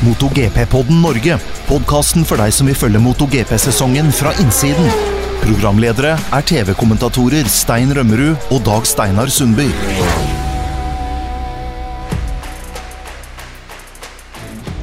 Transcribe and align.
MotoGP-podden 0.00 1.02
Norge. 1.04 1.34
Podkasten 1.68 2.24
for 2.24 2.40
deg 2.40 2.54
som 2.56 2.68
vil 2.70 2.76
følge 2.78 3.00
MotoGP-sesongen 3.04 4.06
fra 4.16 4.30
innsiden. 4.40 4.86
Programledere 5.42 6.14
er 6.16 6.44
TV-kommentatorer 6.48 7.48
Stein 7.52 7.92
Rømmerud 7.92 8.52
og 8.54 8.62
Dag 8.64 8.86
Steinar 8.88 9.28
Sundby. 9.32 9.66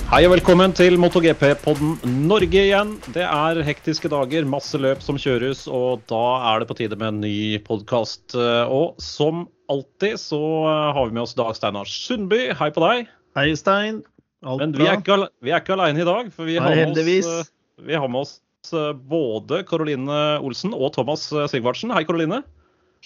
Hei 0.07 0.19
og 0.23 0.35
velkommen 0.35 0.75
til 0.77 0.99
MotoGP-podden 1.01 1.97
Norge 2.29 2.61
igjen. 2.61 2.93
Det 3.09 3.25
er 3.25 3.61
hektiske 3.65 4.11
dager, 4.13 4.45
masse 4.45 4.77
løp 4.77 5.01
som 5.03 5.17
kjøres, 5.17 5.65
og 5.65 6.05
da 6.11 6.21
er 6.51 6.61
det 6.61 6.69
på 6.69 6.77
tide 6.77 6.99
med 6.99 7.09
en 7.09 7.23
ny 7.25 7.57
podkast. 7.65 8.37
Og 8.37 9.01
som 9.01 9.47
alltid 9.65 10.21
så 10.21 10.43
har 10.93 11.09
vi 11.09 11.17
med 11.17 11.25
oss 11.25 11.33
Dag 11.37 11.57
Steinar 11.57 11.89
Sundby. 11.89 12.51
Hei 12.53 12.69
på 12.69 12.85
deg. 12.85 13.09
Hei, 13.37 13.49
Stein. 13.57 13.99
Alt 14.47 14.63
Men 14.63 14.75
vi 14.77 14.87
er, 14.87 14.99
ikke, 15.01 15.17
vi 15.43 15.51
er 15.51 15.63
ikke 15.63 15.75
alene 15.75 16.03
i 16.03 16.07
dag, 16.07 16.29
for 16.33 16.47
vi 16.47 16.55
Nei, 16.55 16.71
har 16.71 16.91
med 16.93 16.99
oss, 17.03 17.31
eh, 17.31 17.87
vi 17.89 17.97
har 17.99 18.11
med 18.11 18.23
oss 18.23 18.37
eh, 18.71 18.93
både 19.11 19.63
Karoline 19.67 20.19
Olsen 20.39 20.75
og 20.75 20.93
Thomas 20.95 21.25
eh, 21.33 21.49
Sigvardsen. 21.51 21.91
Hei, 21.95 22.05
Karoline. 22.07 22.41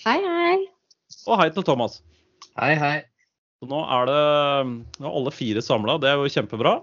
Hei, 0.03 0.19
hei. 0.21 0.59
Og 1.25 1.41
hei 1.41 1.49
til 1.55 1.65
Thomas. 1.65 1.99
Hei, 2.59 2.75
hei. 2.77 2.97
Så 3.61 3.69
nå 3.69 3.81
er 3.93 4.07
det 4.09 4.21
nå 5.01 5.05
er 5.05 5.17
alle 5.19 5.33
fire 5.33 5.61
samla, 5.61 5.99
det 6.01 6.09
er 6.09 6.17
jo 6.17 6.29
kjempebra. 6.33 6.79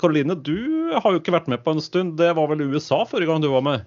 Karoline, 0.00 0.36
du 0.36 0.92
har 0.94 1.12
jo 1.12 1.20
ikke 1.20 1.34
vært 1.34 1.50
med 1.52 1.60
på 1.64 1.74
en 1.76 1.84
stund. 1.84 2.14
Det 2.20 2.30
var 2.38 2.48
vel 2.52 2.64
USA 2.64 3.02
forrige 3.04 3.28
gang 3.28 3.44
du 3.44 3.50
var 3.52 3.64
med? 3.66 3.84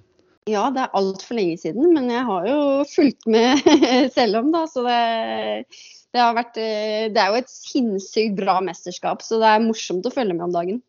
Ja, 0.49 0.67
det 0.73 0.83
er 0.83 0.97
altfor 0.97 1.37
lenge 1.37 1.57
siden, 1.61 1.89
men 1.93 2.09
jeg 2.09 2.25
har 2.25 2.45
jo 2.47 2.59
fulgt 2.89 3.25
med 3.29 3.65
selv 4.17 4.41
om, 4.41 4.53
da. 4.53 4.65
Så 4.69 4.85
det, 4.85 4.99
det 6.15 6.27
vært 6.37 6.59
eh, 6.61 7.07
Det 7.13 7.21
er 7.21 7.33
jo 7.33 7.41
et 7.41 7.51
sinnssykt 7.51 8.37
bra 8.39 8.59
mesterskap, 8.65 9.23
så 9.25 9.41
det 9.41 9.49
er 9.49 9.65
morsomt 9.65 10.07
å 10.07 10.13
følge 10.13 10.35
med 10.35 10.49
om 10.49 10.55
dagen. 10.55 10.81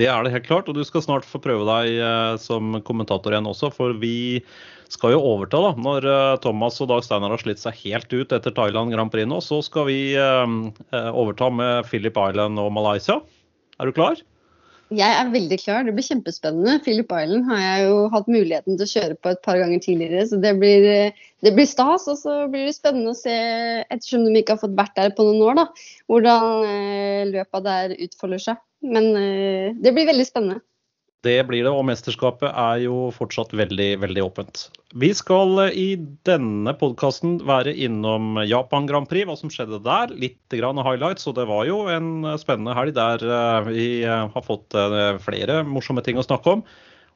Det 0.00 0.06
er 0.08 0.24
det 0.24 0.32
helt 0.32 0.46
klart, 0.46 0.70
og 0.70 0.78
du 0.78 0.84
skal 0.88 1.04
snart 1.04 1.26
få 1.28 1.40
prøve 1.42 1.66
deg 1.68 1.98
eh, 2.00 2.36
som 2.40 2.78
kommentator 2.86 3.34
igjen 3.34 3.50
også, 3.50 3.72
for 3.74 3.96
vi 4.00 4.40
skal 4.92 5.14
jo 5.14 5.24
overta 5.34 5.60
da, 5.66 5.72
når 5.84 6.08
eh, 6.08 6.36
Thomas 6.44 6.80
og 6.84 6.88
Dag 6.92 7.04
Steinar 7.04 7.34
har 7.34 7.42
slitt 7.42 7.60
seg 7.60 7.76
helt 7.82 8.12
ut 8.14 8.32
etter 8.32 8.54
Thailand 8.56 8.94
Grand 8.94 9.12
Prix 9.12 9.28
nå. 9.28 9.42
Så 9.44 9.60
skal 9.66 9.88
vi 9.90 10.00
overta 10.16 11.50
med 11.52 11.88
Philip 11.90 12.16
Island 12.16 12.60
og 12.62 12.72
Malaysia. 12.76 13.20
Er 13.80 13.90
du 13.90 13.96
klar? 13.96 14.20
Jeg 14.92 15.14
er 15.16 15.30
veldig 15.32 15.56
klar, 15.62 15.86
det 15.86 15.94
blir 15.96 16.04
kjempespennende. 16.04 16.80
Philip 16.84 17.12
Island 17.16 17.46
har 17.48 17.60
jeg 17.62 17.84
jo 17.86 18.00
hatt 18.12 18.26
muligheten 18.28 18.76
til 18.76 18.84
å 18.84 18.90
kjøre 18.90 19.16
på 19.24 19.30
et 19.32 19.40
par 19.44 19.60
ganger 19.60 19.80
tidligere, 19.80 20.26
så 20.28 20.40
det 20.42 20.52
blir, 20.60 20.84
det 21.44 21.52
blir 21.56 21.68
stas. 21.68 22.04
Og 22.12 22.18
så 22.20 22.34
blir 22.52 22.66
det 22.68 22.74
spennende 22.76 23.14
å 23.14 23.16
se, 23.16 23.36
ettersom 23.86 24.26
de 24.26 24.42
ikke 24.42 24.58
har 24.58 24.60
fått 24.60 24.76
vært 24.76 24.98
der 24.98 25.14
på 25.16 25.24
noen 25.28 25.40
år, 25.48 25.62
da, 25.62 25.88
hvordan 26.12 26.68
eh, 26.68 27.22
løpet 27.30 27.66
der 27.68 27.96
utfolder 28.08 28.44
seg. 28.50 28.60
Men 28.84 29.08
eh, 29.16 29.72
det 29.80 29.94
blir 29.96 30.10
veldig 30.10 30.28
spennende. 30.28 30.60
Det 31.22 31.38
blir 31.46 31.62
det, 31.62 31.70
og 31.70 31.84
mesterskapet 31.86 32.48
er 32.50 32.80
jo 32.82 33.06
fortsatt 33.14 33.52
veldig, 33.54 33.92
veldig 34.02 34.22
åpent. 34.24 34.64
Vi 34.98 35.12
skal 35.14 35.54
eh, 35.68 35.76
i 35.78 35.88
denne 36.26 36.74
podkasten 36.80 37.36
være 37.46 37.74
innom 37.86 38.40
Japan 38.42 38.88
Grand 38.90 39.06
Prix, 39.06 39.28
hva 39.28 39.36
som 39.38 39.52
skjedde 39.52 39.78
der. 39.86 40.10
Litt 40.18 40.40
highlights, 40.50 41.28
og 41.30 41.36
det 41.38 41.46
var 41.46 41.68
jo 41.68 41.84
en 41.94 42.26
eh, 42.26 42.40
spennende 42.42 42.74
helg 42.74 42.96
der 42.98 43.22
eh, 43.22 43.70
vi 43.70 43.86
har 44.02 44.42
fått 44.42 44.74
flere 45.22 45.62
morsomme 45.68 46.02
ting 46.02 46.18
å 46.18 46.26
snakke 46.26 46.56
om. 46.58 46.66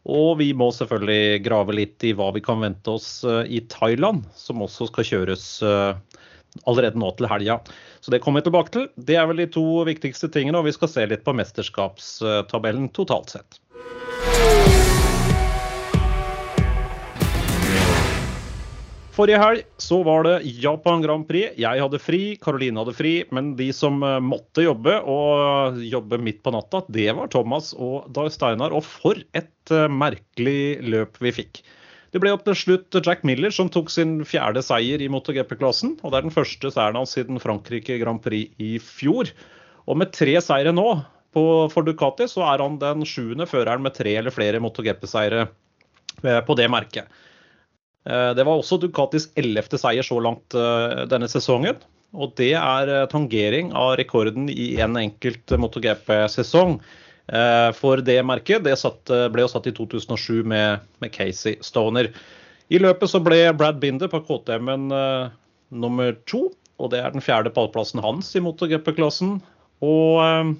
Og 0.07 0.39
vi 0.39 0.53
må 0.55 0.71
selvfølgelig 0.71 1.43
grave 1.43 1.75
litt 1.75 2.07
i 2.07 2.15
hva 2.15 2.31
vi 2.31 2.45
kan 2.47 2.62
vente 2.62 2.95
oss 2.95 3.25
i 3.27 3.59
Thailand, 3.73 4.23
som 4.39 4.62
også 4.62 4.87
skal 4.93 5.09
kjøres 5.09 5.47
allerede 6.62 7.01
nå 7.03 7.11
til 7.19 7.27
helga. 7.27 7.59
Så 7.99 8.15
det 8.15 8.21
kommer 8.23 8.39
vi 8.39 8.47
tilbake 8.47 8.71
til. 8.77 8.87
Det 8.95 9.19
er 9.19 9.27
vel 9.27 9.43
de 9.43 9.51
to 9.51 9.83
viktigste 9.89 10.31
tingene, 10.31 10.62
og 10.62 10.71
vi 10.71 10.77
skal 10.79 10.93
se 10.95 11.11
litt 11.11 11.27
på 11.27 11.34
mesterskapstabellen 11.34 12.87
totalt 12.95 13.34
sett. 13.34 13.59
Forrige 19.16 19.38
helg 19.41 19.62
så 19.81 20.03
var 20.04 20.26
det 20.26 20.34
Japan 20.60 21.00
Grand 21.00 21.25
Prix. 21.25 21.54
Jeg 21.56 21.81
hadde 21.81 22.00
fri, 22.03 22.20
Karoline 22.42 22.82
hadde 22.82 22.92
fri. 22.98 23.15
Men 23.32 23.54
de 23.56 23.70
som 23.72 24.03
eh, 24.04 24.19
måtte 24.20 24.66
jobbe, 24.66 24.98
og 25.09 25.78
jobbe 25.81 26.19
midt 26.20 26.42
på 26.44 26.53
natta, 26.53 26.82
det 26.92 27.09
var 27.16 27.31
Thomas 27.32 27.72
og 27.72 28.10
Dag 28.12 28.28
Steinar. 28.34 28.76
Og 28.76 28.84
for 28.84 29.16
et 29.32 29.72
eh, 29.72 29.88
merkelig 29.88 30.84
løp 30.84 31.16
vi 31.25 31.32
fikk. 31.38 31.62
Det 32.12 32.20
ble 32.20 32.34
opp 32.36 32.44
til 32.44 32.59
slutt 32.60 33.00
Jack 33.00 33.25
Miller 33.28 33.53
som 33.53 33.72
tok 33.72 33.88
sin 33.92 34.19
fjerde 34.28 34.60
seier 34.65 35.00
i 35.00 35.09
MotoGP-klassen. 35.12 35.97
Og 36.03 36.12
det 36.12 36.20
er 36.20 36.28
den 36.28 36.36
første 36.36 36.75
seieren 36.75 37.00
hans 37.00 37.16
siden 37.16 37.41
Frankrike 37.41 37.97
Grand 38.03 38.20
Prix 38.25 38.53
i 38.60 38.76
fjor. 38.84 39.32
Og 39.88 39.97
med 39.97 40.12
tre 40.12 40.36
seire 40.44 40.76
nå 40.76 40.91
på, 41.36 41.44
for 41.72 41.84
Ducati, 41.84 42.26
så 42.30 42.44
er 42.48 42.64
han 42.64 42.78
den 42.80 43.04
sjuende 43.08 43.47
føreren 43.48 43.84
med 43.84 43.94
tre 43.98 44.16
eller 44.16 44.32
flere 44.34 44.60
MotoGP-seire 44.64 45.44
eh, 45.44 46.41
på 46.47 46.56
det 46.56 46.69
merket. 46.72 47.10
Eh, 48.08 48.32
Det 48.38 48.47
var 48.47 48.56
også 48.56 48.80
Ducatis 48.80 49.28
ellevte 49.36 49.80
seier 49.80 50.06
så 50.06 50.19
langt 50.24 50.56
eh, 50.56 51.04
denne 51.10 51.28
sesongen. 51.28 51.82
Og 52.16 52.32
det 52.38 52.54
er 52.56 53.10
tangering 53.12 53.74
av 53.76 53.97
rekorden 54.00 54.47
i 54.48 54.76
en 54.80 54.94
enkelt 54.97 55.52
MotoGP-sesong. 55.52 56.78
For 57.76 58.00
det 58.06 58.14
merket 58.22 58.62
det 58.64 58.76
satt, 58.78 59.10
ble 59.34 59.42
jo 59.42 59.50
satt 59.50 59.66
i 59.66 59.72
2007 59.74 60.47
med, 60.47 60.84
med 61.03 61.12
Casey 61.12 61.58
Stoner. 61.66 62.08
I 62.72 62.78
løpet 62.80 63.10
så 63.10 63.20
ble 63.22 63.41
Brad 63.58 63.82
Binder 63.82 64.08
på 64.10 64.22
KTM-en 64.26 64.86
uh, 64.94 65.34
nummer 65.74 66.14
to. 66.30 66.48
Og 66.76 66.92
det 66.92 67.00
er 67.00 67.12
den 67.14 67.24
fjerde 67.24 67.53
pallplassen 67.54 68.03
hans 68.04 68.32
i 68.36 68.42
MotoGP-klassen. 68.44 69.38
Og 69.84 70.22
eh, 70.22 70.50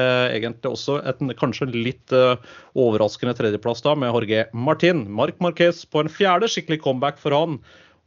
egentlig 0.00 0.72
også 0.72 0.98
et 1.06 1.22
kanskje 1.38 1.68
litt 1.70 2.12
eh, 2.14 2.34
overraskende 2.78 3.34
tredjeplass 3.38 3.84
da 3.84 3.94
med 3.98 4.12
Jorge 4.12 4.46
Martin. 4.52 5.04
Marc 5.10 5.38
Marquez 5.44 5.84
på 5.86 6.02
en 6.02 6.10
fjerde 6.12 6.50
skikkelig 6.50 6.80
comeback 6.84 7.20
for 7.22 7.36
han. 7.36 7.60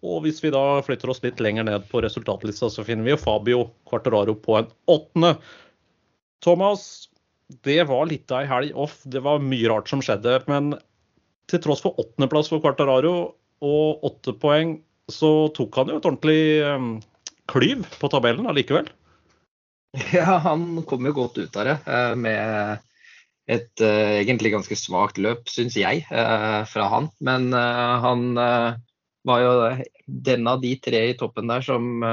Og 0.06 0.26
hvis 0.26 0.44
vi 0.44 0.52
da 0.54 0.82
flytter 0.86 1.10
oss 1.10 1.24
litt 1.24 1.40
lenger 1.42 1.66
ned 1.68 1.88
på 1.92 2.02
resultatlista, 2.06 2.70
så 2.70 2.86
finner 2.86 3.08
vi 3.08 3.18
Fabio 3.18 3.70
Quartararo 3.90 4.36
på 4.38 4.60
en 4.60 4.70
åttende. 4.94 5.34
Thomas, 6.46 7.08
det 7.66 7.80
var 7.90 8.06
litt 8.12 8.30
av 8.32 8.44
ei 8.44 8.52
helg 8.52 8.78
off. 8.78 9.00
Det 9.08 9.24
var 9.26 9.42
mye 9.42 9.72
rart 9.72 9.90
som 9.90 10.04
skjedde. 10.04 10.38
Men 10.52 10.76
til 11.50 11.64
tross 11.64 11.82
for 11.82 11.98
åttendeplass 11.98 12.52
for 12.52 12.62
Quartararo 12.62 13.16
og 13.66 14.06
åtte 14.06 14.36
poeng, 14.38 14.78
så 15.10 15.48
tok 15.56 15.80
han 15.80 15.90
jo 15.90 15.98
et 15.98 16.06
ordentlig 16.06 16.42
eh, 16.62 16.88
klyv 17.50 17.88
på 17.98 18.12
tabellen 18.12 18.50
allikevel. 18.52 18.92
Ja, 20.14 20.38
han 20.44 20.84
kom 20.88 21.06
jo 21.08 21.16
godt 21.16 21.38
ut 21.38 21.58
av 21.58 21.68
det 21.68 21.78
eh, 21.86 22.14
med 22.20 22.84
et 23.48 23.84
eh, 23.84 24.18
egentlig 24.22 24.52
ganske 24.52 24.76
svakt 24.76 25.20
løp, 25.24 25.48
syns 25.50 25.78
jeg, 25.80 26.04
eh, 26.12 26.62
fra 26.68 26.88
han. 26.92 27.10
Men 27.24 27.54
han 27.56 28.36
var 29.28 29.44
jo 29.44 29.54
den 30.08 30.48
av 30.48 30.62
de 30.64 30.74
tre 30.84 31.06
i 31.12 31.16
toppen 31.20 31.48
der 31.52 31.64
som, 31.64 32.04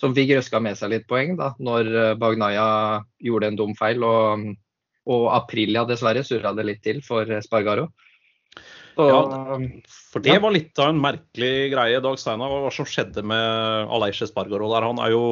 som 0.00 0.14
fikk 0.16 0.34
røska 0.36 0.60
med 0.64 0.78
seg 0.78 0.92
litt 0.92 1.08
poeng, 1.08 1.34
da, 1.40 1.50
når 1.60 2.16
Bagnaya 2.20 2.68
gjorde 3.20 3.50
en 3.50 3.58
dum 3.58 3.74
feil. 3.76 4.04
Og, 4.04 4.46
og 5.12 5.26
Aprilia 5.36 5.84
dessverre 5.88 6.24
surra 6.24 6.54
det 6.56 6.64
litt 6.68 6.82
til 6.84 7.02
for 7.04 7.28
Spargaro. 7.44 7.90
Ja, 8.96 9.58
For 9.92 10.24
det 10.24 10.38
var 10.40 10.54
litt 10.54 10.78
av 10.80 10.88
en 10.92 11.00
merkelig 11.02 11.70
greie. 11.74 12.00
Dag 12.00 12.16
Steinar, 12.20 12.52
hva 12.64 12.72
som 12.72 12.88
skjedde 12.88 13.24
med 13.26 13.92
Aleish 13.92 14.24
Espargaro 14.24 14.70
der? 14.72 14.86
Han 14.88 15.02
er 15.04 15.12
jo 15.12 15.26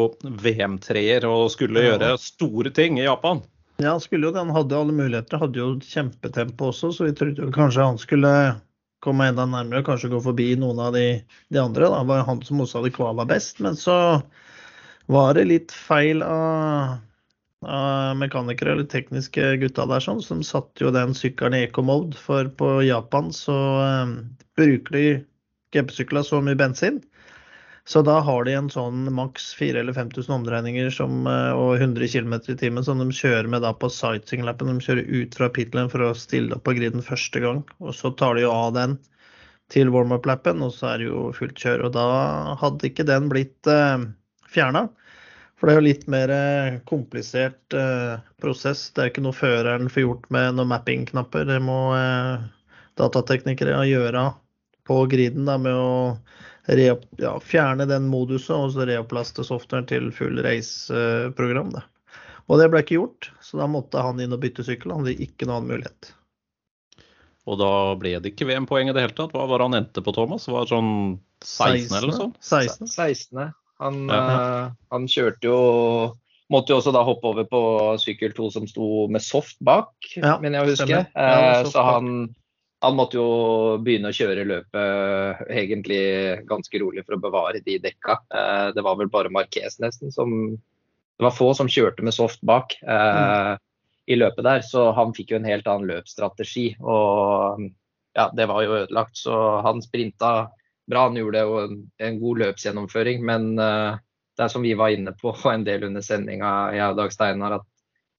VM-treer 0.45 1.25
og 1.29 1.49
skulle 1.55 1.87
gjøre 1.87 2.13
store 2.21 2.75
ting 2.77 3.01
i 3.01 3.07
Japan. 3.07 3.41
Ja, 3.81 3.95
han 3.95 4.03
skulle 4.05 4.29
jo 4.29 4.35
det. 4.35 4.43
Han 4.45 4.53
hadde 4.55 4.77
alle 4.79 4.95
muligheter. 4.95 5.41
Hadde 5.41 5.63
jo 5.63 5.71
kjempetempo 5.81 6.71
også, 6.71 6.93
så 6.93 7.09
vi 7.09 7.17
trodde 7.17 7.49
kanskje 7.57 7.89
han 7.89 8.01
skulle 8.01 8.35
komme 9.05 9.29
enda 9.29 9.45
nærmere, 9.49 9.85
kanskje 9.85 10.13
gå 10.13 10.21
forbi 10.25 10.53
noen 10.61 10.81
av 10.81 10.95
de, 10.97 11.09
de 11.53 11.61
andre. 11.61 11.89
Da 11.89 12.05
Det 12.05 12.13
var 12.13 12.29
han 12.29 12.45
som 12.45 12.61
også 12.65 12.81
hadde 12.83 12.95
kvala 12.97 13.27
best. 13.29 13.65
Men 13.65 13.81
så 13.81 13.97
var 15.13 15.35
det 15.37 15.49
litt 15.49 15.73
feil 15.73 16.23
av 16.25 17.01
mekanikere 18.21 18.75
eller 18.75 18.87
tekniske 18.91 19.55
gutta 19.63 19.87
der 19.91 20.03
sånn, 20.05 20.23
som 20.23 20.43
satte 20.47 20.85
jo 20.85 20.93
den 20.95 21.15
sykkelen 21.17 21.57
i 21.59 21.65
eco-mode. 21.69 22.19
For 22.21 22.51
på 22.61 22.77
Japan 22.87 23.33
så 23.35 23.57
eh, 23.85 24.15
bruker 24.59 24.97
de 24.97 25.05
GP-sykler 25.75 26.27
så 26.27 26.41
mye 26.45 26.59
bensin. 26.59 27.03
Så 27.85 28.01
da 28.01 28.17
har 28.25 28.47
de 28.47 28.55
en 28.57 28.71
sånn 28.73 29.11
maks 29.13 29.51
4000 29.59 29.81
eller 29.83 29.97
5000 29.97 30.35
omdreininger 30.39 30.89
som, 30.95 31.27
eh, 31.29 31.53
og 31.53 31.77
100 31.77 32.09
km 32.09 32.39
i 32.49 32.57
timen 32.61 32.85
som 32.87 33.03
de 33.03 33.11
kjører 33.13 33.51
med 33.53 33.65
da 33.67 33.75
på 33.77 33.91
sightseeinglappen. 33.93 34.73
De 34.73 34.87
kjører 34.87 35.11
ut 35.11 35.37
fra 35.37 35.51
pitlen 35.53 35.91
for 35.93 36.07
å 36.07 36.15
stille 36.17 36.57
opp 36.57 36.65
på 36.65 36.77
griden 36.79 37.05
første 37.05 37.43
gang. 37.45 37.61
Og 37.85 37.93
så 37.97 38.15
tar 38.17 38.39
de 38.39 38.47
jo 38.47 38.55
av 38.55 38.73
den 38.79 38.97
til 39.73 39.91
warm-up-lappen, 39.93 40.63
og 40.65 40.73
så 40.77 40.93
er 40.93 41.01
det 41.01 41.09
jo 41.11 41.29
fullt 41.37 41.61
kjør. 41.61 41.87
Og 41.89 41.95
da 41.97 42.07
hadde 42.61 42.89
ikke 42.89 43.09
den 43.09 43.29
blitt 43.33 43.69
eh, 43.69 44.09
fjerna. 44.49 44.89
For 45.65 45.71
det 45.71 45.79
er 45.79 45.81
jo 45.81 45.85
litt 45.87 46.03
mer 46.13 46.31
eh, 46.35 46.75
komplisert 46.85 47.73
eh, 47.73 48.19
prosess. 48.37 48.83
Det 48.93 49.01
er 49.01 49.07
ikke 49.09 49.23
noe 49.25 49.33
føreren 49.33 49.89
får 49.89 50.03
gjort 50.03 50.27
med 50.35 50.59
noen 50.59 50.69
mapping-knapper. 50.69 51.47
Det 51.49 51.57
må 51.65 51.79
eh, 51.97 52.43
datateknikere 53.01 53.79
gjøre 53.89 54.27
på 54.85 54.99
griden 55.09 55.49
da, 55.49 55.57
med 55.57 55.73
å 55.73 55.95
re, 56.69 56.91
ja, 57.17 57.33
fjerne 57.41 57.89
den 57.89 58.13
moduset 58.13 58.53
og 58.53 58.77
så 58.77 58.85
reopplaste 58.93 59.49
softwaren 59.49 59.89
til 59.89 60.13
full 60.13 60.37
race-program. 60.45 61.73
Og 62.45 62.61
det 62.61 62.69
ble 62.69 62.85
ikke 62.85 62.99
gjort, 62.99 63.33
Så 63.41 63.57
da 63.57 63.65
måtte 63.65 64.05
han 64.05 64.21
inn 64.21 64.37
og 64.37 64.45
bytte 64.45 64.69
sykkel. 64.69 64.93
Han 64.93 65.09
hadde 65.09 65.17
ikke 65.17 65.49
noen 65.49 65.63
annen 65.63 65.79
mulighet. 65.79 66.13
Og 67.49 67.57
da 67.65 67.75
ble 68.05 68.19
det 68.21 68.37
ikke 68.37 68.53
VM-poeng 68.53 68.93
i 68.93 68.99
det 68.99 69.09
hele 69.09 69.17
tatt. 69.17 69.33
Hva 69.33 69.49
var 69.49 69.65
det 69.65 69.73
han 69.73 69.81
endte 69.81 70.05
på, 70.05 70.13
Thomas? 70.13 70.45
Var 70.45 70.69
det 70.69 70.77
sånn 70.77 70.97
16 71.41 71.89
eller 71.89 72.11
noe 72.13 72.23
sånt? 72.27 72.43
16. 72.45 72.99
16. 73.01 73.55
Han, 73.85 74.05
Ja. 74.09 74.21
eh, 74.35 74.71
han 74.95 75.09
kjørte 75.11 75.51
jo 75.51 75.59
Måtte 76.53 76.75
jo 76.75 76.77
også 76.77 76.93
da 76.93 77.01
hoppe 77.03 77.25
over 77.31 77.47
på 77.49 77.61
sykkel 77.99 78.35
2 78.37 78.51
som 78.53 78.67
sto 78.69 79.07
med 79.09 79.23
soft 79.25 79.57
bak, 79.65 79.95
Ja, 80.15 80.37
mener 80.39 80.61
jeg 80.61 80.67
å 80.67 80.71
huske. 80.71 80.85
stemmer. 80.85 81.07
Ja, 81.17 81.25
det 81.25 81.39
var 81.41 81.55
Eh, 81.65 81.71
så 81.73 81.85
han, 81.87 82.35
han 82.85 82.97
måtte 82.99 83.17
jo 83.17 83.29
begynne 83.81 84.11
å 84.13 84.15
kjøre 84.15 84.45
løpet 84.45 85.41
egentlig 85.49 86.45
ganske 86.47 86.81
rolig 86.83 87.07
for 87.07 87.17
å 87.17 87.23
bevare 87.25 87.63
de 87.65 87.79
dekka. 87.81 88.19
Eh, 88.29 88.69
det 88.77 88.85
var 88.85 89.01
vel 89.01 89.09
bare 89.09 89.33
Marquez 89.33 89.81
nesten 89.81 90.13
som 90.13 90.59
Det 91.17 91.25
var 91.25 91.33
få 91.33 91.55
som 91.57 91.67
kjørte 91.67 92.03
med 92.03 92.13
soft 92.13 92.43
bak 92.43 92.75
mm. 92.83 93.59
i 94.11 94.17
løpet 94.19 94.45
der, 94.45 94.61
så 94.67 94.93
han 94.93 95.15
fikk 95.15 95.31
jo 95.31 95.37
en 95.39 95.47
helt 95.47 95.67
annen 95.71 95.87
løpsstrategi. 95.87 96.77
Og 96.83 97.71
ja, 98.19 98.31
det 98.35 98.49
var 98.51 98.63
jo 98.67 98.75
ødelagt. 98.83 99.17
Så 99.17 99.63
han 99.63 99.81
sprinta 99.81 100.51
bra. 100.91 101.07
Han 101.09 101.19
gjorde 101.19 101.45
jo 101.45 101.61
en, 101.63 101.79
en 102.03 102.19
god 102.21 102.43
løpsgjennomføring, 102.45 103.25
men 103.27 103.53
uh, 103.61 104.01
det 104.37 104.47
er 104.47 104.53
som 104.53 104.65
vi 104.65 104.75
var 104.79 104.95
inne 104.95 105.15
på 105.19 105.35
en 105.53 105.67
del 105.67 105.89
under 105.89 106.05
sendinga, 106.05 106.55
jeg 106.77 106.91
og 106.91 107.01
Dag 107.01 107.15
Steinar, 107.15 107.59
at 107.61 107.71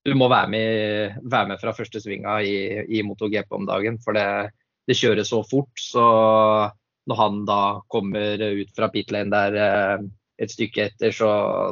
du 0.06 0.14
må 0.14 0.28
være 0.30 0.50
med, 0.52 1.16
være 1.26 1.50
med 1.50 1.58
fra 1.58 1.74
første 1.74 1.98
svinga 1.98 2.38
i, 2.46 2.56
i 2.94 3.02
MotoGP 3.02 3.56
om 3.56 3.66
dagen. 3.66 3.98
For 4.04 4.14
det, 4.14 4.26
det 4.86 4.94
kjøres 4.94 5.32
så 5.32 5.40
fort. 5.50 5.72
Så 5.82 6.04
når 7.10 7.18
han 7.18 7.40
da 7.48 7.62
kommer 7.90 8.44
ut 8.60 8.70
fra 8.76 8.88
pit 8.94 9.10
lane 9.14 9.34
der 9.34 9.58
eh, 9.58 10.06
et 10.42 10.52
stykke 10.52 10.88
etter, 10.90 11.14
så 11.14 11.28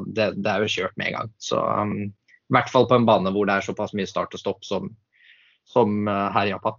det, 0.07 0.33
det 0.43 0.51
er 0.51 0.65
jo 0.65 0.73
kjørt 0.73 0.99
med 0.99 1.13
en 1.13 1.19
gang. 1.19 1.33
Så 1.39 1.61
um, 1.61 1.95
i 2.09 2.57
hvert 2.57 2.71
fall 2.73 2.89
på 2.91 2.99
en 2.99 3.07
bane 3.07 3.33
hvor 3.35 3.47
det 3.47 3.59
er 3.59 3.67
såpass 3.67 3.95
mye 3.95 4.09
start 4.09 4.35
og 4.35 4.43
stopp 4.43 4.67
som, 4.67 4.91
som 5.69 6.09
uh, 6.09 6.31
her 6.35 6.49
i 6.49 6.55
Japan. 6.55 6.79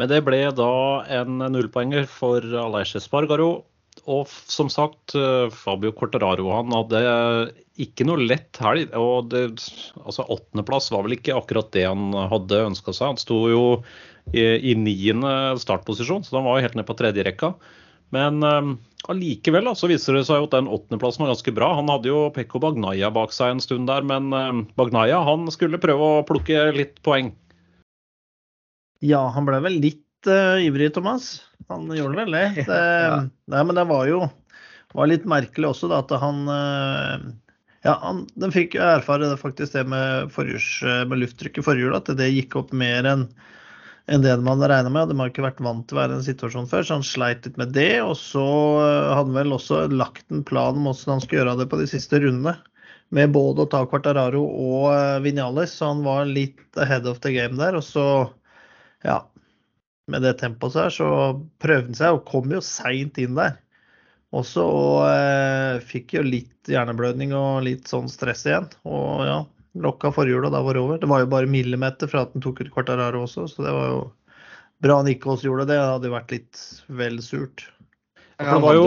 Men 0.00 0.10
det 0.10 0.24
ble 0.26 0.40
da 0.58 0.72
en 1.20 1.38
nullpoenger 1.54 2.08
for 2.10 2.42
Aleix 2.64 2.96
Espargaro. 2.98 3.64
Og 4.10 4.26
som 4.50 4.68
sagt, 4.72 5.14
eh, 5.14 5.46
Fabio 5.54 5.92
Corteraro 5.94 6.50
han 6.50 6.72
hadde 6.74 7.02
ikke 7.80 8.06
noe 8.08 8.26
lett 8.26 8.58
helg. 8.60 8.90
Og 8.98 9.30
det, 9.30 9.44
altså 10.02 10.26
åttendeplass 10.26 10.90
var 10.92 11.06
vel 11.06 11.16
ikke 11.16 11.36
akkurat 11.38 11.70
det 11.76 11.86
han 11.86 12.10
hadde 12.32 12.66
ønska 12.72 12.92
seg. 12.92 13.14
Han 13.14 13.22
sto 13.22 13.38
jo 13.52 13.62
i, 14.32 14.42
i 14.42 14.74
niende 14.74 15.54
startposisjon, 15.62 16.26
så 16.26 16.40
han 16.40 16.48
var 16.48 16.58
jo 16.58 16.66
helt 16.66 16.76
ned 16.80 16.88
på 16.90 16.98
tredje 16.98 17.24
rekka. 17.26 17.54
Men 18.14 18.42
eh, 18.42 18.74
allikevel 19.10 19.70
um, 19.70 19.78
så 19.78 19.88
viser 19.90 20.18
det 20.18 20.26
seg 20.28 20.42
jo 20.42 20.48
at 20.50 20.58
den 20.58 20.70
åttendeplassen 20.70 21.24
var 21.24 21.32
ganske 21.32 21.54
bra. 21.54 21.70
Han 21.78 21.90
hadde 21.92 22.10
jo 22.10 22.26
Pekko 22.34 22.60
Bagnaya 22.66 23.14
bak 23.14 23.34
seg 23.36 23.54
en 23.54 23.62
stund 23.62 23.88
der, 23.90 24.04
men 24.06 24.34
um, 24.34 24.66
Bagnaya 24.78 25.22
han 25.26 25.46
skulle 25.54 25.80
prøve 25.82 26.10
å 26.18 26.26
plukke 26.28 26.68
litt 26.76 27.00
poeng. 27.06 27.32
Ja, 29.02 29.22
han 29.34 29.48
ble 29.48 29.58
vel 29.64 29.80
litt 29.82 30.28
uh, 30.28 30.60
ivrig, 30.62 30.92
Thomas. 30.94 31.42
Han 31.72 31.88
gjorde 31.94 32.20
vel 32.22 32.36
det. 32.36 32.44
det 32.68 32.80
Ja. 33.08 33.22
Nei, 33.24 33.62
men 33.64 33.78
det 33.78 33.86
var 33.90 34.06
jo 34.10 34.24
var 34.94 35.08
litt 35.10 35.24
merkelig 35.26 35.72
også, 35.72 35.88
da, 35.90 36.04
at 36.04 36.12
han 36.22 36.44
uh, 36.46 37.24
Ja, 37.82 37.96
han, 38.04 38.22
den 38.38 38.54
fikk 38.54 38.76
erfare 38.78 39.26
det 39.32 39.40
faktisk 39.40 39.74
det 39.74 39.82
med, 39.90 40.30
forhjuls- 40.32 41.08
med 41.10 41.18
lufttrykk 41.24 41.58
i 41.58 41.66
forhjulet, 41.66 41.98
at 41.98 42.20
det 42.20 42.30
gikk 42.30 42.54
opp 42.60 42.70
mer 42.76 43.08
enn 43.10 43.26
enn 44.06 44.20
det 44.24 44.36
man 44.44 44.60
regna 44.60 44.90
med. 44.92 45.08
De 45.08 45.16
har 45.18 45.30
ikke 45.30 45.44
vært 45.46 45.62
vant 45.64 45.86
til 45.88 45.96
å 45.96 46.00
være 46.02 46.12
i 46.12 46.18
den 46.18 46.26
situasjonen 46.26 46.68
før, 46.70 46.84
så 46.84 46.98
han 46.98 47.06
sleit 47.06 47.46
litt 47.48 47.58
med 47.60 47.72
det. 47.76 48.02
Og 48.04 48.14
så 48.20 48.44
eh, 48.82 49.10
hadde 49.16 49.30
han 49.30 49.38
vel 49.38 49.56
også 49.56 49.84
lagt 49.92 50.26
en 50.32 50.44
plan 50.46 50.76
om 50.76 50.88
hvordan 50.90 51.16
han 51.16 51.24
skulle 51.24 51.40
gjøre 51.42 51.58
det 51.62 51.68
på 51.72 51.80
de 51.80 51.88
siste 51.90 52.20
rundene. 52.20 52.56
Med 53.14 53.32
både 53.34 53.64
å 53.64 53.70
ta 53.70 53.84
Quartararo 53.88 54.42
og 54.44 54.88
eh, 54.92 55.20
Vinales, 55.24 55.76
så 55.78 55.92
han 55.92 56.04
var 56.06 56.28
litt 56.28 56.80
ahead 56.80 57.08
of 57.08 57.22
the 57.24 57.32
game 57.34 57.56
der. 57.60 57.78
Og 57.80 57.86
så, 57.86 58.06
ja 59.04 59.20
Med 60.10 60.24
det 60.24 60.34
tempoet 60.40 60.74
her, 60.76 60.92
så 60.92 61.08
prøvde 61.62 61.92
han 61.92 61.96
seg 61.96 62.16
og 62.18 62.26
kom 62.28 62.50
jo 62.52 62.60
seint 62.64 63.16
inn 63.22 63.38
der. 63.38 63.54
Også 64.34 64.64
og 64.66 64.98
eh, 65.06 65.78
fikk 65.86 66.16
jo 66.16 66.24
litt 66.26 66.68
hjerneblødning 66.68 67.32
og 67.38 67.62
litt 67.64 67.88
sånn 67.88 68.10
stress 68.10 68.44
igjen. 68.48 68.66
Og 68.88 69.22
ja, 69.28 69.38
lokka 69.80 70.10
forhjulet, 70.14 70.52
da 70.52 70.62
var 70.64 70.76
det 70.76 70.82
over. 70.82 71.00
Det 71.00 71.10
var 71.10 71.22
jo 71.22 71.30
bare 71.30 71.50
millimeter 71.50 72.10
fra 72.10 72.24
at 72.26 72.34
han 72.34 72.44
tok 72.44 72.64
ut 72.64 72.72
Quartararo 72.74 73.24
også, 73.24 73.46
så 73.50 73.64
det 73.64 73.74
var 73.74 73.90
jo 73.92 74.02
bra 74.84 74.98
han 75.00 75.10
ikke 75.10 75.30
også 75.32 75.48
gjorde 75.48 75.68
det. 75.70 75.78
Det 75.78 75.92
hadde 75.92 76.14
vært 76.14 76.34
litt 76.34 76.62
vel 77.00 77.20
surt. 77.24 77.68
Ja, 78.40 78.56
det 78.56 78.62
var 78.64 78.78
jo 78.78 78.86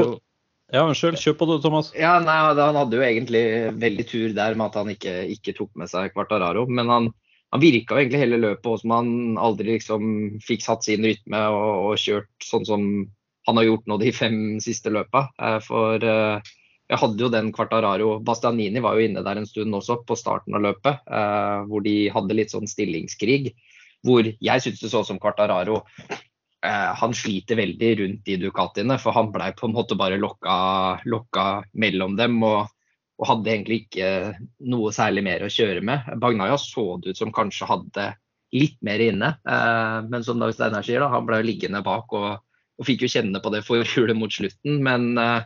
Ja, 0.75 0.81
unnskyld. 0.83 1.15
Kjør 1.21 1.37
på 1.39 1.45
du, 1.47 1.53
Thomas. 1.63 1.93
Ja, 1.95 2.17
nei, 2.19 2.35
Han 2.59 2.75
hadde 2.75 2.97
jo 2.99 3.03
egentlig 3.05 3.43
veldig 3.79 4.05
tur 4.09 4.33
der 4.35 4.57
med 4.59 4.67
at 4.67 4.75
han 4.75 4.91
ikke, 4.91 5.13
ikke 5.31 5.55
tok 5.55 5.71
med 5.79 5.87
seg 5.87 6.11
Quartararo. 6.11 6.65
Men 6.67 6.91
han, 6.91 7.07
han 7.53 7.63
virka 7.63 7.95
jo 7.95 8.01
egentlig 8.01 8.21
hele 8.25 8.39
løpet 8.43 8.81
som 8.81 8.93
han 8.95 9.11
aldri 9.39 9.77
liksom 9.77 10.09
fikk 10.43 10.65
satt 10.65 10.83
sin 10.87 11.05
rytme 11.07 11.39
og, 11.53 11.91
og 11.91 12.01
kjørt 12.01 12.31
sånn 12.43 12.67
som 12.67 12.87
han 13.47 13.59
har 13.59 13.67
gjort 13.69 13.87
nå 13.87 13.97
de 14.01 14.11
fem 14.11 14.39
siste 14.63 14.91
løpa. 14.91 15.29
Eh, 15.39 15.59
For 15.63 16.03
eh, 16.03 16.53
jeg 16.91 17.01
hadde 17.01 17.23
jo 17.23 17.31
den 17.31 17.53
Quartararo 17.55 18.17
Bastianini 18.23 18.83
var 18.83 18.97
jo 18.97 19.07
inne 19.07 19.23
der 19.23 19.39
en 19.39 19.47
stund 19.47 19.75
også 19.75 20.01
på 20.07 20.17
starten 20.19 20.55
av 20.59 20.65
løpet, 20.67 21.03
eh, 21.07 21.59
hvor 21.71 21.83
de 21.83 21.97
hadde 22.11 22.35
litt 22.35 22.51
sånn 22.55 22.67
stillingskrig. 22.67 23.53
Hvor 24.07 24.27
jeg 24.27 24.63
syns 24.63 24.83
det 24.83 24.91
så 24.91 25.03
ut 25.03 25.11
som 25.11 25.19
Quartararo 25.19 25.83
han 26.67 27.13
sliter 27.15 27.55
veldig 27.55 27.89
rundt 27.99 28.23
de 28.25 28.35
Ducatiene, 28.41 28.95
for 28.99 29.15
han 29.15 29.29
blei 29.31 29.51
på 29.55 29.67
en 29.67 29.75
måte 29.75 29.95
bare 29.95 30.17
lokka, 30.19 30.55
lokka 31.05 31.43
mellom 31.79 32.15
dem. 32.17 32.41
og, 32.43 32.65
og 33.17 33.29
hadde 33.31 33.51
egentlig 33.51 33.81
ikke 33.85 34.09
noe 34.69 34.93
særlig 34.93 35.23
mer 35.25 35.45
å 35.45 35.51
kjøre 35.51 35.81
med. 35.85 36.05
Bagnaya 36.21 36.57
så 36.61 36.99
det 37.01 37.15
ut 37.15 37.19
som 37.19 37.33
kanskje 37.33 37.69
hadde 37.69 38.11
litt 38.55 38.77
mer 38.85 39.01
inne, 39.03 39.33
eh, 39.49 39.97
men 40.07 40.23
som 40.23 40.39
Dag 40.39 40.53
Steinar 40.55 40.85
sier, 40.85 41.01
da, 41.03 41.09
han 41.11 41.25
ble 41.27 41.41
liggende 41.43 41.81
bak 41.85 42.13
og, 42.15 42.37
og 42.77 42.87
fikk 42.87 43.03
jo 43.03 43.11
kjenne 43.17 43.41
på 43.43 43.51
det 43.53 43.63
forhjulet 43.67 44.17
mot 44.21 44.33
slutten. 44.33 44.79
Men 44.85 45.17
eh, 45.21 45.41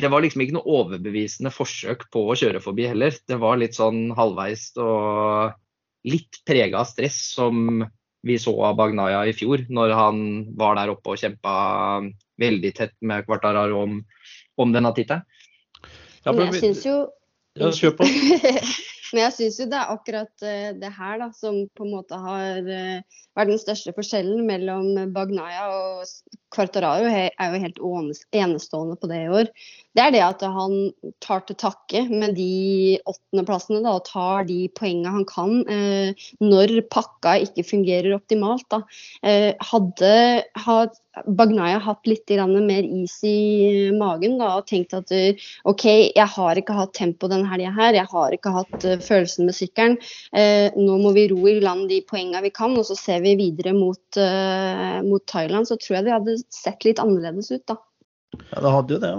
det 0.00 0.10
var 0.10 0.24
liksom 0.24 0.42
ikke 0.44 0.56
noe 0.56 0.78
overbevisende 0.80 1.52
forsøk 1.54 2.08
på 2.14 2.24
å 2.30 2.38
kjøre 2.38 2.62
forbi 2.62 2.88
heller. 2.90 3.14
Det 3.26 3.38
var 3.42 3.60
litt 3.60 3.76
sånn 3.78 4.08
halvveis 4.16 4.70
og 4.82 5.54
litt 6.08 6.40
prega 6.46 6.80
av 6.82 6.88
stress 6.90 7.20
som 7.34 7.84
vi 8.24 8.38
så 8.40 8.54
av 8.64 8.78
Bagnaya 8.78 9.22
i 9.28 9.34
fjor, 9.36 9.66
når 9.68 9.92
han 9.98 10.18
var 10.56 10.78
der 10.78 10.94
oppe 10.94 11.12
og 11.12 11.20
kjempa 11.20 11.54
veldig 12.40 12.72
tett 12.76 12.94
med 13.04 13.26
Kvartararo 13.26 13.82
om, 13.84 13.98
om 14.60 14.72
denne 14.72 14.92
tittelen. 14.96 15.26
Ja, 16.24 16.32
Men 16.32 16.46
men 16.46 16.52
jeg 16.52 16.62
syns 16.62 16.84
jo 16.86 16.96
ja, 17.60 17.70
kjør 17.70 17.96
på. 18.00 18.08
Men 19.14 19.28
jeg 19.28 19.34
syns 19.36 19.56
jo 19.60 19.64
det 19.70 19.78
er 19.78 19.90
akkurat 19.92 20.42
eh, 20.42 20.70
det 20.74 20.88
her 20.96 21.20
da, 21.20 21.28
som 21.36 21.60
på 21.78 21.84
en 21.84 21.92
måte 21.94 22.16
har 22.18 22.66
eh, 22.66 23.20
vært 23.38 23.52
den 23.52 23.60
største 23.62 23.92
forskjellen 23.94 24.40
mellom 24.48 25.12
Bagnaya 25.14 25.68
og 25.70 26.08
Quartararo. 26.54 27.06
Er 27.06 27.52
jo 27.52 27.60
helt 27.62 27.78
enestående 28.34 28.98
på 28.98 29.10
det 29.12 29.20
i 29.22 29.28
år. 29.38 29.52
Det 29.94 30.02
er 30.02 30.14
det 30.14 30.22
at 30.26 30.42
han 30.50 30.74
tar 31.22 31.44
til 31.46 31.58
takke 31.60 32.04
med 32.10 32.34
de 32.34 32.98
åttendeplassene 33.06 33.82
da, 33.84 33.94
og 33.94 34.08
tar 34.08 34.48
de 34.48 34.64
poengene 34.74 35.12
han 35.14 35.26
kan 35.28 35.60
eh, 35.70 36.26
når 36.42 36.80
pakka 36.90 37.36
ikke 37.46 37.66
fungerer 37.68 38.16
optimalt. 38.16 38.74
Eh, 39.22 39.52
hadde 39.70 40.14
had, 40.64 40.98
Bagnaya 41.38 41.78
hatt 41.78 42.08
litt 42.10 42.30
mer 42.34 42.82
is 42.82 43.20
i 43.22 43.90
magen 43.94 44.38
da, 44.38 44.56
og 44.58 44.66
tenkt 44.66 44.96
at 44.98 45.12
eh, 45.14 45.38
OK, 45.62 45.84
jeg 46.10 46.26
har 46.26 46.58
ikke 46.58 46.74
hatt 46.74 46.94
tempo 46.98 47.30
denne 47.30 47.46
helga 47.46 47.70
her. 47.70 47.94
Jeg 47.94 48.10
har 48.10 48.34
ikke 48.34 48.50
hatt 48.50 48.76
uh, 48.82 48.98
følelsen 48.98 49.46
med 49.46 49.54
sykkelen. 49.54 49.98
Eh, 50.34 50.74
nå 50.74 50.98
må 50.98 51.14
vi 51.14 51.28
ro 51.30 51.46
i 51.46 51.60
land 51.62 51.86
de 51.88 52.02
poengene 52.02 52.42
vi 52.42 52.50
kan, 52.50 52.74
og 52.74 52.86
så 52.88 52.98
ser 52.98 53.22
vi 53.22 53.38
videre 53.38 53.76
mot, 53.76 54.02
uh, 54.18 54.98
mot 55.06 55.22
Thailand. 55.30 55.70
Så 55.70 55.78
tror 55.78 56.00
jeg 56.00 56.08
det 56.08 56.16
hadde 56.18 56.38
sett 56.50 56.82
litt 56.88 57.02
annerledes 57.02 57.52
ut, 57.54 57.62
da. 57.70 57.78
Ja, 58.50 58.60
det 58.64 58.72
hadde 58.74 58.96
jo 58.96 59.00
det. 59.02 59.12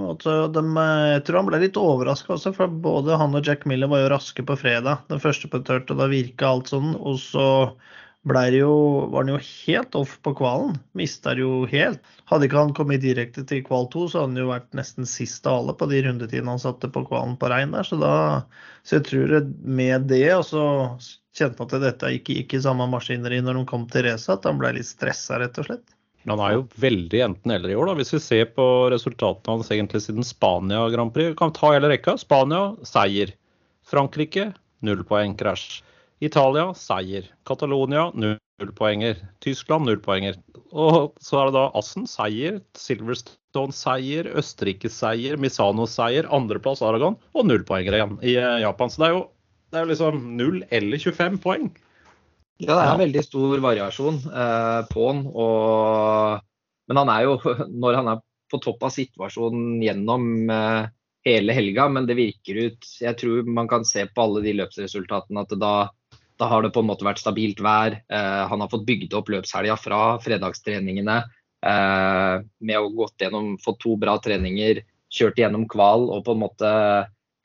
De, 0.55 0.63
jeg 1.11 1.25
tror 1.27 1.39
han 1.41 1.49
ble 1.49 1.61
litt 1.63 1.79
overraska 1.79 2.35
også, 2.37 2.53
for 2.55 2.71
både 2.85 3.19
han 3.19 3.37
og 3.37 3.47
Jack 3.47 3.67
Miller 3.69 3.91
var 3.91 4.03
jo 4.03 4.13
raske 4.15 4.45
på 4.45 4.57
fredag. 4.59 5.03
Den 5.11 5.23
første 5.23 5.49
på 5.51 5.61
tørt, 5.67 5.91
og 5.93 6.01
da 6.01 6.09
virka 6.11 6.49
alt 6.49 6.73
sånn. 6.73 6.93
Og 6.95 7.19
så 7.21 7.47
jo, 8.25 8.71
var 9.11 9.21
han 9.21 9.33
jo 9.35 9.37
helt 9.37 9.95
off 9.95 10.17
på 10.25 10.33
kvalen. 10.35 10.79
Mista 10.97 11.35
jo 11.37 11.65
helt. 11.69 12.01
Hadde 12.25 12.47
ikke 12.47 12.57
han 12.57 12.73
kommet 12.73 13.03
direkte 13.03 13.45
til 13.45 13.63
kval 13.63 13.85
2, 13.93 14.07
så 14.09 14.23
hadde 14.23 14.33
han 14.33 14.41
jo 14.41 14.49
vært 14.49 14.73
nesten 14.73 15.05
sist 15.05 15.45
av 15.45 15.59
alle 15.59 15.75
på 15.77 15.85
de 15.91 16.01
rundetidene 16.07 16.49
han 16.55 16.59
satte 16.61 16.89
på 16.89 17.05
kvalen 17.05 17.37
på 17.37 17.49
rein 17.53 17.75
der. 17.75 17.85
Så, 17.85 17.99
da, 18.01 18.45
så 18.83 18.97
jeg 18.97 19.05
tror 19.11 19.35
med 19.61 20.09
det, 20.09 20.25
og 20.33 20.45
så 20.47 20.65
kjente 21.37 21.61
han 21.61 21.69
at 21.69 21.85
dette 21.85 22.15
ikke 22.17 22.39
gikk 22.39 22.57
i 22.57 22.63
samme 22.65 22.87
maskineri 22.89 23.41
når 23.43 23.59
de 23.59 23.67
kom 23.69 23.85
til 23.91 24.07
racet, 24.07 24.39
at 24.39 24.49
han 24.49 24.57
ble 24.61 24.73
litt 24.79 24.89
stressa, 24.89 25.37
rett 25.41 25.61
og 25.61 25.69
slett. 25.69 25.85
Han 26.33 26.41
er 26.41 26.55
jo 26.55 26.61
veldig 26.81 27.19
enten-eller 27.27 27.71
i 27.71 27.75
år, 27.77 27.91
da. 27.91 27.97
Hvis 27.99 28.15
vi 28.15 28.21
ser 28.23 28.47
på 28.55 28.65
resultatene 28.93 29.59
hans 29.59 29.69
egentlig 29.73 30.01
siden 30.05 30.25
Spania 30.25 30.87
Grand 30.93 31.13
Prix. 31.13 31.35
kan 31.37 31.53
Vi 31.53 31.59
ta 31.59 31.73
hele 31.75 31.91
rekka. 31.91 32.17
Spania 32.17 32.71
seier. 32.87 33.35
Frankrike 33.85 34.49
null 34.85 35.03
poeng, 35.05 35.35
krasj. 35.37 35.83
Italia 36.25 36.71
seier. 36.73 37.29
Catalonia 37.45 38.09
null 38.15 38.73
poenger. 38.77 39.21
Tyskland 39.45 39.85
null 39.85 40.01
poenger. 40.01 40.39
Og 40.73 41.13
så 41.21 41.39
er 41.39 41.51
det 41.51 41.57
da 41.59 41.67
Assen 41.77 42.09
seier. 42.09 42.59
Silverstone 42.73 43.75
seier. 43.75 44.31
Østerrike 44.39 44.89
seier. 44.89 45.37
Misano 45.37 45.85
seier. 45.89 46.25
Andreplass 46.33 46.81
Aragon 46.85 47.19
og 47.35 47.49
null 47.49 47.65
poenger 47.67 47.99
igjen 47.99 48.19
i 48.23 48.37
eh, 48.39 48.61
Japan. 48.65 48.89
Så 48.89 49.03
det 49.03 49.11
er 49.11 49.17
jo 49.19 49.25
Det 49.73 49.79
er 49.79 49.83
jo 49.85 49.91
liksom 49.91 50.19
null 50.37 50.61
eller 50.71 51.01
25 51.01 51.37
poeng. 51.43 51.69
Ja, 52.63 52.71
det 52.71 52.81
er 52.81 52.91
en 52.93 53.01
veldig 53.03 53.23
stor 53.25 53.61
variasjon 53.63 54.21
eh, 54.31 54.81
på 54.87 55.07
han. 55.09 55.25
Og, 55.27 56.45
men 56.87 56.99
han 57.01 57.11
er 57.11 57.25
jo, 57.27 57.39
når 57.83 57.99
han 57.99 58.11
er 58.13 58.21
på 58.51 58.61
topp 58.63 58.85
av 58.87 58.93
situasjonen 58.95 59.81
gjennom 59.83 60.51
eh, 60.53 60.87
hele 61.25 61.55
helga, 61.57 61.87
men 61.89 62.05
det 62.07 62.17
virker 62.19 62.59
ut 62.67 62.87
Jeg 63.01 63.17
tror 63.19 63.47
man 63.49 63.67
kan 63.67 63.85
se 63.87 64.05
på 64.07 64.27
alle 64.27 64.43
de 64.45 64.53
løpsresultatene 64.59 65.41
at 65.43 65.55
da, 65.59 65.73
da 66.39 66.49
har 66.51 66.63
det 66.63 66.71
på 66.75 66.83
en 66.83 66.91
måte 66.91 67.07
vært 67.07 67.23
stabilt 67.23 67.59
vær. 67.65 67.97
Eh, 68.07 68.43
han 68.51 68.63
har 68.63 68.71
fått 68.71 68.85
bygd 68.87 69.17
opp 69.17 69.33
løpshelga 69.33 69.75
fra 69.81 70.01
fredagstreningene 70.23 71.17
eh, 71.19 72.35
med 72.39 72.79
å 72.79 72.93
gått 73.01 73.25
gjennom, 73.25 73.55
fått 73.65 73.81
to 73.83 73.97
bra 73.99 74.15
treninger, 74.23 74.83
kjørt 75.11 75.41
gjennom 75.41 75.67
kval 75.71 76.07
og 76.07 76.23
på 76.27 76.35
en 76.35 76.43
måte 76.45 76.71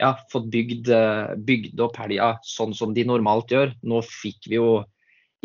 ja, 0.00 0.14
fått 0.32 0.48
bygd, 0.52 0.88
eh, 0.94 1.34
bygd 1.36 1.82
opp 1.82 1.98
helga 2.00 2.36
sånn 2.46 2.76
som 2.76 2.94
de 2.94 3.08
normalt 3.08 3.52
gjør. 3.52 3.74
Nå 3.82 4.04
fikk 4.06 4.46
vi 4.46 4.60
jo 4.60 4.70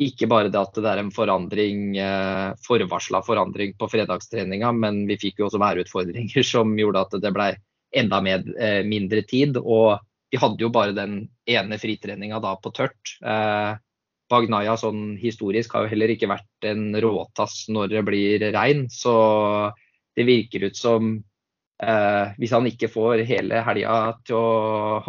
ikke 0.02 0.28
bare 0.28 0.52
det 0.52 0.60
at 0.60 0.76
det 0.76 0.90
er 0.92 1.02
en 1.02 1.14
forandring, 1.14 1.96
eh, 1.98 2.50
forvarsla 2.66 3.22
forandring 3.24 3.76
på 3.80 3.88
fredagstreninga, 3.92 4.74
men 4.76 5.06
vi 5.08 5.20
fikk 5.22 5.40
jo 5.40 5.48
også 5.48 5.62
værutfordringer 5.62 6.44
som 6.54 6.76
gjorde 6.80 7.06
at 7.06 7.16
det 7.24 7.32
ble 7.36 7.54
enda 7.96 8.20
med, 8.24 8.52
eh, 8.60 8.82
mindre 8.88 9.24
tid. 9.28 9.60
Og 9.62 10.02
vi 10.32 10.42
hadde 10.42 10.66
jo 10.66 10.72
bare 10.74 10.96
den 10.98 11.22
ene 11.48 11.80
fritreninga 11.80 12.42
da 12.44 12.56
på 12.60 12.74
tørt. 12.76 13.16
Eh, 13.24 13.78
Bagnaya 14.32 14.74
sånn 14.82 15.14
historisk 15.22 15.76
har 15.76 15.86
jo 15.86 15.94
heller 15.94 16.12
ikke 16.12 16.32
vært 16.32 16.68
en 16.68 16.90
råtass 16.98 17.68
når 17.70 17.92
det 17.94 18.04
blir 18.08 18.46
regn, 18.56 18.88
så 18.90 19.16
det 20.18 20.26
virker 20.26 20.66
ut 20.66 20.80
som 20.80 21.20
Eh, 21.84 22.28
hvis 22.40 22.54
han 22.56 22.68
ikke 22.70 22.88
får 22.88 23.26
hele 23.28 23.60
helga 23.66 23.96
til 24.24 24.38
å, 24.40 24.52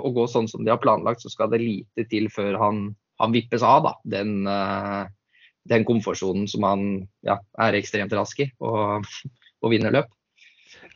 å, 0.02 0.08
gå 0.10 0.24
sånn 0.26 0.48
som 0.50 0.64
de 0.66 0.72
har 0.72 0.80
planlagt, 0.82 1.22
så 1.22 1.30
skal 1.30 1.52
det 1.52 1.62
lite 1.62 2.06
til 2.10 2.26
før 2.32 2.58
han, 2.58 2.80
han 3.22 3.32
vippes 3.34 3.64
av 3.64 3.86
da. 3.86 3.94
den, 4.04 4.46
eh, 4.46 5.06
den 5.68 5.84
komfortsonen 5.84 6.48
som 6.48 6.66
han 6.66 6.84
ja, 7.26 7.40
er 7.58 7.78
ekstremt 7.78 8.14
rask 8.14 8.40
i 8.44 8.50
og, 8.60 9.06
og 9.62 9.72
vinner 9.72 9.94
løp. 9.94 10.12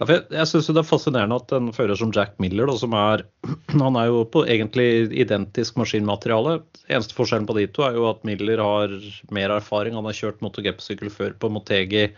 Ja, 0.01 0.07
jeg 0.09 0.23
jeg 0.33 0.49
syns 0.49 0.69
det 0.73 0.81
er 0.81 0.89
fascinerende 0.89 1.37
at 1.37 1.53
en 1.53 1.73
fører 1.77 1.99
som 1.99 2.13
Jack 2.17 2.39
Miller, 2.41 2.71
da, 2.71 2.77
som 2.81 2.95
er 2.97 3.27
Han 3.85 3.99
er 4.01 4.09
jo 4.09 4.25
på 4.25 4.47
egentlig 4.49 5.11
identisk 5.13 5.77
maskinmateriale. 5.81 6.61
Eneste 6.89 7.17
forskjellen 7.17 7.49
på 7.49 7.57
de 7.59 7.67
to 7.69 7.85
er 7.85 7.99
jo 7.99 8.09
at 8.09 8.25
Miller 8.25 8.63
har 8.65 8.95
mer 9.31 9.57
erfaring. 9.59 9.97
Han 9.99 10.09
har 10.09 10.17
kjørt 10.17 10.41
MotoGP-sykkel 10.45 11.13
før 11.13 11.37
på 11.41 11.53
Motegi 11.53 12.09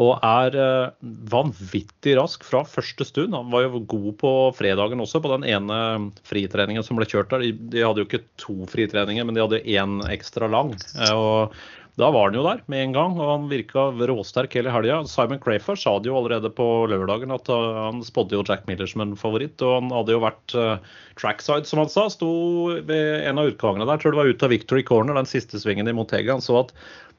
og 0.00 0.22
er 0.24 0.54
eh, 0.56 1.10
vanvittig 1.28 2.14
rask 2.16 2.46
fra 2.48 2.62
første 2.64 3.04
stund. 3.04 3.36
Han 3.36 3.52
var 3.52 3.66
jo 3.66 3.82
god 3.84 4.08
på 4.22 4.32
fredagen 4.56 5.04
også, 5.04 5.20
på 5.20 5.34
den 5.34 5.44
ene 5.44 5.76
fritreningen 6.28 6.84
som 6.86 6.96
ble 6.96 7.08
kjørt 7.08 7.32
der. 7.34 7.44
De 7.52 7.84
hadde 7.84 8.00
jo 8.00 8.08
ikke 8.08 8.24
to 8.40 8.56
fritreninger, 8.72 9.28
men 9.28 9.36
de 9.36 9.44
hadde 9.44 9.62
én 9.68 10.00
ekstra 10.08 10.48
lang. 10.48 10.72
Eh, 10.96 11.12
og 11.12 11.52
da 12.00 12.08
var 12.08 12.30
han 12.30 12.38
jo 12.38 12.46
der 12.46 12.62
med 12.72 12.86
en 12.86 12.96
gang, 12.96 13.20
og 13.20 13.34
han 13.34 13.50
virka 13.50 13.90
råsterk 14.08 14.56
hele 14.56 14.72
helga. 14.72 15.02
Simon 15.04 15.42
Crafer 15.44 15.76
sa 15.76 15.98
det 16.00 16.08
jo 16.08 16.16
allerede 16.22 16.48
på 16.56 16.70
lørdagen 16.88 17.36
at 17.36 17.52
eh, 17.52 17.84
han 17.90 18.00
spådde 18.06 18.38
jo 18.38 18.48
Jack 18.48 18.64
Miller 18.70 18.88
som 18.88 19.04
en 19.04 19.12
favoritt. 19.20 19.60
Og 19.60 19.76
han 19.76 19.92
hadde 19.92 20.16
jo 20.16 20.24
vært 20.24 20.56
trackside, 21.20 21.68
som 21.68 21.84
han 21.84 21.92
sa. 21.92 22.08
Sto 22.08 22.32
ved 22.88 23.28
en 23.28 23.44
av 23.44 23.52
utgangene 23.52 23.92
der, 23.92 24.00
tror 24.00 24.16
det 24.16 24.24
var 24.24 24.32
ut 24.32 24.48
av 24.48 24.56
Victory 24.56 24.88
Corner, 24.88 25.20
den 25.20 25.28
siste 25.28 25.60
svingen 25.60 25.92
i 25.92 25.98
Montega. 26.00 26.32
Han 26.32 26.40
så 26.40 26.62
at 26.64 26.72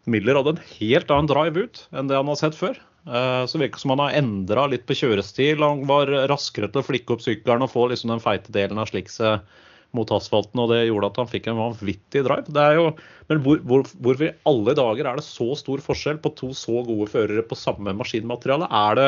Miller 0.10 0.39
hadde 0.39 0.55
en 0.57 0.65
helt 0.77 1.12
annen 1.13 1.29
drive 1.31 1.67
ut 1.67 1.83
enn 1.95 2.10
det 2.10 2.17
han 2.19 2.31
har 2.31 2.39
sett 2.39 2.57
før. 2.57 2.79
Så 3.03 3.51
så 3.51 3.60
virker 3.60 3.81
som 3.81 3.91
han 3.91 4.00
har 4.00 4.15
endra 4.15 4.63
litt 4.72 4.86
på 4.88 4.95
kjørestil. 4.95 5.60
Han 5.60 5.83
var 5.89 6.07
raskere 6.31 6.69
til 6.72 6.79
å 6.79 6.88
flikke 6.88 7.17
opp 7.17 7.24
sykkelen 7.25 7.65
og 7.65 7.72
få 7.74 7.89
liksom 7.91 8.13
den 8.13 8.24
feite 8.24 8.53
delen 8.55 8.79
av 8.79 8.88
slikset 8.88 9.43
mot 9.93 10.10
asfalten, 10.15 10.57
og 10.63 10.72
det 10.72 10.88
gjorde 10.88 11.12
at 11.12 11.17
han 11.22 11.29
fikk 11.29 11.48
en 11.51 11.60
vanvittig 11.60 12.24
drive. 12.25 12.50
Det 12.55 12.63
jo, 12.77 12.86
men 13.29 13.41
hvor, 13.45 13.60
hvor, 13.69 13.83
hvorfor 14.01 14.25
i 14.25 14.31
alle 14.50 14.74
dager 14.77 15.10
er 15.10 15.19
det 15.19 15.25
så 15.27 15.51
stor 15.60 15.83
forskjell 15.86 16.17
på 16.24 16.31
to 16.39 16.50
så 16.57 16.81
gode 16.88 17.12
førere 17.12 17.43
på 17.45 17.57
samme 17.60 17.93
maskinmateriale? 18.00 18.69
Er 18.74 18.98
det, 18.98 19.05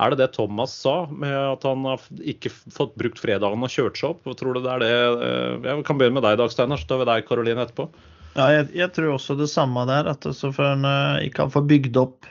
er 0.00 0.14
det 0.14 0.20
det 0.22 0.30
Thomas 0.38 0.72
sa, 0.86 1.02
med 1.10 1.36
at 1.36 1.66
han 1.68 1.84
har 1.90 2.06
ikke 2.32 2.54
fått 2.72 2.96
brukt 3.00 3.20
fredagen 3.20 3.66
og 3.66 3.74
kjørt 3.74 4.00
seg 4.00 4.14
opp? 4.14 4.32
Tror 4.40 4.56
du 4.56 4.62
det 4.64 4.72
er 4.72 4.86
det? 4.86 4.94
Eh, 5.28 5.68
jeg 5.68 5.86
kan 5.88 6.00
begynne 6.00 6.16
med 6.16 6.26
deg, 6.30 6.40
Dag 6.40 6.54
Steinar, 6.54 6.80
så 6.80 6.88
tar 6.88 7.04
vi 7.04 7.10
deg, 7.12 7.28
Karoline, 7.28 7.68
etterpå. 7.68 7.90
Ja, 8.32 8.46
jeg, 8.48 8.68
jeg, 8.76 8.88
tror 8.96 9.14
også 9.14 9.36
det 9.36 9.50
samme 9.52 9.84
der. 9.88 10.08
At 10.08 10.26
altså 10.28 10.52
for 10.54 10.72
han 10.72 10.86
uh, 10.88 11.20
ikke 11.24 11.46
har 11.46 11.52
fått 11.54 11.68
bygd 11.70 11.98
opp 12.00 12.28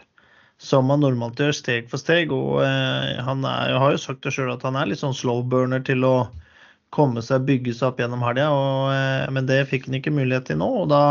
som 0.61 0.91
han 0.93 1.01
normalt 1.01 1.39
gjør, 1.41 1.55
steg 1.57 1.89
for 1.91 2.01
steg. 2.01 2.33
Og 2.33 2.61
uh, 2.63 3.21
han 3.25 3.45
er, 3.47 3.75
har 3.81 3.93
jo 3.93 4.01
sagt 4.01 4.23
det 4.25 4.33
sjøl 4.35 4.53
at 4.53 4.65
han 4.67 4.79
er 4.79 4.89
litt 4.89 5.01
sånn 5.01 5.17
slow 5.17 5.43
burner 5.45 5.83
til 5.85 6.05
å 6.07 6.15
komme 6.91 7.23
seg, 7.23 7.45
bygge 7.47 7.75
seg 7.77 7.91
opp 7.91 8.01
gjennom 8.01 8.25
helga. 8.25 8.49
Uh, 8.49 9.27
men 9.33 9.49
det 9.49 9.63
fikk 9.69 9.89
han 9.89 9.99
ikke 10.01 10.15
mulighet 10.15 10.49
til 10.49 10.61
nå. 10.61 10.71
og 10.83 10.89
da 10.93 11.03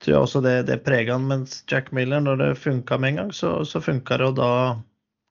tror 0.00 0.14
jeg 0.14 0.24
også 0.24 0.40
det, 0.44 0.56
det 0.70 0.80
preger 0.86 1.14
han. 1.16 1.28
Mens 1.28 1.60
Jack 1.68 1.92
Miller, 1.96 2.24
når 2.24 2.40
det 2.40 2.52
funka 2.62 2.98
med 2.98 3.14
en 3.14 3.24
gang, 3.24 3.34
så, 3.36 3.58
så 3.68 3.84
funka 3.84 4.16
det, 4.20 4.32
og 4.32 4.40
da 4.40 4.52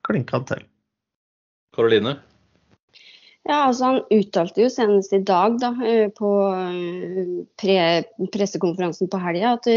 klinka 0.06 0.38
han 0.38 0.50
til. 0.54 0.68
Karoline? 1.76 2.20
Ja, 3.50 3.64
altså 3.66 3.88
Han 3.88 4.04
uttalte 4.14 4.62
jo 4.62 4.70
senest 4.70 5.14
i 5.16 5.22
dag 5.26 5.56
da, 5.62 5.72
eh, 5.82 6.12
på 6.14 6.30
eh, 6.54 7.32
pre 7.58 7.78
pressekonferansen 8.30 9.10
på 9.10 9.22
helga 9.24 9.56
at 9.56 9.70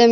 de 0.00 0.06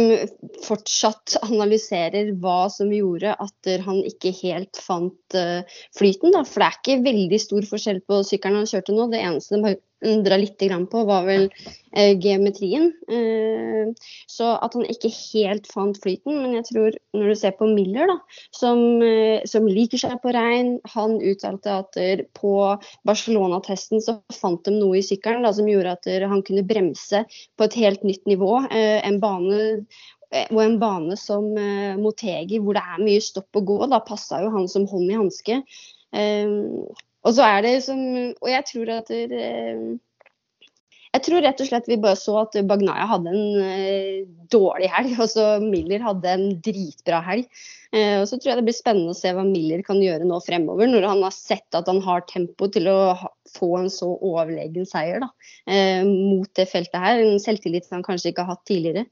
fortsatt 0.62 1.34
analyserer 1.42 2.30
hva 2.38 2.68
som 2.70 2.92
gjorde 2.94 3.34
at 3.34 3.70
han 3.82 3.98
ikke 4.06 4.30
helt 4.44 4.78
fant 4.78 5.38
eh, 5.38 5.66
flyten. 5.98 6.30
Da. 6.36 6.44
For 6.46 6.62
det 6.62 6.68
er 6.68 6.78
ikke 6.78 7.08
veldig 7.08 7.42
stor 7.42 7.66
forskjell 7.72 8.02
på 8.06 8.22
sykkelen 8.30 8.62
han 8.62 8.70
kjørte 8.70 8.94
nå. 8.94 9.08
Det 9.10 9.24
eneste 9.24 9.58
de 9.58 9.74
har 10.00 10.10
undra 10.12 10.36
litt 10.40 10.58
på, 10.90 11.04
var 11.04 11.26
vel 11.26 11.48
eh, 11.96 12.18
geometrien. 12.18 12.92
Eh, 13.08 13.92
så 14.26 14.54
at 14.62 14.74
han 14.74 14.86
ikke 14.88 15.10
helt 15.12 15.66
fant 15.70 15.98
flyten. 16.02 16.42
Men 16.42 16.56
jeg 16.58 16.68
tror, 16.70 16.98
når 17.16 17.32
du 17.32 17.34
ser 17.38 17.56
på 17.58 17.68
Miller, 17.70 18.10
da, 18.10 18.18
som, 18.56 19.02
eh, 19.02 19.44
som 19.46 19.68
liker 19.68 20.00
seg 20.00 20.18
på 20.22 20.32
regn 20.34 20.78
Han 20.94 21.18
uttalte 21.20 21.72
at 21.82 21.98
på 22.36 22.54
Barcelona-testen 23.08 24.02
så 24.04 24.18
fant 24.34 24.64
de 24.64 24.74
noe 24.74 24.98
i 24.98 25.04
sykkelen 25.04 25.44
da, 25.46 25.52
som 25.56 25.68
gjorde 25.68 25.96
at 25.98 26.08
han 26.30 26.42
kunne 26.46 26.66
bremse 26.66 27.24
på 27.56 27.66
et 27.66 27.76
helt 27.80 28.06
nytt 28.06 28.26
nivå. 28.30 28.56
Eh, 28.70 28.98
en 29.06 29.20
bane 29.22 29.60
eh, 30.30 30.48
og 30.50 30.62
en 30.64 30.78
bane 30.80 31.18
som 31.20 31.50
eh, 31.58 31.98
Motegi, 32.00 32.60
hvor 32.62 32.78
det 32.78 32.84
er 32.84 33.04
mye 33.04 33.22
stopp 33.24 33.60
og 33.60 33.70
gå, 33.70 33.78
da 33.90 34.02
passa 34.06 34.42
jo 34.44 34.52
han 34.54 34.68
som 34.70 34.88
hånd 34.90 35.10
i 35.10 35.18
hanske. 35.18 35.62
Og 37.26 37.36
så 37.36 37.44
er 37.44 37.66
det 37.66 37.74
som 37.84 38.00
Og 38.00 38.48
jeg 38.48 38.66
tror 38.70 38.94
at 39.00 39.10
det, 39.10 39.48
jeg 41.10 41.24
tror 41.26 41.42
rett 41.42 41.58
og 41.58 41.66
slett 41.66 41.88
vi 41.90 41.98
bare 41.98 42.18
så 42.18 42.36
at 42.44 42.54
Bagnaya 42.70 43.02
hadde 43.10 43.32
en 43.34 43.46
uh, 43.58 44.20
dårlig 44.52 44.90
helg, 44.92 45.16
og 45.18 45.26
så 45.32 45.46
Miller 45.62 46.04
hadde 46.04 46.34
en 46.36 46.44
dritbra 46.62 47.18
helg. 47.26 47.48
Uh, 47.90 48.20
og 48.20 48.28
Så 48.30 48.38
tror 48.38 48.52
jeg 48.52 48.60
det 48.60 48.66
blir 48.68 48.76
spennende 48.76 49.10
å 49.10 49.18
se 49.18 49.32
hva 49.34 49.42
Miller 49.46 49.82
kan 49.86 49.98
gjøre 49.98 50.28
nå 50.28 50.38
fremover, 50.46 50.86
når 50.86 51.08
han 51.10 51.24
har 51.26 51.34
sett 51.34 51.74
at 51.74 51.90
han 51.90 51.98
har 52.04 52.22
tempo 52.30 52.70
til 52.70 52.86
å 52.92 53.00
få 53.56 53.72
en 53.80 53.90
så 53.90 54.12
overlegen 54.22 54.86
seier 54.86 55.24
da, 55.24 55.32
mot 56.06 56.46
det 56.54 56.68
feltet 56.70 57.02
her. 57.02 57.24
En 57.24 57.42
selvtillit 57.42 57.90
han 57.90 58.06
kanskje 58.06 58.30
ikke 58.30 58.46
har 58.46 58.54
hatt 58.54 58.68
tidligere. 58.70 59.08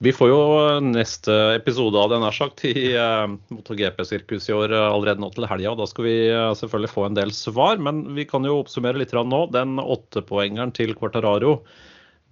Vi 0.00 0.12
får 0.16 0.30
jo 0.30 0.36
neste 0.80 1.34
episode 1.58 1.98
av 2.00 2.08
det 2.08 2.18
nær 2.22 2.32
sagt 2.32 2.62
i 2.64 2.72
eh, 2.96 3.32
MotoGP-sirkus 3.52 4.46
i 4.48 4.54
år 4.56 4.72
uh, 4.72 4.86
allerede 4.94 5.20
nå 5.20 5.28
til 5.34 5.44
helga. 5.44 5.74
Da 5.76 5.84
skal 5.90 6.06
vi 6.06 6.14
uh, 6.32 6.54
selvfølgelig 6.56 6.92
få 6.94 7.04
en 7.04 7.18
del 7.18 7.32
svar, 7.36 7.76
men 7.84 8.06
vi 8.16 8.24
kan 8.24 8.48
jo 8.48 8.62
oppsummere 8.62 8.96
litt 9.02 9.12
nå. 9.12 9.40
Den 9.52 9.76
åttepoengeren 9.76 10.72
til 10.72 10.94
Quartararo 10.96 11.58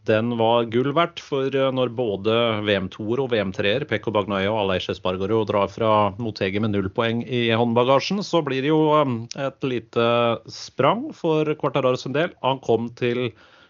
den 0.09 0.33
var 0.41 0.65
gull 0.73 0.95
verdt. 0.97 1.21
For 1.21 1.53
når 1.53 1.93
både 1.93 2.39
VM-toer 2.65 3.21
og 3.27 3.29
VM-treer, 3.35 3.85
Pekko 3.91 4.17
Bagnaia 4.17 4.49
og 4.49 4.63
Aleish 4.63 4.95
Espargaro 4.95 5.43
drar 5.45 5.69
fra 5.69 5.93
Motegi 6.17 6.65
med 6.65 6.73
null 6.73 6.89
poeng 6.89 7.21
i 7.29 7.51
håndbagasjen, 7.53 8.25
så 8.25 8.41
blir 8.49 8.65
det 8.65 8.73
jo 8.73 8.81
et 8.97 9.69
lite 9.69 10.09
sprang 10.49 11.11
for 11.13 11.53
Quartararo 11.61 12.01
sin 12.01 12.17
del. 12.17 12.33
Han 12.41 12.65
kom 12.65 12.89
til 12.97 13.27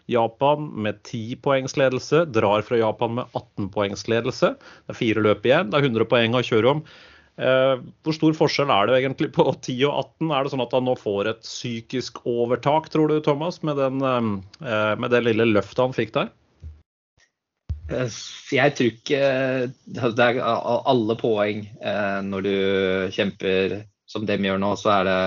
Japan 0.09 0.69
med 0.83 1.03
10 1.03 1.37
poengs 1.45 1.77
ledelse. 1.79 2.25
Drar 2.33 2.65
fra 2.65 2.79
Japan 2.79 3.15
med 3.19 3.37
18 3.37 3.69
poengs 3.73 4.07
ledelse. 4.11 4.55
Det 4.57 4.95
er 4.95 4.99
fire 4.99 5.23
løp 5.25 5.45
igjen. 5.47 5.71
Det 5.71 5.79
er 5.79 5.89
100 5.89 6.09
poeng 6.09 6.37
å 6.37 6.45
kjøre 6.45 6.75
om. 6.75 6.83
Eh, 7.39 7.75
hvor 8.03 8.15
stor 8.17 8.35
forskjell 8.35 8.71
er 8.73 8.89
det 8.89 8.97
egentlig 8.97 9.29
på 9.35 9.45
10 9.47 9.77
og 9.87 9.93
18? 10.01 10.31
Er 10.35 10.43
det 10.43 10.51
sånn 10.51 10.65
at 10.65 10.75
han 10.75 10.87
nå 10.89 10.95
får 10.99 11.31
et 11.31 11.45
psykisk 11.45 12.19
overtak, 12.27 12.89
tror 12.91 13.11
du, 13.11 13.19
Thomas, 13.23 13.61
med, 13.63 13.79
den, 13.79 14.03
eh, 14.59 14.93
med 14.99 15.13
det 15.13 15.23
lille 15.23 15.47
løftet 15.53 15.85
han 15.85 15.95
fikk 15.95 16.11
der? 16.17 16.33
Eh, 17.89 18.17
jeg 18.51 18.75
tror 18.75 18.91
ikke 18.91 19.21
det 19.87 20.25
er 20.25 20.41
alle 20.43 21.15
poeng 21.19 21.63
når 22.27 22.45
du 22.45 22.55
kjemper 23.15 23.79
som 24.09 24.25
dem 24.27 24.45
gjør 24.45 24.59
nå, 24.59 24.73
så 24.81 24.99
er 24.99 25.07
det 25.07 25.21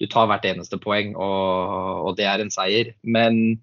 du 0.00 0.06
tar 0.08 0.30
hvert 0.30 0.46
eneste 0.48 0.78
poeng, 0.80 1.12
og, 1.12 2.06
og 2.08 2.16
det 2.16 2.24
er 2.24 2.40
en 2.40 2.52
seier. 2.52 2.94
Men 3.04 3.60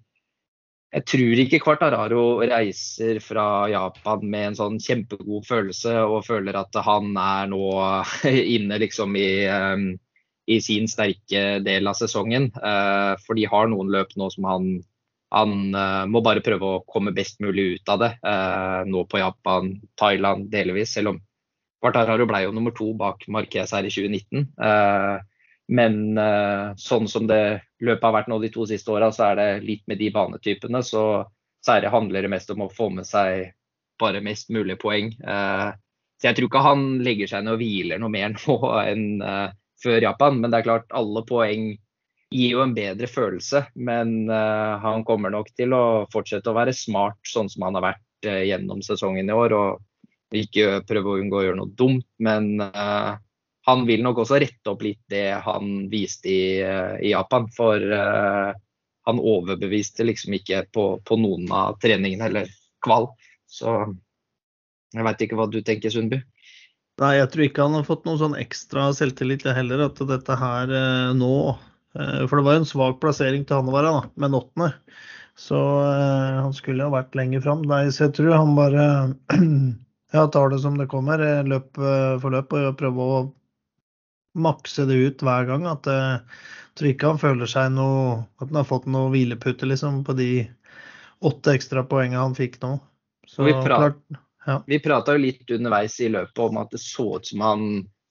jeg 0.88 1.04
tror 1.04 1.40
ikke 1.42 1.60
Quartararo 1.60 2.22
reiser 2.48 3.18
fra 3.20 3.68
Japan 3.68 4.22
med 4.24 4.46
en 4.50 4.56
sånn 4.56 4.78
kjempegod 4.80 5.44
følelse 5.44 5.92
og 6.00 6.24
føler 6.24 6.56
at 6.56 6.78
han 6.86 7.12
er 7.20 7.50
nå 7.52 7.64
inne 8.56 8.78
liksom 8.80 9.16
i, 9.20 9.44
um, 9.52 9.90
i 10.48 10.60
sin 10.64 10.88
sterke 10.88 11.60
del 11.64 11.90
av 11.90 11.98
sesongen. 11.98 12.48
Uh, 12.56 13.20
for 13.26 13.36
de 13.36 13.44
har 13.52 13.68
noen 13.68 13.92
løp 13.92 14.16
nå 14.16 14.30
som 14.34 14.48
han 14.48 14.78
han 15.28 15.74
uh, 15.76 16.06
må 16.08 16.22
bare 16.24 16.40
prøve 16.40 16.64
å 16.64 16.84
komme 16.88 17.12
best 17.12 17.42
mulig 17.44 17.74
ut 17.74 17.90
av 17.92 18.00
det. 18.00 18.14
Uh, 18.24 18.80
nå 18.88 19.04
på 19.12 19.20
Japan, 19.20 19.74
Thailand 20.00 20.48
delvis, 20.48 20.94
selv 20.96 21.12
om 21.12 21.18
Quartararo 21.84 22.24
ble 22.26 22.46
jo 22.46 22.54
nummer 22.56 22.72
to 22.72 22.94
bak 22.96 23.28
Marquez 23.28 23.74
her 23.76 23.84
i 23.84 23.92
2019. 23.92 24.48
Men 25.68 26.16
sånn 26.80 27.08
som 27.12 27.26
det 27.28 27.60
løpet 27.84 28.06
har 28.06 28.14
vært 28.14 28.30
nå 28.32 28.38
de 28.40 28.50
to 28.52 28.64
siste 28.68 28.92
åra, 28.94 29.10
så 29.12 29.30
er 29.30 29.34
det 29.36 29.48
litt 29.66 29.82
med 29.90 30.00
de 30.00 30.08
banetypene. 30.14 30.80
Så 30.80 31.02
særlig 31.64 31.92
handler 31.92 32.24
det 32.24 32.32
mest 32.32 32.50
om 32.54 32.64
å 32.64 32.70
få 32.72 32.88
med 32.94 33.06
seg 33.08 33.50
bare 34.00 34.22
mest 34.24 34.48
mulig 34.54 34.78
poeng. 34.80 35.12
så 35.18 36.28
jeg 36.28 36.38
tror 36.38 36.48
ikke 36.48 36.64
han 36.64 36.86
legger 37.04 37.30
seg 37.30 37.44
ned 37.44 37.56
og 37.56 37.60
hviler 37.62 38.00
noe 38.00 38.14
mer 38.14 38.32
nå 38.38 38.56
enn 38.80 39.04
før 39.82 40.06
Japan. 40.08 40.40
Men 40.40 40.50
det 40.50 40.62
er 40.62 40.68
klart, 40.70 40.88
alle 40.96 41.24
poeng 41.28 41.70
gir 42.32 42.54
jo 42.54 42.64
en 42.64 42.74
bedre 42.76 43.10
følelse. 43.10 43.66
Men 43.76 44.30
han 44.30 45.04
kommer 45.04 45.34
nok 45.34 45.52
til 45.58 45.76
å 45.76 46.06
fortsette 46.12 46.48
å 46.48 46.56
være 46.56 46.76
smart 46.76 47.20
sånn 47.28 47.50
som 47.52 47.68
han 47.68 47.76
har 47.76 47.90
vært 47.90 48.32
gjennom 48.48 48.80
sesongen 48.82 49.28
i 49.28 49.36
år. 49.36 49.56
Og 49.58 50.38
ikke 50.38 50.82
prøve 50.88 51.14
å 51.14 51.20
unngå 51.22 51.40
å 51.40 51.46
gjøre 51.46 51.60
noe 51.60 51.76
dumt. 51.76 52.08
Men 52.24 52.54
han 53.68 53.84
vil 53.88 54.00
nok 54.04 54.22
også 54.24 54.40
rette 54.40 54.72
opp 54.72 54.80
litt 54.86 55.02
det 55.12 55.28
han 55.44 55.90
viste 55.92 56.32
i, 56.32 56.42
i 57.04 57.12
Japan. 57.12 57.46
For 57.52 57.84
han 59.08 59.20
overbeviste 59.20 60.06
liksom 60.08 60.36
ikke 60.38 60.62
på, 60.72 60.86
på 61.04 61.18
noen 61.20 61.52
av 61.52 61.76
treningene 61.82 62.30
eller 62.30 62.50
kval. 62.84 63.10
Så 63.48 63.76
jeg 64.96 65.04
veit 65.04 65.24
ikke 65.24 65.38
hva 65.38 65.48
du 65.52 65.60
tenker, 65.64 65.92
Sundby? 65.92 66.20
Nei, 66.98 67.12
jeg 67.20 67.30
tror 67.30 67.44
ikke 67.46 67.66
han 67.68 67.76
har 67.78 67.86
fått 67.86 68.08
noen 68.08 68.18
sånn 68.20 68.38
ekstra 68.40 68.88
selvtillit 68.96 69.46
heller. 69.46 69.84
At 69.86 70.00
dette 70.08 70.38
her 70.40 70.72
nå 71.16 71.34
uh, 71.52 72.22
for 72.26 72.38
det 72.38 72.44
var 72.46 72.56
jo 72.56 72.64
en 72.64 72.72
svak 72.72 72.98
plassering 73.02 73.44
til 73.46 73.60
han 73.60 73.72
være, 73.72 73.92
da, 73.94 74.10
med 74.18 74.38
åttende. 74.38 74.72
Så 75.38 75.58
eh, 75.86 76.38
han 76.42 76.50
skulle 76.56 76.82
jo 76.82 76.90
vært 76.90 77.14
lenger 77.14 77.44
fram. 77.44 77.60
Så 77.94 78.08
jeg 78.08 78.14
tror 78.16 78.32
han 78.34 78.56
bare 78.56 78.86
ja, 80.16 80.24
tar 80.34 80.50
det 80.50 80.58
som 80.64 80.74
det 80.80 80.88
kommer, 80.90 81.22
eh, 81.22 81.44
løp 81.46 81.78
for 81.78 82.34
løp, 82.34 82.56
og 82.58 82.74
prøver 82.80 83.12
å 83.14 83.20
makse 84.40 84.86
det 84.88 84.96
ut 84.98 85.24
hver 85.26 85.48
gang. 85.50 85.66
At 85.70 85.88
jeg 85.88 86.78
tror 86.78 86.90
ikke 86.92 87.12
han 87.12 87.20
føler 87.22 87.50
seg 87.50 87.72
noe 87.74 88.22
At 88.38 88.46
han 88.46 88.60
har 88.60 88.68
fått 88.68 88.86
noe 88.90 89.10
hvilepute 89.12 89.66
liksom, 89.66 90.02
på 90.06 90.14
de 90.18 90.30
åtte 91.26 91.54
ekstra 91.58 91.82
poengene 91.88 92.22
han 92.22 92.36
fikk 92.38 92.60
nå. 92.62 92.76
Så, 93.26 93.44
vi 93.44 93.52
prata 93.52 93.92
ja. 94.46 95.16
jo 95.16 95.20
litt 95.20 95.50
underveis 95.50 95.98
i 96.00 96.10
løpet 96.12 96.38
om 96.40 96.60
at 96.62 96.70
det 96.72 96.80
så 96.80 97.16
ut 97.18 97.26
som 97.26 97.42
han 97.44 97.64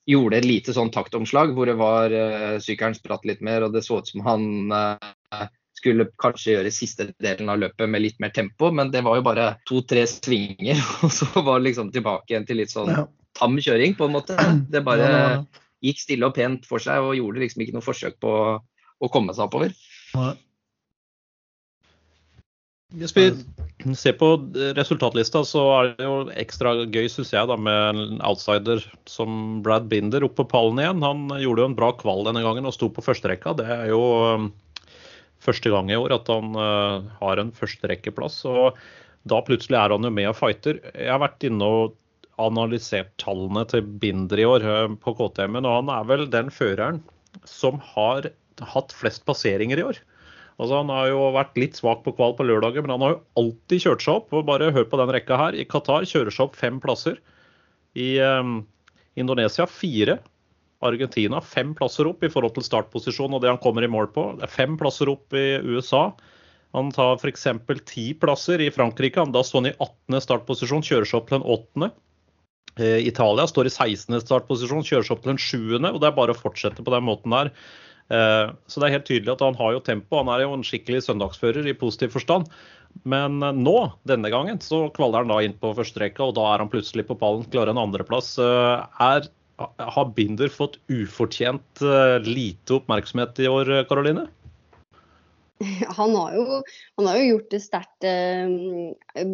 gjorde 0.08 0.38
et 0.40 0.48
lite 0.48 0.76
sånn 0.76 0.92
taktomslag 0.94 1.54
hvor 1.56 1.68
det 1.68 1.78
var 1.80 2.14
uh, 2.14 2.58
sykkelen 2.64 2.96
spratt 2.96 3.26
litt 3.28 3.42
mer, 3.44 3.66
og 3.66 3.74
det 3.76 3.84
så 3.84 4.00
ut 4.00 4.12
som 4.12 4.24
han 4.28 4.46
uh, 4.72 5.48
skulle 5.78 6.08
kanskje 6.22 6.56
gjøre 6.56 6.74
siste 6.74 7.10
delen 7.24 7.52
av 7.52 7.60
løpet 7.62 7.92
med 7.92 8.06
litt 8.06 8.22
mer 8.24 8.32
tempo, 8.36 8.72
men 8.72 8.92
det 8.94 9.04
var 9.06 9.20
jo 9.20 9.26
bare 9.26 9.50
to-tre 9.68 10.06
svinger, 10.10 10.80
og 11.04 11.14
så 11.14 11.28
var 11.36 11.60
det 11.60 11.72
liksom 11.72 11.92
tilbake 11.96 12.34
igjen 12.34 12.48
til 12.48 12.62
litt 12.62 12.74
sånn 12.74 12.94
tam 13.38 13.60
kjøring, 13.62 13.98
på 13.98 14.08
en 14.08 14.16
måte. 14.16 14.38
Det 14.72 14.82
bare 14.86 15.10
gikk 15.86 16.02
stille 16.02 16.28
og 16.28 16.36
pent 16.38 16.66
for 16.68 16.82
seg 16.84 17.04
og 17.04 17.16
gjorde 17.18 17.44
liksom 17.44 17.64
ikke 17.64 17.78
noe 17.78 17.86
forsøk 17.86 18.20
på 18.24 18.34
å 18.58 19.10
komme 19.14 19.36
seg 19.36 19.48
oppover. 19.48 19.74
Hvis 22.98 23.12
vi 23.18 23.26
ser 24.00 24.16
på 24.16 24.30
resultatlista, 24.78 25.42
så 25.46 25.64
er 25.76 25.90
det 25.98 26.06
jo 26.08 26.20
ekstra 26.40 26.72
gøy, 26.86 27.10
syns 27.12 27.34
jeg, 27.36 27.50
da, 27.50 27.58
med 27.60 27.90
en 27.92 28.22
outsider 28.26 28.80
som 29.10 29.60
Brad 29.66 29.90
Binder 29.92 30.24
opp 30.24 30.38
på 30.40 30.48
pallen 30.48 30.80
igjen. 30.80 31.04
Han 31.04 31.28
gjorde 31.36 31.66
jo 31.66 31.68
en 31.68 31.76
bra 31.78 31.92
kval 32.00 32.24
denne 32.30 32.46
gangen 32.46 32.70
og 32.70 32.76
sto 32.76 32.88
på 32.94 33.04
førsterekka. 33.04 33.58
Det 33.60 33.68
er 33.76 33.92
jo 33.92 34.02
um, 34.40 34.48
første 35.44 35.74
gang 35.74 35.92
i 35.92 36.00
år 36.00 36.16
at 36.16 36.32
han 36.32 36.56
uh, 36.56 37.04
har 37.20 37.44
en 37.44 37.52
førsterekkeplass. 37.60 38.40
Og 38.48 38.80
da 39.28 39.44
plutselig 39.44 39.82
er 39.82 39.92
han 39.94 40.08
jo 40.08 40.14
med 40.16 40.32
og 40.32 40.40
fighter. 40.40 40.80
Jeg 40.96 41.12
har 41.12 41.22
vært 41.22 41.44
inne 41.50 41.68
og 41.68 41.98
analysert 42.42 43.14
tallene 43.22 43.64
til 43.70 43.86
Binder 44.02 44.42
i 44.42 44.46
år 44.48 44.66
uh, 44.66 44.98
på 45.02 45.14
KTM-en, 45.18 45.66
og 45.66 45.82
han 45.82 45.94
er 45.94 46.10
vel 46.10 46.28
den 46.34 46.52
føreren 46.54 47.02
som 47.48 47.82
har 47.94 48.30
hatt 48.74 48.94
flest 48.96 49.26
passeringer 49.28 49.82
i 49.82 49.86
år. 49.86 50.00
Altså, 50.58 50.80
han 50.80 50.90
har 50.90 51.12
jo 51.12 51.26
vært 51.36 51.60
litt 51.60 51.78
svak 51.78 52.02
på 52.06 52.16
kval 52.18 52.34
på 52.38 52.46
lørdager, 52.48 52.82
men 52.82 52.96
han 52.96 53.04
har 53.06 53.12
jo 53.14 53.20
alltid 53.42 53.84
kjørt 53.84 54.06
seg 54.06 54.22
opp. 54.22 54.32
og 54.34 54.48
Bare 54.48 54.72
hør 54.74 54.88
på 54.90 54.98
den 54.98 55.12
rekka 55.14 55.38
her. 55.38 55.58
I 55.58 55.68
Qatar 55.70 56.08
kjører 56.10 56.34
seg 56.34 56.48
opp 56.48 56.58
fem 56.58 56.80
plasser. 56.82 57.20
I 57.98 58.16
eh, 58.26 58.50
Indonesia 59.22 59.68
fire. 59.70 60.18
Argentina 60.86 61.42
fem 61.42 61.74
plasser 61.78 62.10
opp 62.10 62.26
i 62.26 62.30
forhold 62.30 62.54
til 62.54 62.66
startposisjon 62.66 63.34
og 63.34 63.42
det 63.42 63.50
han 63.50 63.62
kommer 63.62 63.86
i 63.86 63.90
mål 63.90 64.10
på. 64.14 64.26
Det 64.38 64.46
er 64.46 64.54
fem 64.54 64.76
plasser 64.82 65.10
opp 65.14 65.34
i 65.38 65.46
USA. 65.66 66.10
Han 66.78 66.90
tar 66.94 67.18
f.eks. 67.18 67.48
ti 67.90 68.10
plasser 68.18 68.62
i 68.62 68.72
Frankrike. 68.74 69.22
Han 69.22 69.34
Da 69.34 69.46
står 69.46 69.64
han 69.64 69.72
i 69.72 69.78
18. 69.78 70.22
startposisjon, 70.26 70.86
kjører 70.86 71.10
seg 71.10 71.22
opp 71.22 71.30
til 71.30 71.40
en 71.40 71.48
8. 71.58 71.92
Eh, 72.78 73.08
Italia 73.08 73.48
står 73.50 73.70
i 73.70 73.74
16. 73.74 74.20
startposisjon, 74.22 74.86
kjøres 74.86 75.12
opp 75.14 75.24
til 75.24 75.34
en 75.34 75.42
7. 75.42 75.60
Og 75.80 76.00
det 76.02 76.10
er 76.10 76.18
bare 76.18 76.36
å 76.36 76.38
fortsette 76.38 76.84
på 76.86 76.94
den 76.94 77.06
måten 77.08 77.34
der. 77.34 77.52
Eh, 78.14 78.54
så 78.70 78.80
det 78.80 78.88
er 78.88 78.98
helt 79.00 79.08
tydelig 79.10 79.34
at 79.34 79.46
han 79.46 79.58
har 79.60 79.76
jo 79.76 79.86
tempo. 79.86 80.20
Han 80.22 80.32
er 80.34 80.46
jo 80.46 80.54
en 80.56 80.66
skikkelig 80.68 81.06
søndagsfører 81.08 81.68
i 81.68 81.78
positiv 81.78 82.14
forstand. 82.16 82.52
Men 83.08 83.42
eh, 83.42 83.58
nå, 83.58 83.78
denne 84.10 84.32
gangen, 84.34 84.62
så 84.64 84.86
kvaler 84.96 85.26
han 85.26 85.34
da 85.34 85.42
inn 85.46 85.58
på 85.58 85.74
første 85.78 86.04
rekke, 86.04 86.30
og 86.30 86.38
da 86.38 86.52
er 86.54 86.64
han 86.64 86.72
plutselig 86.74 87.08
på 87.10 87.18
pallen, 87.20 87.48
klarer 87.54 87.74
en 87.74 87.84
andreplass. 87.88 88.36
Har 88.38 90.10
Binder 90.14 90.52
fått 90.54 90.78
ufortjent 90.94 91.82
lite 92.28 92.76
oppmerksomhet 92.78 93.42
i 93.42 93.50
år, 93.50 93.74
Karoline? 93.90 94.28
Han 95.98 96.16
har, 96.16 96.34
jo, 96.36 96.62
han 96.98 97.08
har 97.10 97.18
jo, 97.18 97.28
gjort 97.32 97.50
det 97.52 97.60
sterkt. 97.64 98.06
Eh, 98.06 99.26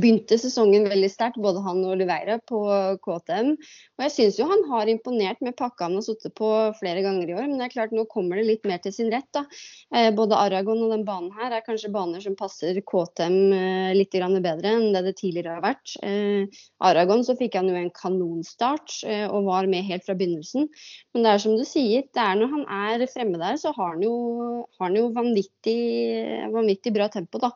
begynte 0.00 0.38
sesongen 0.40 0.86
veldig 0.88 1.10
sterkt, 1.12 1.40
både 1.42 1.60
han 1.64 1.82
og 1.84 1.96
Oliveira 1.96 2.38
på 2.48 2.60
KTM. 3.04 3.52
Og 3.98 4.04
jeg 4.06 4.14
syns 4.14 4.38
jo 4.40 4.48
han 4.48 4.64
har 4.70 4.88
imponert 4.88 5.42
med 5.44 5.56
pakka 5.58 5.88
han 5.90 5.98
har 5.98 6.06
sittet 6.06 6.32
på 6.38 6.48
flere 6.80 7.02
ganger 7.04 7.28
i 7.28 7.36
år. 7.36 7.44
Men 7.44 7.60
det 7.60 7.68
er 7.68 7.74
klart 7.74 7.94
nå 7.96 8.06
kommer 8.08 8.40
det 8.40 8.46
litt 8.48 8.68
mer 8.68 8.80
til 8.84 8.94
sin 8.96 9.12
rett. 9.12 9.28
da. 9.36 9.44
Eh, 9.94 10.08
både 10.16 10.38
Aragon 10.38 10.84
og 10.86 10.94
den 10.94 11.04
banen 11.08 11.32
her 11.36 11.52
er 11.52 11.66
kanskje 11.66 11.92
baner 11.92 12.24
som 12.24 12.38
passer 12.38 12.80
KTM 12.80 13.38
eh, 13.56 13.92
litt 13.96 14.14
bedre 14.16 14.72
enn 14.72 14.94
det 14.94 15.02
det 15.10 15.16
tidligere 15.18 15.58
har 15.58 15.64
vært. 15.64 15.92
Aragon 16.82 17.22
så 17.26 17.34
fikk 17.36 17.56
han 17.58 17.68
jo 17.68 17.76
en 17.76 17.90
kanonstart 17.94 19.02
og 19.28 19.46
var 19.46 19.68
med 19.70 19.84
helt 19.84 20.06
fra 20.06 20.16
begynnelsen. 20.16 20.68
Men 21.12 21.26
det 21.26 21.32
er 21.32 21.42
som 21.42 21.56
du 21.58 21.64
sier, 21.68 22.06
det 22.16 22.22
er 22.22 22.38
når 22.40 22.52
han 22.54 22.64
er 22.94 23.04
fremme 23.12 23.40
der, 23.40 23.58
så 23.60 23.74
har 23.76 23.94
han 23.94 24.04
jo, 24.04 24.14
har 24.78 24.88
han 24.88 24.98
jo 24.98 25.10
vanvittig 25.16 25.65
vanvittig, 25.66 26.52
vanvittig 26.52 26.92
bra 26.92 27.08
tempo. 27.08 27.38
Da. 27.38 27.50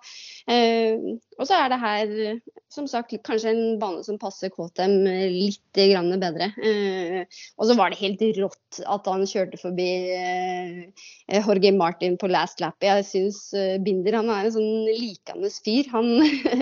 Eh, 0.46 0.98
og 1.38 1.46
så 1.46 1.56
er 1.56 1.70
det 1.70 1.80
her 1.80 2.40
som 2.70 2.86
sagt 2.86 3.14
kanskje 3.24 3.50
en 3.50 3.78
bane 3.80 4.02
som 4.04 4.18
passer 4.18 4.50
KTM 4.50 5.04
litt 5.32 5.74
grann 5.74 6.12
bedre. 6.20 6.50
Eh, 6.62 7.24
og 7.58 7.66
så 7.66 7.76
var 7.78 7.90
det 7.90 8.00
helt 8.00 8.22
rått 8.38 8.80
at 8.86 9.06
han 9.06 9.26
kjørte 9.26 9.58
forbi 9.60 9.88
eh, 10.14 11.40
Jorge 11.40 11.72
Martin 11.72 12.16
på 12.20 12.30
last 12.30 12.60
lap. 12.60 12.76
Jeg 12.82 13.06
syns 13.08 13.52
eh, 13.54 13.78
Binder 13.82 14.20
han 14.20 14.30
er 14.30 14.46
en 14.46 14.56
sånn 14.58 14.90
likende 14.90 15.50
fyr. 15.50 15.88
Han, 15.94 16.12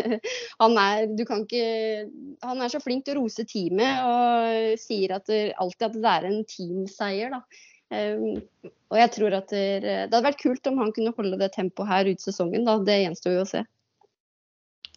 han, 0.63 0.79
er, 0.79 1.09
ikke, 1.13 1.65
han 2.45 2.63
er 2.63 2.73
så 2.73 2.81
flink 2.85 3.07
til 3.07 3.19
å 3.19 3.25
rose 3.25 3.45
teamet 3.49 4.05
og 4.05 4.79
sier 4.81 5.19
at 5.19 5.29
alltid 5.29 5.91
at 5.91 5.99
det 5.99 6.15
er 6.15 6.31
en 6.31 6.41
teamseier. 6.49 7.35
da. 7.35 7.43
Um, 7.88 8.42
og 8.92 8.98
jeg 9.01 9.12
tror 9.14 9.37
at 9.38 9.48
det, 9.53 9.64
det, 9.85 9.94
hadde 10.11 10.24
vært 10.27 10.42
kult 10.42 10.68
om 10.68 10.81
han 10.83 10.92
kunne 10.96 11.14
holde 11.16 11.38
det 11.40 11.55
tempoet 11.55 11.88
her 11.88 12.11
ut 12.11 12.24
sesongen. 12.24 12.66
Da. 12.68 12.77
Det 12.85 12.98
gjenstår 13.01 13.38
jo 13.38 13.44
å 13.44 13.48
se. 13.48 13.62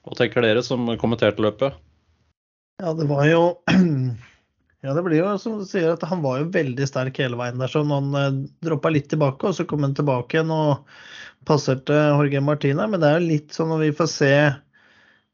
Hva 0.01 0.17
tenker 0.17 0.43
dere 0.43 0.63
som 0.65 0.89
kommenterte 0.99 1.43
løpet? 1.43 1.77
Ja, 2.81 2.95
det 2.97 3.05
var 3.09 3.27
jo 3.29 3.41
Ja, 4.81 4.95
det 4.97 5.03
blir 5.05 5.19
jo 5.19 5.33
som 5.37 5.59
du 5.59 5.65
sier, 5.69 5.91
at 5.93 6.03
han 6.09 6.23
var 6.23 6.39
jo 6.41 6.47
veldig 6.55 6.87
sterk 6.89 7.19
hele 7.21 7.37
veien 7.37 7.61
der. 7.61 7.69
Så 7.69 7.83
han 7.85 8.15
eh, 8.17 8.39
droppa 8.65 8.89
litt 8.89 9.11
tilbake, 9.11 9.45
og 9.45 9.53
så 9.53 9.67
kom 9.69 9.85
han 9.85 9.93
tilbake 9.93 10.39
igjen 10.39 10.49
og 10.55 10.87
passerte 11.45 11.93
Jorge 11.93 12.41
Martina. 12.41 12.87
Men 12.89 13.03
det 13.03 13.11
er 13.11 13.19
jo 13.19 13.29
litt 13.29 13.53
sånn 13.53 13.69
når 13.69 13.83
vi 13.83 13.91
får 13.99 14.09
se 14.09 14.33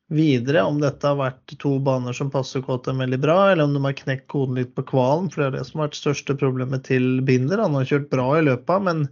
videre 0.07 0.63
om 0.63 0.79
dette 0.79 1.03
har 1.07 1.17
vært 1.19 1.55
to 1.59 1.73
baner 1.83 2.15
som 2.15 2.29
passer 2.31 2.63
KTM 2.63 3.03
veldig 3.03 3.19
bra, 3.23 3.37
eller 3.51 3.67
om 3.67 3.73
de 3.75 3.83
har 3.83 3.95
knekt 3.97 4.27
koden 4.31 4.59
litt 4.59 4.73
på 4.75 4.85
kvalen. 4.87 5.27
For 5.31 5.43
det 5.43 5.47
er 5.47 5.55
det 5.57 5.65
som 5.67 5.81
har 5.81 5.89
vært 5.89 5.99
største 5.99 6.37
problemet 6.39 6.85
til 6.87 7.19
Binder. 7.27 7.63
Han 7.63 7.75
har 7.75 7.89
kjørt 7.89 8.09
bra 8.13 8.27
i 8.37 8.45
løpet, 8.47 8.85
men 8.87 9.07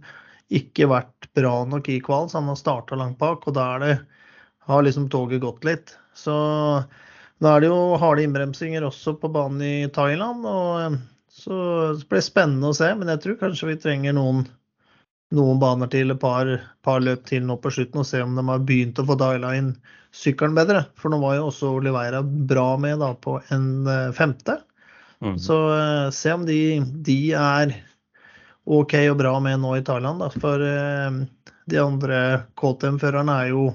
ikke 0.56 0.88
vært 0.88 1.28
bra 1.36 1.56
nok 1.68 1.90
i 1.92 1.98
kvalen, 2.04 2.30
så 2.32 2.40
han 2.40 2.52
har 2.52 2.60
starta 2.60 2.98
langt 2.98 3.18
bak. 3.20 3.44
Og 3.44 3.56
da 3.58 3.66
det, 3.82 3.96
har 4.66 4.82
liksom 4.82 5.10
toget 5.12 5.44
gått 5.44 5.66
litt. 5.66 5.92
Så 6.16 6.34
da 7.38 7.52
er 7.52 7.62
det 7.62 7.68
jo 7.70 7.98
harde 8.00 8.24
innbremsinger 8.24 8.86
også 8.88 9.14
på 9.20 9.30
banen 9.30 9.62
i 9.62 9.90
Thailand. 9.94 10.46
og 10.46 10.96
Så 11.30 11.58
det 12.00 12.08
blir 12.10 12.24
spennende 12.24 12.72
å 12.72 12.76
se, 12.76 12.88
men 12.98 13.12
jeg 13.12 13.22
tror 13.22 13.40
kanskje 13.44 13.70
vi 13.70 13.80
trenger 13.84 14.16
noen 14.16 14.46
noen 15.36 15.60
baner 15.62 15.90
til, 15.92 16.12
et 16.12 16.20
par, 16.20 16.48
par, 16.86 17.02
løp 17.04 17.26
til 17.28 17.44
nå 17.46 17.58
på 17.62 17.72
slutten, 17.72 18.02
og 18.02 18.08
se 18.08 18.22
om 18.24 18.36
de 18.36 18.44
har 18.48 18.64
begynt 18.66 19.00
å 19.00 19.06
få 19.08 19.18
diala 19.20 19.54
inn 19.58 19.74
sykkelen 20.16 20.56
bedre. 20.56 20.86
For 20.98 21.12
nå 21.12 21.20
var 21.22 21.38
jo 21.38 21.48
også 21.50 21.74
Oliveira 21.78 22.22
bra 22.24 22.68
med 22.80 23.02
da, 23.04 23.12
på 23.14 23.38
en 23.54 23.68
uh, 23.88 24.12
femte. 24.16 24.58
Mm. 25.24 25.36
Så 25.40 25.56
uh, 25.70 26.12
se 26.12 26.32
om 26.34 26.46
de, 26.48 26.60
de, 27.06 27.18
er 27.36 27.74
OK 28.66 28.96
og 29.06 29.18
bra 29.20 29.36
med 29.44 29.60
nå 29.62 29.76
i 29.78 29.84
Thailand. 29.86 30.24
Da. 30.24 30.30
For 30.36 30.62
uh, 30.64 31.52
De 31.66 31.82
andre 31.82 32.22
KTM-førerne 32.58 33.40
er 33.42 33.52
jo 33.54 33.68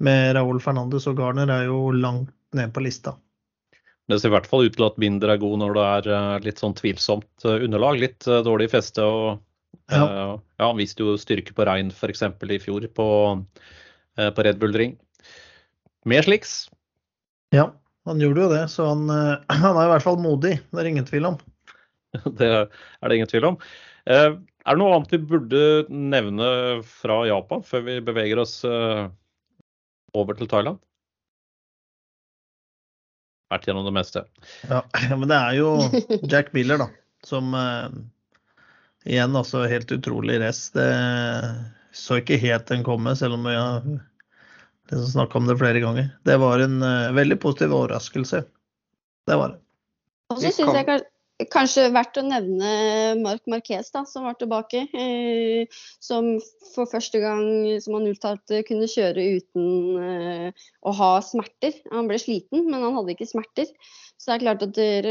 med 0.00 0.34
Raúl 0.36 0.60
Fernandes 0.64 1.06
og 1.10 1.18
Garner 1.20 1.50
er 1.52 1.66
jo 1.68 1.90
langt 1.92 2.32
ned 2.56 2.72
på 2.74 2.82
lista. 2.84 3.14
Det 4.10 4.18
ser 4.18 4.32
i 4.32 4.34
hvert 4.34 4.48
fall 4.50 4.66
ut 4.66 4.74
til 4.74 4.86
at 4.88 4.96
Binder 4.98 5.30
er 5.30 5.38
god 5.38 5.60
når 5.60 5.76
det 5.76 5.84
er 5.86 6.08
eh, 6.16 6.38
litt 6.48 6.62
sånn 6.62 6.74
tvilsomt 6.74 7.44
eh, 7.46 7.62
underlag. 7.66 8.00
Litt 8.00 8.26
eh, 8.26 8.42
dårlig 8.46 8.70
feste. 8.72 9.04
og 9.06 9.44
ja. 9.90 10.38
ja 10.60 10.66
Han 10.68 10.78
viste 10.80 11.04
jo 11.04 11.16
styrke 11.20 11.54
på 11.56 11.66
regn 11.68 11.92
f.eks. 11.94 12.24
i 12.26 12.58
fjor 12.62 12.86
på, 12.96 13.06
på, 14.16 14.44
Red 14.46 14.60
Bull 14.62 14.76
Ring. 14.76 14.96
Mer 16.08 16.26
sliks. 16.26 16.68
Ja, 17.54 17.70
han 18.08 18.22
gjorde 18.22 18.46
jo 18.46 18.50
det. 18.54 18.64
Så 18.72 18.88
han, 18.88 19.08
han 19.62 19.72
er 19.74 19.86
i 19.86 19.92
hvert 19.94 20.06
fall 20.06 20.20
modig. 20.22 20.58
Det 20.70 20.82
er 20.82 20.90
ingen 20.92 21.08
tvil 21.08 21.32
om. 21.32 21.40
Det 22.40 22.48
er 22.50 23.06
det 23.06 23.16
ingen 23.16 23.30
tvil 23.30 23.52
om. 23.52 23.58
Er 24.10 24.32
det 24.34 24.80
noe 24.80 24.94
annet 24.96 25.12
vi 25.14 25.20
burde 25.30 25.60
nevne 25.88 26.46
fra 26.82 27.20
Japan 27.28 27.62
før 27.62 27.84
vi 27.86 28.00
beveger 28.02 28.40
oss 28.42 28.56
over 28.66 30.38
til 30.38 30.50
Thailand? 30.50 30.80
vært 33.50 33.66
gjennom 33.68 33.86
det 33.88 33.94
meste. 33.96 34.24
Ja, 34.70 34.82
men 35.18 35.28
det 35.30 35.38
er 35.38 35.58
jo 35.58 35.74
Jack 36.30 36.52
Miller, 36.56 36.80
da, 36.84 36.88
som 37.26 37.54
igjen 39.08 39.36
altså 39.36 39.64
helt 39.70 39.92
utrolig 39.92 40.40
race. 40.42 40.70
Det 40.76 40.88
så 41.96 42.20
ikke 42.20 42.38
helt 42.40 42.68
den 42.70 42.84
komme, 42.86 43.16
selv 43.18 43.34
om 43.38 43.46
vi 43.48 43.54
har 43.56 43.82
snakka 45.10 45.38
om 45.38 45.48
det 45.48 45.58
flere 45.58 45.80
ganger. 45.82 46.10
Det 46.26 46.36
var 46.42 46.62
en 46.62 46.82
uh, 46.82 47.10
veldig 47.14 47.38
positiv 47.42 47.74
overraskelse. 47.74 48.44
Det 49.26 49.38
var 49.38 49.54
det. 49.54 49.60
Og 50.30 50.38
så 50.38 50.52
syns 50.54 50.76
jeg 50.78 50.86
Kanskje 50.86 51.09
verdt 51.94 52.18
å 52.20 52.24
nevne 52.26 52.72
Mark 53.20 53.46
Marquez, 53.46 53.90
da, 53.94 54.04
som 54.04 54.24
var 54.24 54.36
tilbake. 54.40 54.86
Eh, 54.92 55.66
som 56.00 56.38
for 56.74 56.86
første 56.90 57.20
gang, 57.22 57.80
som 57.80 57.96
han 57.96 58.10
uttalte, 58.10 58.62
kunne 58.68 58.90
kjøre 58.90 59.40
uten 59.40 59.98
eh, 60.04 60.68
å 60.82 60.92
ha 60.92 61.20
smerter. 61.24 61.72
Han 61.92 62.08
ble 62.10 62.18
sliten, 62.18 62.66
men 62.68 62.82
han 62.82 62.96
hadde 62.98 63.16
ikke 63.16 63.30
smerter. 63.30 63.66
Så 64.20 64.28
det 64.28 64.34
er 64.34 64.42
klart 64.42 64.62
at 64.66 64.74
der, 64.76 65.06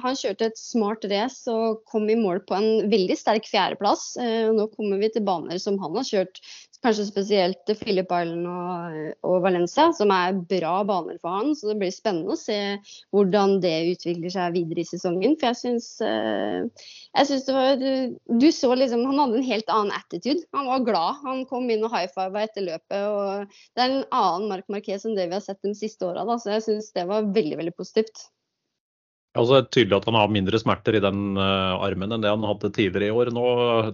Han 0.00 0.16
kjørte 0.16 0.46
et 0.48 0.56
smart 0.56 1.04
race 1.10 1.52
og 1.52 1.82
kom 1.90 2.08
i 2.08 2.16
mål 2.16 2.40
på 2.48 2.56
en 2.56 2.88
veldig 2.88 3.16
sterk 3.20 3.44
fjerdeplass. 3.50 4.14
Eh, 4.16 4.48
nå 4.56 4.70
kommer 4.72 5.02
vi 5.02 5.10
til 5.12 5.26
baner 5.26 5.60
som 5.60 5.76
han 5.82 5.96
har 5.98 6.06
kjørt 6.08 6.40
kanskje 6.84 7.06
spesielt 7.08 7.72
Philip 7.80 8.10
Island 8.12 8.48
og, 8.50 8.98
og, 9.24 9.38
Valencia, 9.44 9.88
som 9.96 10.12
er 10.14 10.36
bra 10.50 10.74
baner 10.86 11.16
for 11.22 11.38
han. 11.38 11.54
Så 11.56 11.70
det 11.70 11.78
blir 11.80 11.94
spennende 11.94 12.34
å 12.34 12.38
se 12.40 12.58
hvordan 13.14 13.58
det 13.64 13.74
utvikler 13.94 14.34
seg 14.34 14.58
videre 14.58 14.84
i 14.84 14.88
sesongen. 14.88 15.36
For 15.40 15.50
jeg 15.50 15.60
syns, 15.62 15.88
uh, 16.04 16.86
jeg 17.14 17.30
syns 17.30 17.48
det 17.48 17.56
var 17.56 17.86
Du 18.40 18.48
så 18.54 18.72
liksom 18.76 19.04
Han 19.08 19.20
hadde 19.22 19.40
en 19.40 19.48
helt 19.48 19.72
annen 19.72 19.96
attitude. 19.96 20.44
Han 20.56 20.70
var 20.70 20.86
glad. 20.86 21.24
Han 21.24 21.44
kom 21.50 21.70
inn 21.72 21.86
og 21.86 21.94
high 21.94 22.10
fiva 22.12 22.44
etter 22.44 22.68
løpet. 22.68 23.00
og 23.08 23.58
Det 23.74 23.84
er 23.84 23.98
en 23.98 24.06
annen 24.10 24.48
Mark 24.52 24.70
Marquez 24.72 25.08
enn 25.08 25.18
det 25.18 25.30
vi 25.30 25.38
har 25.38 25.44
sett 25.44 25.62
de 25.64 25.74
siste 25.78 26.06
åra. 26.06 26.26
Så 26.38 26.56
jeg 26.56 26.68
syns 26.68 26.92
det 26.96 27.08
var 27.10 27.32
veldig, 27.34 27.60
veldig 27.62 27.76
positivt. 27.78 28.28
Altså, 29.34 29.56
det 29.56 29.60
er 29.64 29.70
tydelig 29.74 29.96
at 29.96 30.04
han 30.06 30.14
har 30.14 30.30
mindre 30.30 30.58
smerter 30.62 30.94
i 30.94 31.00
den 31.02 31.34
uh, 31.34 31.74
armen 31.82 32.14
enn 32.14 32.22
det 32.22 32.30
han 32.30 32.44
hadde 32.46 32.70
tidligere 32.76 33.08
i 33.08 33.14
år. 33.18 33.32
Nå, 33.34 33.46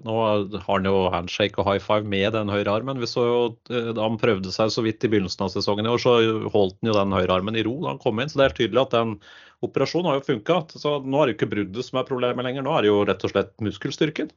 nå, 0.04 0.16
har 0.52 0.66
han 0.68 0.88
jo 0.88 1.06
handshake 1.14 1.56
og 1.62 1.64
high 1.64 1.80
five 1.80 2.04
med 2.12 2.34
den 2.36 2.52
høyre 2.52 2.74
armen. 2.74 3.00
Vi 3.00 3.08
så 3.08 3.24
jo 3.24 3.38
uh, 3.72 3.92
Da 3.96 4.04
han 4.04 4.20
prøvde 4.20 4.52
seg 4.52 4.68
så 4.74 4.84
vidt 4.84 5.06
i 5.06 5.08
begynnelsen 5.08 5.46
av 5.46 5.54
sesongen 5.54 5.88
i 5.88 5.94
år, 5.94 6.02
så 6.02 6.18
holdt 6.52 6.76
han 6.82 6.92
jo 6.92 6.98
den 6.98 7.16
høyre 7.16 7.38
armen 7.38 7.56
i 7.56 7.64
ro 7.64 7.78
da 7.80 7.94
han 7.94 8.02
kom 8.04 8.20
inn. 8.20 8.28
Så 8.28 8.42
det 8.42 8.50
er 8.50 8.58
tydelig 8.60 8.84
at 8.84 8.98
den 8.98 9.16
operasjonen 9.64 10.12
har 10.12 10.20
jo 10.20 10.28
funka. 10.28 10.60
Så 10.76 10.98
nå 11.00 11.22
er 11.22 11.30
det 11.30 11.34
jo 11.34 11.40
ikke 11.40 11.52
bruddet 11.56 11.88
som 11.88 12.02
er 12.02 12.08
problemet 12.12 12.44
lenger, 12.44 12.66
nå 12.66 12.76
er 12.76 12.84
det 12.84 12.92
jo 12.92 13.02
rett 13.08 13.24
og 13.24 13.32
slett 13.32 13.56
muskelstyrken. 13.64 14.32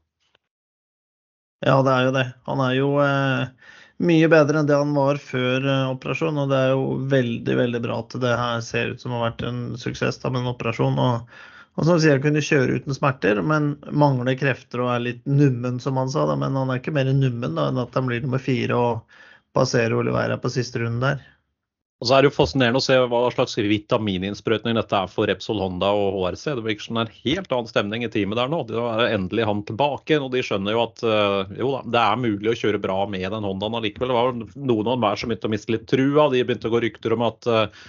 Ja, 1.68 1.82
det 1.84 1.92
er 1.92 2.08
jo 2.08 2.16
det. 2.16 2.28
Han 2.48 2.64
er 2.64 2.80
jo 2.80 2.94
uh 3.04 3.82
mye 4.06 4.28
bedre 4.32 4.60
enn 4.60 4.68
det 4.70 4.78
han 4.78 4.94
var 4.96 5.20
før 5.22 5.66
uh, 5.66 5.94
operasjon. 5.94 6.38
Og 6.44 6.52
det 6.52 6.60
er 6.60 6.74
jo 6.74 6.86
veldig 7.12 7.58
veldig 7.60 7.82
bra 7.86 7.98
at 8.04 8.16
det 8.24 8.36
her 8.40 8.62
ser 8.66 8.94
ut 8.94 9.04
som 9.04 9.16
å 9.16 9.22
ha 9.22 9.30
vært 9.30 9.44
en 9.48 9.66
suksess 9.80 10.22
da, 10.22 10.32
med 10.34 10.44
en 10.44 10.54
operasjon. 10.54 11.00
Og, 11.02 11.36
og 11.74 11.90
som 11.90 12.00
sier, 12.02 12.22
kunne 12.24 12.44
kjøre 12.44 12.80
uten 12.80 12.98
smerter, 12.98 13.42
men 13.42 13.74
mangler 13.92 14.38
krefter 14.40 14.84
og 14.86 14.94
er 14.94 15.06
litt 15.08 15.24
nummen, 15.26 15.80
som 15.84 16.00
han 16.02 16.12
sa. 16.14 16.28
Da. 16.30 16.38
Men 16.40 16.60
han 16.60 16.74
er 16.74 16.82
ikke 16.82 16.96
mer 16.96 17.12
nummen 17.12 17.60
da, 17.60 17.70
enn 17.72 17.82
at 17.84 17.96
han 17.98 18.10
blir 18.10 18.24
nummer 18.26 18.44
fire 18.44 18.80
og 18.80 19.22
passerer 19.58 19.96
Oliveira 19.98 20.40
på 20.42 20.52
siste 20.54 20.82
runden 20.82 21.04
der. 21.04 21.26
Og 22.04 22.08
så 22.10 22.18
er 22.18 22.26
det 22.26 22.28
jo 22.28 22.36
fascinerende 22.36 22.82
å 22.82 22.84
se 22.84 22.98
hva 23.08 23.20
slags 23.32 23.54
vitamininnsprøytning 23.64 24.76
dette 24.76 24.98
er 24.98 25.08
for 25.08 25.30
Repsol 25.30 25.62
Honda 25.64 25.94
og 25.96 26.18
HRC. 26.18 26.42
Det 26.58 26.66
virker 26.66 26.84
som 26.84 26.98
det 27.00 27.06
er 27.06 27.22
helt 27.30 27.54
annen 27.56 27.70
stemning 27.72 28.04
i 28.04 28.10
teamet 28.12 28.42
der 28.42 28.52
nå. 28.52 28.60
Det 28.68 28.76
er 28.76 29.14
endelig 29.16 29.46
han 29.48 29.62
tilbake. 29.70 30.18
Og 30.20 30.28
de 30.34 30.42
skjønner 30.44 30.76
jo 30.76 30.82
at 30.84 31.06
uh, 31.08 31.54
jo 31.56 31.72
da, 31.78 31.80
det 31.96 32.02
er 32.02 32.20
mulig 32.26 32.52
å 32.52 32.58
kjøre 32.60 32.82
bra 32.84 32.98
med 33.08 33.24
den 33.24 33.48
Hondaen 33.48 33.80
allikevel. 33.80 34.12
Det 34.12 34.18
var 34.20 34.36
noen 34.36 34.90
av 34.90 34.98
enhver 34.98 35.22
som 35.22 35.32
begynte 35.32 35.48
å 35.48 35.54
miste 35.56 35.76
litt 35.78 35.88
trua. 35.88 36.28
De 36.34 36.44
begynte 36.44 36.68
å 36.68 36.76
gå 36.76 36.84
rykter 36.84 37.16
om 37.16 37.24
at 37.30 37.48
uh, 37.48 37.88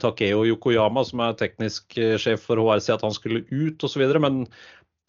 Takeo 0.00 0.46
Yokoyama, 0.48 1.04
som 1.04 1.20
er 1.26 1.36
teknisk 1.36 1.92
sjef 2.24 2.48
for 2.48 2.56
HRC, 2.56 2.88
at 2.96 3.04
han 3.04 3.12
skulle 3.12 3.44
ut 3.52 3.84
osv. 3.84 4.06
Men 4.16 4.46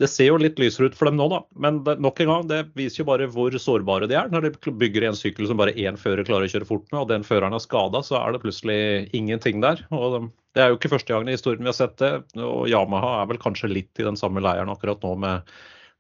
det 0.02 0.10
ser 0.10 0.32
jo 0.32 0.40
litt 0.42 0.58
lysere 0.58 0.90
ut 0.90 0.96
for 0.98 1.06
dem 1.06 1.20
nå, 1.20 1.28
da. 1.30 1.40
Men 1.62 1.82
det, 1.86 1.96
nok 2.02 2.20
en 2.24 2.32
gang, 2.32 2.48
det 2.50 2.62
viser 2.78 3.04
jo 3.04 3.10
bare 3.12 3.28
hvor 3.32 3.54
sårbare 3.62 4.08
de 4.10 4.18
er. 4.18 4.32
Når 4.34 4.48
de 4.48 4.74
bygger 4.82 5.06
en 5.06 5.18
sykkel 5.18 5.46
som 5.50 5.60
bare 5.60 5.76
én 5.78 6.00
fører 6.00 6.26
klarer 6.26 6.50
å 6.50 6.54
kjøre 6.54 6.68
fort 6.70 6.88
med, 6.90 7.04
og 7.04 7.12
den 7.12 7.26
føreren 7.28 7.54
er 7.54 7.62
skada, 7.62 8.02
så 8.06 8.18
er 8.20 8.34
det 8.34 8.42
plutselig 8.42 8.80
ingenting 9.14 9.62
der. 9.64 9.84
Og 9.94 10.32
det 10.58 10.64
er 10.64 10.72
jo 10.72 10.80
ikke 10.80 10.92
første 10.96 11.14
gangen 11.14 11.30
i 11.30 11.38
historien 11.38 11.62
vi 11.62 11.70
har 11.70 11.78
sett 11.78 11.96
det. 12.02 12.12
Og 12.42 12.66
Yamaha 12.72 13.20
er 13.20 13.30
vel 13.30 13.42
kanskje 13.44 13.70
litt 13.70 14.02
i 14.02 14.08
den 14.08 14.18
samme 14.20 14.42
leiren 14.44 14.74
akkurat 14.74 15.06
nå 15.06 15.14
med, 15.22 15.54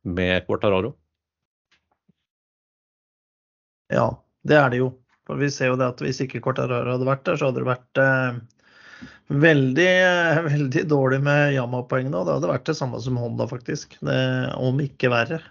med 0.09 0.49
Quartararo. 0.49 0.95
Ja, 3.93 4.09
det 4.41 4.57
er 4.57 4.73
det 4.73 4.81
jo. 4.81 4.89
For 5.29 5.39
vi 5.39 5.53
ser 5.53 5.69
jo 5.69 5.77
det 5.79 5.93
at 5.93 6.01
hvis 6.03 6.19
ikke 6.25 6.41
Quartararo 6.43 6.97
hadde 6.97 7.07
vært 7.07 7.27
der, 7.29 7.37
så 7.37 7.51
hadde 7.51 7.61
det 7.61 7.69
vært 7.69 8.01
eh, 8.01 8.41
Veldig, 9.43 9.89
veldig 10.51 10.85
dårlig 10.91 11.19
med 11.25 11.55
Yama-poeng 11.55 12.09
nå. 12.11 12.23
Det 12.25 12.37
hadde 12.37 12.51
vært 12.51 12.69
det 12.69 12.77
samme 12.79 13.01
som 13.03 13.19
Honda, 13.21 13.47
faktisk. 13.49 13.97
Det, 14.03 14.19
om 14.59 14.81
ikke 14.83 15.11
verre. 15.13 15.41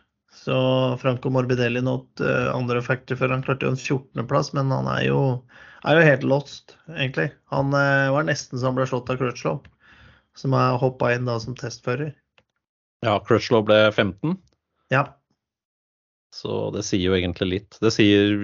Så 0.43 0.55
Franco 0.99 1.31
Morbidelli 1.31 1.83
nådd 1.85 2.23
uh, 2.25 2.51
andre 2.55 2.83
factor 2.83 3.19
før 3.21 3.35
han 3.35 3.45
klarte 3.47 3.69
jo 3.69 3.75
en 3.75 3.79
14.-plass, 3.79 4.51
men 4.57 4.73
han 4.75 4.89
er 4.91 5.05
jo, 5.07 5.21
er 5.87 6.01
jo, 6.01 6.07
helt 6.09 6.27
lost, 6.27 6.77
egentlig. 6.91 7.29
Han 7.55 7.71
uh, 7.77 8.11
var 8.15 8.27
nesten 8.27 8.59
så 8.59 8.71
han 8.71 8.79
ble 8.79 8.89
slått 8.91 9.13
av 9.13 9.21
Crutchlow, 9.21 9.61
som 10.39 10.57
er 10.59 10.81
hoppa 10.83 11.13
inn 11.15 11.29
da 11.29 11.37
som 11.43 11.55
testfører. 11.59 12.11
Ja, 13.07 13.19
Crutchlow 13.23 13.63
ble 13.69 13.85
15? 13.93 14.35
Ja. 14.95 15.07
Så 16.35 16.71
det 16.75 16.87
sier 16.89 17.13
jo 17.13 17.17
egentlig 17.19 17.51
litt. 17.51 17.79
Det 17.83 17.93
sier 17.95 18.35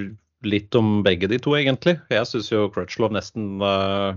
litt 0.47 0.75
om 0.79 1.01
begge 1.03 1.31
de 1.31 1.41
to, 1.43 1.57
egentlig. 1.59 1.97
Jeg 2.13 2.31
syns 2.31 2.53
jo 2.53 2.69
Crutchlow 2.75 3.11
nesten 3.15 3.57
uh, 3.65 4.15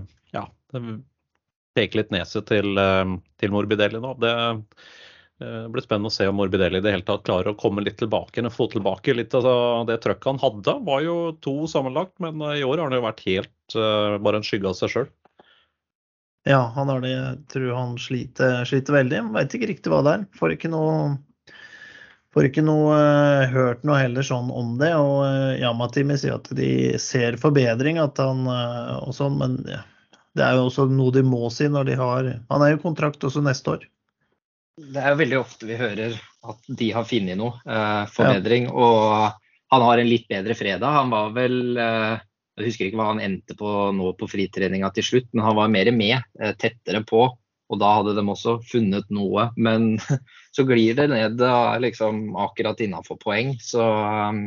peke 1.76 2.00
litt 2.00 2.12
nese 2.12 2.42
til, 2.46 2.76
eh, 2.78 3.14
til 3.40 3.54
Morbidelli 3.54 4.02
nå. 4.02 4.18
Det 4.20 4.34
det 5.42 5.72
blir 5.74 5.82
spennende 5.82 6.06
å 6.06 6.14
se 6.14 6.22
om 6.30 6.36
Morbidelli 6.38 6.78
i 6.78 6.82
det 6.84 6.90
hele 6.92 7.02
tatt 7.02 7.24
klarer 7.26 7.50
å 7.50 7.58
komme 7.58 7.82
litt 7.82 7.96
tilbake. 7.98 8.44
Få 8.54 8.68
tilbake 8.70 9.14
litt 9.16 9.32
av 9.34 9.40
altså, 9.40 9.54
det 9.88 9.96
trøkket 10.04 10.28
han 10.28 10.38
hadde. 10.38 10.74
Var 10.86 11.00
jo 11.02 11.16
to 11.42 11.54
sammenlagt, 11.66 12.12
men 12.22 12.38
eh, 12.46 12.60
i 12.60 12.62
år 12.62 12.76
har 12.76 12.86
han 12.86 12.94
jo 12.94 13.02
vært 13.02 13.24
helt 13.26 13.74
bare 13.74 14.38
en 14.38 14.46
skygge 14.46 14.68
av 14.70 14.76
seg 14.78 14.92
sjøl. 14.92 15.08
Ja, 16.46 16.60
han 16.76 16.92
har 16.92 17.02
det. 17.02 17.10
Jeg 17.10 17.40
tror 17.50 17.74
han 17.74 17.98
sliter, 17.98 18.62
sliter 18.68 19.00
veldig. 19.00 19.24
Veit 19.34 19.56
ikke 19.58 19.72
riktig 19.72 19.90
hva 19.90 20.02
det 20.06 20.14
er. 20.14 20.24
Får 20.38 20.54
ikke 20.54 20.70
noe 20.70 20.94
Får 22.36 22.46
ikke 22.48 22.62
noe 22.64 22.94
hørt 23.50 23.82
noe 23.84 23.98
heller 23.98 24.22
sånn 24.22 24.46
om 24.54 24.76
det. 24.78 24.92
Og 24.94 25.24
uh, 25.26 25.58
Yamatimi 25.58 26.14
sier 26.20 26.38
at 26.38 26.52
de 26.54 26.70
ser 27.02 27.40
forbedring, 27.40 27.98
at 27.98 28.20
han 28.22 28.46
og 28.46 29.10
sånn, 29.16 29.40
men 29.42 29.58
ja, 29.66 29.82
det 30.36 30.44
er 30.44 30.56
jo 30.56 30.68
også 30.68 30.86
noe 30.88 31.12
de 31.12 31.22
må 31.26 31.48
si 31.52 31.68
når 31.68 31.90
de 31.90 31.96
har 32.00 32.28
Han 32.48 32.64
er 32.64 32.74
jo 32.74 32.84
kontrakt 32.84 33.24
også 33.24 33.42
neste 33.44 33.76
år. 33.76 33.82
Det 34.80 35.00
er 35.00 35.12
jo 35.12 35.20
veldig 35.20 35.38
ofte 35.38 35.68
vi 35.68 35.76
hører 35.76 36.16
at 36.48 36.70
de 36.80 36.88
har 36.96 37.04
funnet 37.06 37.38
noe 37.38 37.58
eh, 37.68 38.04
forbedring. 38.10 38.70
Ja. 38.70 38.72
Og 38.72 39.74
han 39.74 39.84
har 39.86 40.00
en 40.00 40.08
litt 40.08 40.24
bedre 40.30 40.56
fredag. 40.56 40.96
Han 40.96 41.12
var 41.12 41.34
vel 41.36 41.76
eh, 41.76 42.16
Jeg 42.56 42.70
husker 42.70 42.88
ikke 42.88 43.00
hva 43.00 43.10
han 43.12 43.22
endte 43.24 43.56
på 43.58 43.68
nå 43.96 44.14
på 44.16 44.28
fritreninga 44.28 44.90
til 44.96 45.06
slutt, 45.06 45.28
men 45.32 45.44
han 45.46 45.56
var 45.60 45.72
mer 45.72 45.92
med, 45.96 46.18
eh, 46.40 46.56
tettere 46.56 47.04
på. 47.08 47.28
Og 47.72 47.80
da 47.80 47.92
hadde 47.98 48.16
de 48.16 48.24
også 48.28 48.58
funnet 48.68 49.08
noe. 49.12 49.50
Men 49.56 49.94
så 50.56 50.64
glir 50.68 50.96
det 50.96 51.08
ned 51.12 51.44
liksom 51.84 52.24
akkurat 52.40 52.80
innafor 52.84 53.20
poeng. 53.20 53.54
Så 53.60 53.84
um, 53.84 54.44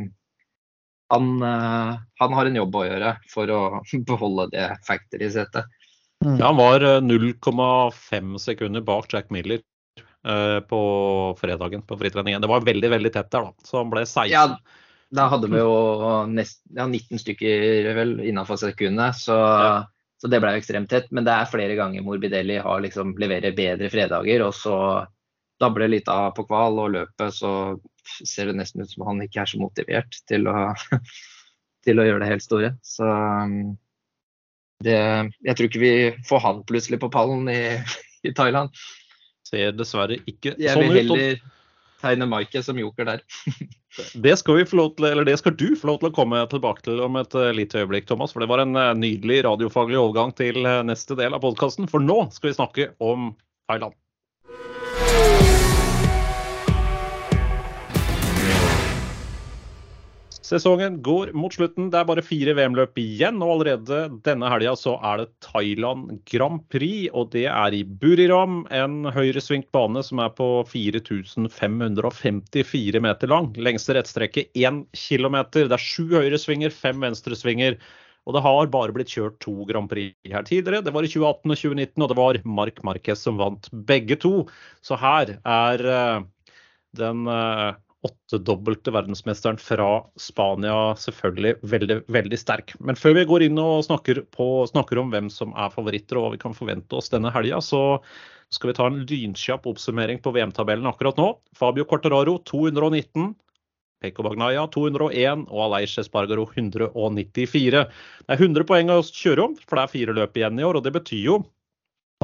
han, 1.13 1.31
uh, 1.41 1.97
han, 2.21 2.33
har 2.33 2.49
en 2.49 2.57
jobb 2.57 2.77
å 2.77 2.85
gjøre 2.85 3.15
for 3.29 3.53
å 3.53 3.61
beholde 4.09 4.49
det 4.53 4.67
factory-settet. 4.87 5.69
Mm. 6.23 6.37
Ja, 6.39 6.45
han 6.45 6.57
var 6.57 6.79
0,5 6.79 8.33
eh, 8.33 8.37
sekunder 8.37 8.81
bak 8.81 9.13
Jack 9.13 9.29
Miller 9.29 9.59
uh, 10.27 10.59
på 10.59 10.81
fredagen 11.41 11.81
på 11.81 11.97
fritreningen. 11.97 12.41
Det 12.41 12.47
var 12.47 12.65
veldig 12.65 12.89
veldig 12.89 13.13
tett 13.13 13.31
der, 13.31 13.49
da. 13.49 13.67
Så 13.67 13.77
han 13.77 13.91
ble 13.91 14.05
16. 14.05 14.31
Ja, 14.31 14.45
da 15.15 15.27
hadde 15.31 15.49
vi 15.51 15.59
jo 15.59 15.73
nest, 16.31 16.63
ja, 16.75 16.87
19 16.87 17.21
stykker 17.21 17.91
vel 17.97 18.15
innafor 18.25 18.59
sekundet, 18.59 19.19
så, 19.21 19.35
ja. 19.35 19.75
så, 20.21 20.31
det 20.31 20.41
ble 20.41 20.55
jo 20.55 20.63
ekstremt 20.63 20.89
tett. 20.91 21.11
Men 21.11 21.27
det 21.27 21.35
er 21.35 21.51
flere 21.51 21.77
ganger 21.77 22.05
Morbidelli 22.05 22.57
har 22.63 22.81
liksom 22.85 23.13
leverer 23.21 23.55
bedre 23.57 23.91
fredager, 23.93 24.47
og 24.47 24.55
så 24.57 24.77
dabler 25.61 25.91
litt 25.91 26.09
av 26.11 26.33
på 26.35 26.43
kval 26.49 26.81
og 26.83 26.91
løpet, 26.97 27.31
så 27.31 27.51
ser 28.27 28.49
det 28.49 28.57
nesten 28.59 28.83
ut 28.83 28.91
som 28.91 29.05
han 29.07 29.21
ikke 29.23 29.45
er 29.45 29.49
så 29.49 29.59
motivert 29.61 30.17
til 30.27 30.49
å, 30.51 30.73
til 31.85 32.01
å 32.01 32.07
gjøre 32.07 32.23
det 32.25 32.31
helt 32.33 32.45
store. 32.45 32.73
Så 32.83 33.07
det, 34.83 34.99
jeg 35.45 35.55
tror 35.55 35.69
ikke 35.69 35.81
vi 35.81 35.95
får 36.27 36.41
han 36.43 36.61
plutselig 36.67 36.99
på 37.01 37.11
pallen 37.13 37.47
i, 37.51 37.61
i 38.27 38.33
Thailand. 38.35 38.75
Ser 39.47 39.75
dessverre 39.77 40.19
ikke 40.25 40.55
jeg 40.59 40.73
sånn 40.73 40.89
vil 40.89 40.99
heller 40.99 41.37
tegne 42.01 42.27
Mike 42.29 42.61
som 42.65 42.79
joker 42.79 43.07
der. 43.07 43.25
Det 43.95 44.33
skal, 44.35 44.57
vi 44.59 44.65
få 44.67 44.75
lov 44.75 44.89
til, 44.97 45.05
eller 45.07 45.23
det 45.23 45.37
skal 45.39 45.53
du 45.55 45.69
få 45.79 45.87
lov 45.87 46.01
til 46.01 46.09
å 46.09 46.15
komme 46.17 46.41
tilbake 46.51 46.83
til 46.83 46.99
om 46.99 47.15
et 47.15 47.31
uh, 47.37 47.53
lite 47.55 47.79
øyeblikk, 47.79 48.09
Thomas. 48.09 48.33
For 48.35 48.43
det 48.43 48.49
var 48.51 48.59
en 48.59 48.75
uh, 48.75 48.91
nydelig 48.91 49.37
radiofaglig 49.47 49.95
overgang 49.95 50.33
til 50.35 50.67
uh, 50.67 50.81
neste 50.83 51.15
del 51.15 51.31
av 51.31 51.39
podkasten. 51.45 51.87
For 51.87 52.03
nå 52.03 52.25
skal 52.35 52.51
vi 52.51 52.57
snakke 52.57 52.89
om 52.99 53.29
Thailand. 53.71 53.95
Sesongen 60.45 60.99
går 61.01 61.31
mot 61.33 61.53
slutten. 61.53 61.89
Det 61.89 61.97
er 61.97 62.05
bare 62.05 62.21
fire 62.25 62.53
VM-løp 62.53 62.97
igjen. 63.01 63.41
Og 63.41 63.51
allerede 63.55 64.09
denne 64.27 64.49
helga 64.51 64.75
så 64.77 64.93
er 65.01 65.17
det 65.23 65.31
Thailand 65.41 66.21
Grand 66.29 66.61
Prix. 66.69 67.09
Og 67.17 67.31
det 67.33 67.47
er 67.49 67.73
i 67.73 67.83
Buriram, 67.83 68.67
en 68.69 69.05
høyresvingt 69.15 69.71
bane 69.73 70.03
som 70.05 70.19
er 70.21 70.29
på 70.37 70.65
4554 70.69 73.01
meter 73.01 73.27
lang. 73.31 73.57
Lengste 73.57 73.93
rettstrekket 73.97 74.45
1 74.53 74.85
km. 74.93 75.35
Det 75.55 75.65
er 75.65 75.77
sju 75.81 76.13
høyresvinger, 76.13 76.69
fem 76.69 77.01
venstresvinger. 77.01 77.77
Og 78.25 78.33
det 78.37 78.41
har 78.45 78.73
bare 78.73 78.93
blitt 78.93 79.13
kjørt 79.13 79.39
to 79.41 79.65
Grand 79.69 79.89
Prix 79.89 80.13
her 80.29 80.43
tidligere. 80.45 80.81
Det 80.85 80.93
var 80.93 81.03
i 81.05 81.09
2018 81.09 81.49
og 81.49 81.57
2019, 81.57 82.03
og 82.03 82.09
det 82.09 82.17
var 82.19 82.41
Mark 82.45 82.83
Marquez 82.85 83.19
som 83.25 83.37
vant 83.41 83.69
begge 83.89 84.15
to. 84.21 84.45
Så 84.85 84.93
her 85.01 85.25
er 85.41 85.77
uh, 85.89 86.21
den 86.97 87.27
uh, 87.29 87.77
åttedobbelte 88.05 88.93
verdensmesteren 88.93 89.57
fra 89.61 89.89
Spania 90.21 90.93
selvfølgelig 91.01 91.55
veldig, 91.65 91.97
veldig 92.11 92.39
sterk. 92.39 92.75
Men 92.79 92.97
før 92.99 93.17
vi 93.19 93.25
går 93.29 93.45
inn 93.47 93.61
og 93.61 93.85
snakker, 93.87 94.21
på, 94.35 94.47
snakker 94.69 95.01
om 95.01 95.11
hvem 95.13 95.31
som 95.33 95.55
er 95.57 95.73
favoritter 95.73 96.19
og 96.19 96.27
hva 96.27 96.35
vi 96.35 96.41
kan 96.41 96.57
forvente 96.57 96.97
oss 96.97 97.11
denne 97.13 97.33
helga, 97.33 97.61
så 97.63 97.81
skal 98.53 98.71
vi 98.71 98.77
ta 98.77 98.87
en 98.89 99.01
lynkjapp 99.09 99.65
oppsummering 99.71 100.21
på 100.23 100.33
VM-tabellen 100.35 100.87
akkurat 100.89 101.17
nå. 101.19 101.31
Fabio 101.57 101.87
Cortararo 101.89 102.37
219. 102.45 103.33
Peko 104.03 104.25
Bagnaya 104.27 104.65
201 104.69 105.45
og 105.49 105.61
Aleish 105.65 106.01
Espargaro 106.03 106.45
194. 106.51 107.85
Det 107.85 108.35
er 108.35 108.41
100 108.41 108.67
poeng 108.69 108.91
å 108.93 108.99
kjøre 109.07 109.49
om, 109.49 109.55
for 109.63 109.79
det 109.79 109.85
er 109.85 109.95
fire 109.95 110.17
løp 110.17 110.37
igjen 110.37 110.61
i 110.61 110.67
år. 110.67 110.77
og 110.77 110.85
Det 110.85 110.93
betyr 110.95 111.23
jo 111.23 111.39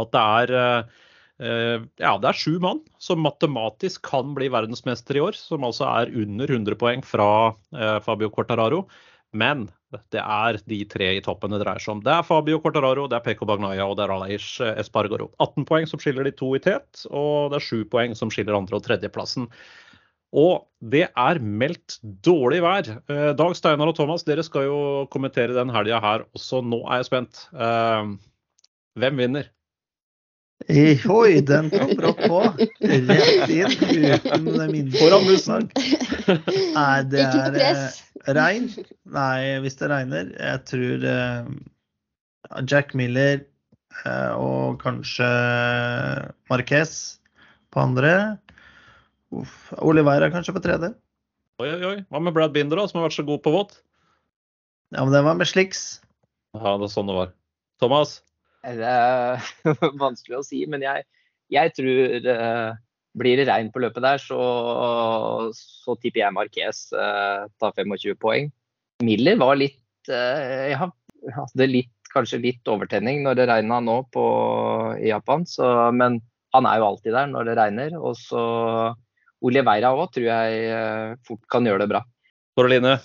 at 0.01 0.11
det 0.13 0.27
er 0.41 0.59
Uh, 0.61 1.07
ja, 1.41 2.11
det 2.21 2.29
er 2.29 2.37
sju 2.37 2.59
mann 2.61 2.83
som 3.01 3.23
matematisk 3.25 4.03
kan 4.05 4.35
bli 4.37 4.49
verdensmester 4.53 5.17
i 5.17 5.23
år, 5.25 5.37
som 5.37 5.65
altså 5.65 5.87
er 5.89 6.11
under 6.23 6.51
100 6.51 6.77
poeng 6.77 7.01
fra 7.05 7.29
uh, 7.51 7.97
Fabio 8.05 8.29
Cortararo. 8.33 8.83
Men 9.33 9.65
det 10.11 10.21
er 10.21 10.59
de 10.67 10.79
tre 10.91 11.07
i 11.17 11.21
toppen 11.23 11.53
det 11.53 11.61
dreier 11.63 11.81
seg 11.81 11.95
om. 11.95 12.01
Det 12.03 12.11
er 12.13 12.25
Fabio 12.27 12.59
Cortararo, 12.63 13.07
det 13.11 13.17
er 13.17 13.25
Peko 13.25 13.47
Bagnaya 13.47 13.87
og 13.87 13.97
det 13.99 14.05
er 14.05 14.13
Aleish 14.15 14.63
Espargaro. 14.75 15.29
18 15.43 15.67
poeng 15.67 15.87
som 15.89 16.01
skiller 16.03 16.27
de 16.27 16.33
to 16.35 16.51
i 16.57 16.61
tet, 16.63 17.05
og 17.09 17.51
det 17.51 17.59
er 17.59 17.65
sju 17.65 17.85
poeng 17.91 18.15
som 18.17 18.31
skiller 18.31 18.57
andre- 18.57 18.79
og 18.79 18.85
tredjeplassen. 18.87 19.47
Og 20.31 20.67
det 20.93 21.09
er 21.09 21.39
meldt 21.43 21.97
dårlig 22.23 22.61
vær. 22.63 22.87
Dag 23.35 23.55
Steinar 23.57 23.91
og 23.91 23.97
Thomas, 23.97 24.23
dere 24.27 24.45
skal 24.47 24.69
jo 24.69 24.77
kommentere 25.11 25.55
den 25.57 25.73
helga 25.75 25.99
her 26.03 26.23
også. 26.31 26.61
Nå 26.63 26.85
er 26.87 27.01
jeg 27.01 27.09
spent. 27.09 27.41
hvem 28.95 29.19
vinner? 29.19 29.51
Oi, 30.69 31.41
den 31.41 31.69
kom 31.73 31.93
brått 31.97 32.21
på. 32.27 32.41
Rett 32.81 33.49
inn 33.49 33.73
uten 34.05 34.49
minste 34.71 34.99
Foran 34.99 35.25
musen. 35.25 35.69
Nei, 36.75 36.97
det 37.09 37.23
er 37.25 37.57
eh, 37.57 37.85
regn. 38.37 38.67
Nei, 39.09 39.39
hvis 39.63 39.79
det 39.79 39.89
regner 39.91 40.29
Jeg 40.35 40.61
tror 40.69 41.07
eh, 41.13 41.49
Jack 42.69 42.93
Miller 42.97 43.41
eh, 44.05 44.31
og 44.37 44.81
kanskje 44.83 45.29
Marquez 46.51 46.95
på 47.71 47.81
andre. 47.81 48.15
Uff. 49.31 49.71
Oliveira 49.79 50.29
kanskje 50.31 50.55
på 50.55 50.63
tredje. 50.63 50.93
Oi, 51.61 51.69
oi, 51.69 51.83
oi. 51.87 51.97
Hva 52.09 52.21
med 52.23 52.35
Brad 52.35 52.53
Binder, 52.55 52.79
da, 52.79 52.89
som 52.89 52.99
har 52.99 53.09
vært 53.09 53.19
så 53.19 53.25
god 53.27 53.43
på 53.45 53.53
vått? 53.53 53.79
Ja, 54.91 55.05
men 55.05 55.13
den 55.15 55.25
var 55.25 55.37
med 55.39 55.47
slicks. 55.47 56.01
Ja, 56.57 56.75
det 56.75 56.89
er 56.89 56.91
sånn 56.91 57.07
det 57.07 57.15
var. 57.15 57.31
Thomas? 57.81 58.19
Det 58.61 58.87
er 58.87 59.51
vanskelig 60.03 60.39
å 60.39 60.45
si, 60.45 60.63
men 60.69 60.83
jeg, 60.85 61.05
jeg 61.53 61.73
tror 61.77 62.31
eh, 62.33 62.71
blir 63.17 63.39
det 63.41 63.47
regn 63.49 63.71
på 63.73 63.81
løpet 63.83 64.05
der, 64.05 64.21
så, 64.21 64.41
så 65.55 65.95
tipper 65.99 66.23
jeg 66.23 66.35
Marquez 66.35 66.83
eh, 66.93 67.47
tar 67.61 67.73
25 67.77 68.19
poeng. 68.21 68.51
Miller 69.01 69.39
var 69.41 69.57
litt 69.57 70.11
eh, 70.13 70.69
Jeg 70.71 70.77
hadde 70.79 71.69
litt, 71.69 71.93
kanskje 72.13 72.41
litt 72.43 72.69
overtenning 72.69 73.23
når 73.25 73.39
det 73.39 73.47
regna 73.49 73.79
nå 73.83 74.01
på, 74.13 74.25
i 74.99 75.09
Japan, 75.09 75.47
så, 75.47 75.89
men 75.95 76.19
han 76.53 76.67
er 76.67 76.81
jo 76.81 76.91
alltid 76.91 77.15
der 77.15 77.31
når 77.31 77.49
det 77.49 77.57
regner. 77.57 77.97
Og 77.97 78.17
så 78.19 78.43
Oliveira 79.41 79.93
òg 79.95 80.11
tror 80.13 80.27
jeg 80.27 81.17
fort 81.25 81.41
kan 81.49 81.65
gjøre 81.65 81.85
det 81.85 81.93
bra. 81.95 82.03
Karoline? 82.59 82.99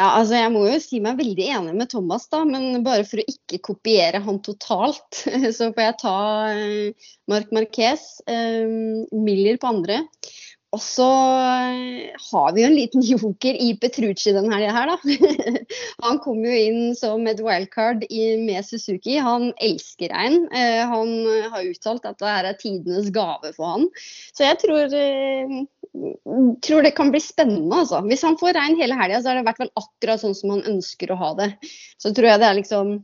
Ja, 0.00 0.14
altså 0.16 0.38
Jeg 0.38 0.50
må 0.54 0.62
jo 0.64 0.78
si 0.80 0.98
meg 1.04 1.18
veldig 1.18 1.46
enig 1.58 1.74
med 1.76 1.90
Thomas, 1.92 2.24
da, 2.32 2.40
men 2.48 2.80
bare 2.86 3.04
for 3.04 3.20
å 3.20 3.28
ikke 3.28 3.58
kopiere 3.68 4.22
han 4.24 4.38
totalt, 4.40 5.26
så 5.56 5.72
får 5.74 5.84
jeg 5.84 5.96
ta 6.00 6.20
eh, 6.54 7.10
Marc 7.28 7.50
Marquez, 7.52 8.06
eh, 8.24 8.64
Miller 9.12 9.60
på 9.60 9.68
andre. 9.74 9.98
Og 10.72 10.80
så 10.80 11.08
eh, 11.42 12.16
har 12.30 12.54
vi 12.56 12.62
jo 12.62 12.70
en 12.70 12.78
liten 12.78 13.04
joker 13.10 13.60
i 13.60 13.74
Petrucci 13.82 14.32
denne 14.32 14.62
her, 14.62 14.94
da. 14.94 14.96
Han 16.06 16.22
kom 16.24 16.40
jo 16.48 16.56
inn 16.56 16.96
som 16.96 17.28
et 17.28 17.44
wildcard 17.44 18.06
med 18.46 18.64
Suzuki. 18.64 19.18
Han 19.20 19.50
elsker 19.60 20.14
regn. 20.14 20.46
Han 20.94 21.12
har 21.52 21.66
uttalt 21.66 22.08
at 22.08 22.22
det 22.24 22.32
er 22.38 22.56
tidenes 22.62 23.12
gave 23.12 23.52
for 23.52 23.74
han. 23.74 23.90
Så 24.32 24.48
jeg 24.48 24.62
tror, 24.64 24.96
tror 26.62 26.82
det 26.82 26.94
kan 26.96 27.10
bli 27.10 27.20
spennende, 27.22 27.82
altså. 27.82 28.00
Hvis 28.06 28.24
han 28.26 28.38
får 28.40 28.56
regn 28.56 28.78
hele 28.80 28.98
helga, 28.98 29.20
så 29.20 29.30
er 29.30 29.38
det 29.38 29.44
i 29.44 29.48
hvert 29.50 29.62
fall 29.62 29.72
akkurat 29.80 30.22
sånn 30.22 30.36
som 30.38 30.54
han 30.54 30.66
ønsker 30.76 31.12
å 31.12 31.20
ha 31.20 31.30
det. 31.40 31.52
Så 32.00 32.14
tror 32.14 32.30
jeg 32.30 32.42
det 32.42 32.50
er 32.50 32.60
liksom 32.60 32.98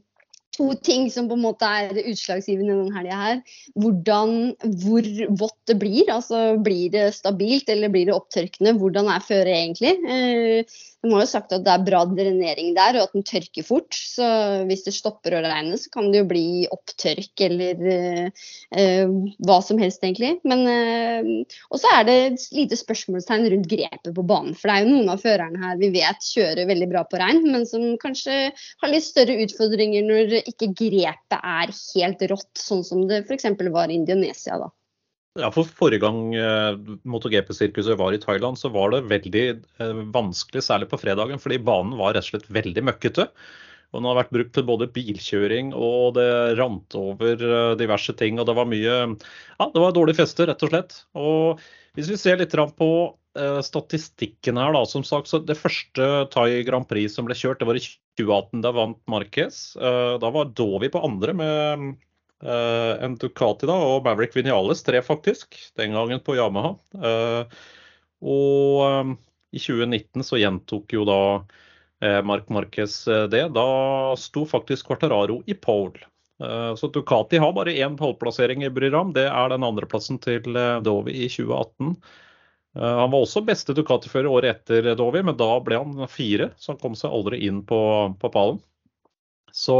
to 0.56 0.70
ting 0.86 1.10
som 1.12 1.28
på 1.28 1.36
en 1.36 1.44
måte 1.44 1.68
er 1.68 1.98
utslagsgivende 2.00 2.78
denne 2.78 2.96
helga 2.96 3.18
her. 3.20 3.40
Hvordan, 3.76 4.36
hvor 4.84 5.08
vått 5.42 5.58
det 5.68 5.78
blir. 5.82 6.06
Altså 6.12 6.56
blir 6.64 6.92
det 6.94 7.10
stabilt 7.16 7.68
eller 7.72 7.92
blir 7.92 8.08
det 8.08 8.16
opptørkende? 8.16 8.76
Hvordan 8.80 9.10
er 9.12 9.26
føret 9.26 9.52
egentlig? 9.52 9.96
Eh, 10.06 10.78
de 11.06 11.14
har 11.14 11.22
jo 11.22 11.30
sagt 11.30 11.52
at 11.54 11.64
det 11.64 11.72
er 11.72 11.84
bra 11.86 12.02
drenering 12.10 12.72
der, 12.76 12.98
og 12.98 13.06
at 13.06 13.14
den 13.14 13.24
tørker 13.26 13.66
fort. 13.66 13.94
Så 13.94 14.26
hvis 14.68 14.84
det 14.86 14.94
stopper 14.96 15.36
å 15.36 15.42
regne, 15.44 15.78
så 15.78 15.90
kan 15.94 16.10
det 16.12 16.22
jo 16.22 16.28
bli 16.30 16.46
opptørk 16.74 17.44
eller 17.46 17.82
eh, 17.92 18.46
eh, 18.76 19.14
hva 19.46 19.58
som 19.64 19.80
helst, 19.82 20.02
egentlig. 20.04 20.36
Men 20.48 20.64
eh, 20.70 21.30
Og 21.70 21.80
så 21.82 21.92
er 21.94 22.08
det 22.08 22.16
et 22.26 22.46
lite 22.56 22.78
spørsmålstegn 22.80 23.48
rundt 23.52 23.70
grepet 23.70 24.12
på 24.16 24.26
banen. 24.26 24.56
For 24.58 24.68
det 24.70 24.76
er 24.76 24.86
jo 24.86 24.94
noen 24.94 25.12
av 25.14 25.22
førerne 25.22 25.62
her 25.62 25.78
vi 25.80 25.92
vet 25.94 26.30
kjører 26.32 26.70
veldig 26.70 26.90
bra 26.92 27.04
på 27.06 27.20
regn, 27.22 27.44
men 27.52 27.68
som 27.68 27.84
kanskje 28.02 28.40
har 28.50 28.92
litt 28.92 29.06
større 29.06 29.38
utfordringer 29.46 30.06
når 30.06 30.40
ikke 30.42 30.72
grepet 30.76 31.38
er 31.38 31.74
helt 31.74 32.26
rått, 32.32 32.52
sånn 32.58 32.84
som 32.86 33.06
det 33.10 33.24
f.eks. 33.26 33.48
var 33.70 33.92
i 33.92 34.00
Indonesia. 34.00 34.58
da. 34.60 34.72
Ja, 35.36 35.50
for 35.52 35.68
Forrige 35.68 36.00
gang 36.00 36.34
eh, 36.34 36.78
MotoGP-sirkuset 37.04 37.98
var 38.00 38.14
i 38.16 38.20
Thailand, 38.22 38.56
så 38.58 38.70
var 38.72 38.94
det 38.94 39.04
veldig 39.10 39.44
eh, 39.52 40.02
vanskelig, 40.14 40.62
særlig 40.64 40.88
på 40.88 40.98
fredagen, 41.02 41.40
fordi 41.42 41.58
banen 41.60 41.96
var 41.98 42.14
rett 42.16 42.24
og 42.24 42.32
slett 42.32 42.48
veldig 42.56 42.84
møkkete. 42.88 43.26
Og 43.92 44.00
Den 44.00 44.08
har 44.10 44.18
vært 44.18 44.32
brukt 44.34 44.54
til 44.56 44.66
både 44.66 44.88
bilkjøring 44.92 45.70
og 45.76 46.16
det 46.16 46.30
rant 46.58 46.96
over 46.98 47.36
eh, 47.36 47.74
diverse 47.80 48.16
ting. 48.18 48.40
og 48.40 48.48
Det 48.48 48.56
var 48.56 48.70
mye, 48.70 48.96
ja, 49.12 49.68
det 49.68 49.82
var 49.82 49.94
dårlige 49.96 50.20
fester, 50.22 50.48
rett 50.50 50.64
og 50.66 50.72
slett. 50.72 50.98
Og 51.18 51.62
Hvis 51.96 52.10
vi 52.12 52.18
ser 52.20 52.40
litt 52.40 52.56
på 52.80 52.90
eh, 53.38 53.60
statistikken 53.64 54.60
her, 54.60 54.72
da, 54.76 54.82
som 54.88 55.04
sagt, 55.06 55.28
så 55.28 55.40
Det 55.40 55.58
første 55.58 56.26
Thai 56.32 56.64
Grand 56.66 56.88
Prix 56.88 57.14
som 57.14 57.28
ble 57.28 57.36
kjørt, 57.36 57.60
det 57.60 57.68
var 57.68 57.78
i 57.78 57.84
2018. 58.18 58.64
Da 58.64 58.74
vant 58.76 59.00
Marquez. 59.08 59.76
Eh, 59.76 60.16
da 60.22 60.32
var 60.32 60.52
Dovi 60.56 60.90
på 60.92 61.04
andre 61.04 61.36
med 61.36 61.96
en 62.44 63.16
Ducati 63.16 63.68
da, 63.68 63.74
og 63.74 64.04
Maverick 64.04 64.36
Vinales, 64.36 64.82
tre 64.84 65.00
faktisk, 65.02 65.56
den 65.76 65.94
gangen 65.96 66.20
på 66.20 66.36
Yamaha. 66.36 66.74
Uh, 66.92 67.62
og 68.26 68.82
um, 68.84 69.14
i 69.56 69.60
2019 69.60 70.24
så 70.26 70.40
gjentok 70.40 70.92
jo 70.96 71.06
da 71.08 71.20
uh, 71.40 72.20
Marc 72.28 72.50
Marquez 72.52 72.98
det. 73.32 73.46
Da 73.56 73.66
sto 74.20 74.44
faktisk 74.48 74.88
Quartararo 74.90 75.40
i 75.46 75.56
pole. 75.56 76.04
så 76.76 76.88
Ducati 76.92 77.38
har 77.40 77.52
bare 77.56 77.72
én 77.72 77.96
poleplassering 77.96 78.64
i 78.64 78.70
Bryram. 78.70 79.14
Det 79.16 79.24
er 79.24 79.48
den 79.48 79.64
andreplassen 79.64 80.18
til 80.20 80.44
Dovi 80.84 81.14
i 81.24 81.28
2018. 81.32 81.94
Han 82.76 83.10
var 83.10 83.22
også 83.22 83.40
beste 83.40 83.72
Ducati-fører 83.72 84.28
året 84.28 84.50
etter 84.58 84.90
Dovi, 85.00 85.22
men 85.24 85.38
da 85.40 85.48
ble 85.64 85.78
han 85.80 86.10
fire, 86.12 86.50
så 86.60 86.74
han 86.74 86.82
kom 86.82 86.98
seg 86.98 87.14
aldri 87.16 87.40
inn 87.48 87.62
på, 87.64 87.80
på 88.20 88.30
pallen. 88.34 88.60
Så 89.48 89.78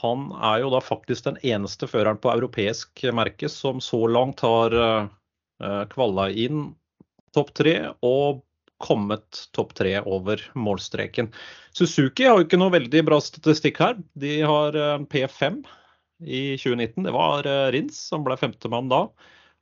han 0.00 0.30
er 0.36 0.62
jo 0.62 0.72
da 0.74 0.80
faktisk 0.84 1.26
den 1.28 1.38
eneste 1.42 1.88
føreren 1.90 2.20
på 2.22 2.32
europeisk 2.32 3.04
merke 3.14 3.50
som 3.52 3.82
så 3.84 4.00
langt 4.10 4.42
har 4.44 4.74
uh, 4.74 5.84
kvalla 5.92 6.28
inn 6.30 6.72
topp 7.34 7.54
tre 7.56 7.76
og 8.04 8.42
kommet 8.84 9.46
topp 9.56 9.72
tre 9.78 9.96
over 10.02 10.42
målstreken. 10.58 11.30
Suzuki 11.74 12.26
har 12.28 12.38
jo 12.38 12.46
ikke 12.46 12.58
noe 12.60 12.74
veldig 12.74 13.04
bra 13.06 13.20
statistikk 13.22 13.80
her. 13.80 13.96
De 14.18 14.34
har 14.44 14.76
P5 15.10 15.62
i 16.20 16.42
2019. 16.60 17.06
Det 17.06 17.14
var 17.14 17.48
Rins 17.72 18.00
som 18.10 18.26
ble 18.26 18.36
femtemann 18.38 18.90
da. 18.92 19.06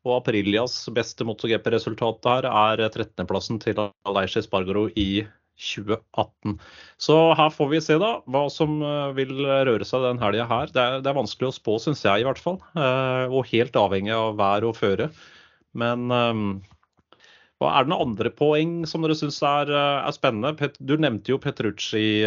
Og 0.02 0.16
Aprilias 0.16 0.74
beste 0.96 1.26
MotoGP-resultat 1.28 2.24
der 2.26 2.48
er 2.50 2.82
13.-plassen 2.88 3.60
til 3.62 3.78
Aleishi 4.08 4.42
Spargaro 4.42 4.88
i 4.98 5.22
2018. 5.58 6.56
Så 7.00 7.18
her 7.38 7.52
får 7.54 7.70
vi 7.70 7.82
se 7.84 7.98
da 8.02 8.12
hva 8.30 8.46
som 8.50 8.80
eh, 8.82 9.12
vil 9.18 9.34
røre 9.42 9.86
seg 9.88 10.06
den 10.06 10.22
helga 10.22 10.48
her. 10.50 10.72
Det 10.72 10.82
er, 10.82 10.98
det 11.04 11.12
er, 11.12 11.18
vanskelig 11.20 11.52
å 11.52 11.56
spå, 11.58 11.78
syns 11.82 12.04
jeg 12.06 12.22
i 12.22 12.28
hvert 12.28 12.42
fall. 12.42 12.60
Eh, 12.74 13.26
og 13.28 13.48
helt 13.52 13.78
avhengig 13.78 14.14
av 14.16 14.36
vær 14.40 14.68
og 14.68 14.78
føre. 14.80 15.12
Men 15.78 16.10
hva 17.62 17.70
er 17.76 17.86
det 17.86 17.92
noen 17.92 18.10
andre 18.10 18.30
poeng 18.34 18.72
som 18.90 19.04
dere 19.04 19.14
syns 19.14 19.38
er, 19.46 19.70
eh, 19.70 20.00
er, 20.02 20.14
spennende? 20.16 20.70
Du 20.82 20.96
nevnte 20.98 21.30
jo 21.30 21.38
Petrucci, 21.42 22.24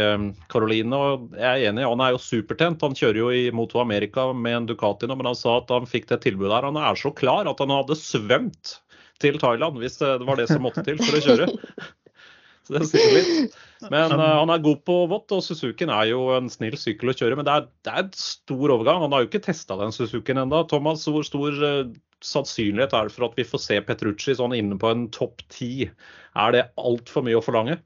Caroline, 0.51 0.95
eh, 0.95 1.01
og 1.01 1.35
jeg 1.35 1.65
er 1.65 1.71
enig. 1.71 1.83
Han 1.83 2.03
er 2.05 2.15
jo 2.15 2.21
supertent. 2.23 2.83
Han 2.85 2.95
kjører 2.95 3.19
jo 3.19 3.31
i 3.35 3.43
Moto 3.51 3.81
America 3.83 4.29
med 4.31 4.61
en 4.61 4.69
Ducati 4.69 5.09
nå, 5.09 5.17
men 5.19 5.31
han 5.31 5.39
sa 5.39 5.57
at 5.59 5.73
han 5.73 5.89
fikk 5.89 6.07
det 6.11 6.21
tilbudet 6.23 6.55
her. 6.55 6.69
Han 6.69 6.79
er 6.79 6.95
så 6.99 7.11
klar 7.11 7.49
at 7.51 7.59
han 7.59 7.73
hadde 7.73 7.99
svømt 7.99 8.77
til 9.23 9.39
Thailand 9.39 9.79
hvis 9.79 9.99
det 9.99 10.17
var 10.27 10.39
det 10.39 10.47
som 10.51 10.63
måtte 10.63 10.83
til 10.87 10.99
for 11.03 11.19
å 11.19 11.23
kjøre. 11.27 11.51
Så 12.65 12.75
det 12.75 12.87
sier 12.89 13.11
litt. 13.13 13.57
Men 13.93 14.15
uh, 14.15 14.39
han 14.41 14.51
er 14.53 14.63
god 14.63 14.81
på 14.87 14.97
vått, 15.11 15.33
og 15.35 15.43
Suzuken 15.45 15.91
er 15.93 16.09
jo 16.09 16.29
en 16.35 16.49
snill 16.49 16.77
sykkel 16.79 17.11
å 17.11 17.17
kjøre. 17.17 17.37
Men 17.37 17.47
det 17.47 17.53
er, 17.53 17.67
det 17.85 17.93
er 17.93 18.03
en 18.05 18.15
stor 18.17 18.75
overgang. 18.77 19.03
Han 19.05 19.13
har 19.15 19.23
jo 19.23 19.29
ikke 19.29 19.43
testa 19.45 19.77
den 19.79 19.93
Suzuken 19.95 20.41
enda. 20.41 20.63
Thomas, 20.71 21.05
hvor 21.05 21.25
stor 21.27 21.59
uh, 21.61 21.91
sannsynlighet 22.25 22.95
er 22.97 23.09
det 23.09 23.15
for 23.15 23.29
at 23.29 23.37
vi 23.37 23.45
får 23.47 23.61
se 23.61 23.81
Petrucci 23.85 24.37
sånn 24.37 24.55
inne 24.57 24.79
på 24.81 24.89
en 24.89 25.05
topp 25.13 25.45
ti? 25.53 25.89
Er 26.35 26.55
det 26.55 26.67
altfor 26.81 27.25
mye 27.25 27.39
å 27.39 27.45
forlange? 27.45 27.77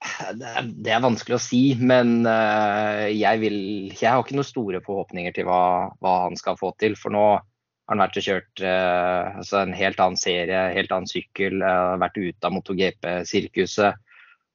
Det 0.00 0.48
er, 0.48 0.68
det 0.80 0.92
er, 0.94 1.02
vanskelig 1.04 1.36
å 1.36 1.42
si, 1.44 1.62
men 1.76 2.22
uh, 2.24 3.04
jeg, 3.12 3.40
vil, 3.42 3.56
jeg 3.92 4.08
har 4.08 4.22
ikke 4.22 4.38
noen 4.38 4.48
store 4.48 4.80
forhåpninger 4.84 5.34
til 5.36 5.44
hva, 5.48 5.90
hva, 6.00 6.14
han 6.24 6.38
skal 6.40 6.56
få 6.60 6.72
til. 6.80 6.96
For 6.96 7.12
nå 7.12 7.24
har 7.36 7.44
han 7.92 8.00
vært 8.00 8.16
og 8.16 8.24
kjørt 8.24 8.62
uh, 8.64 9.40
altså 9.42 9.60
en 9.60 9.74
helt 9.76 10.00
annen 10.00 10.20
serie, 10.20 10.62
helt 10.76 10.94
annen 10.96 11.10
sykkel, 11.10 11.60
uh, 11.60 11.98
vært 12.00 12.16
ute 12.16 12.48
av 12.48 12.56
MotoGP-sirkuset. 12.56 14.00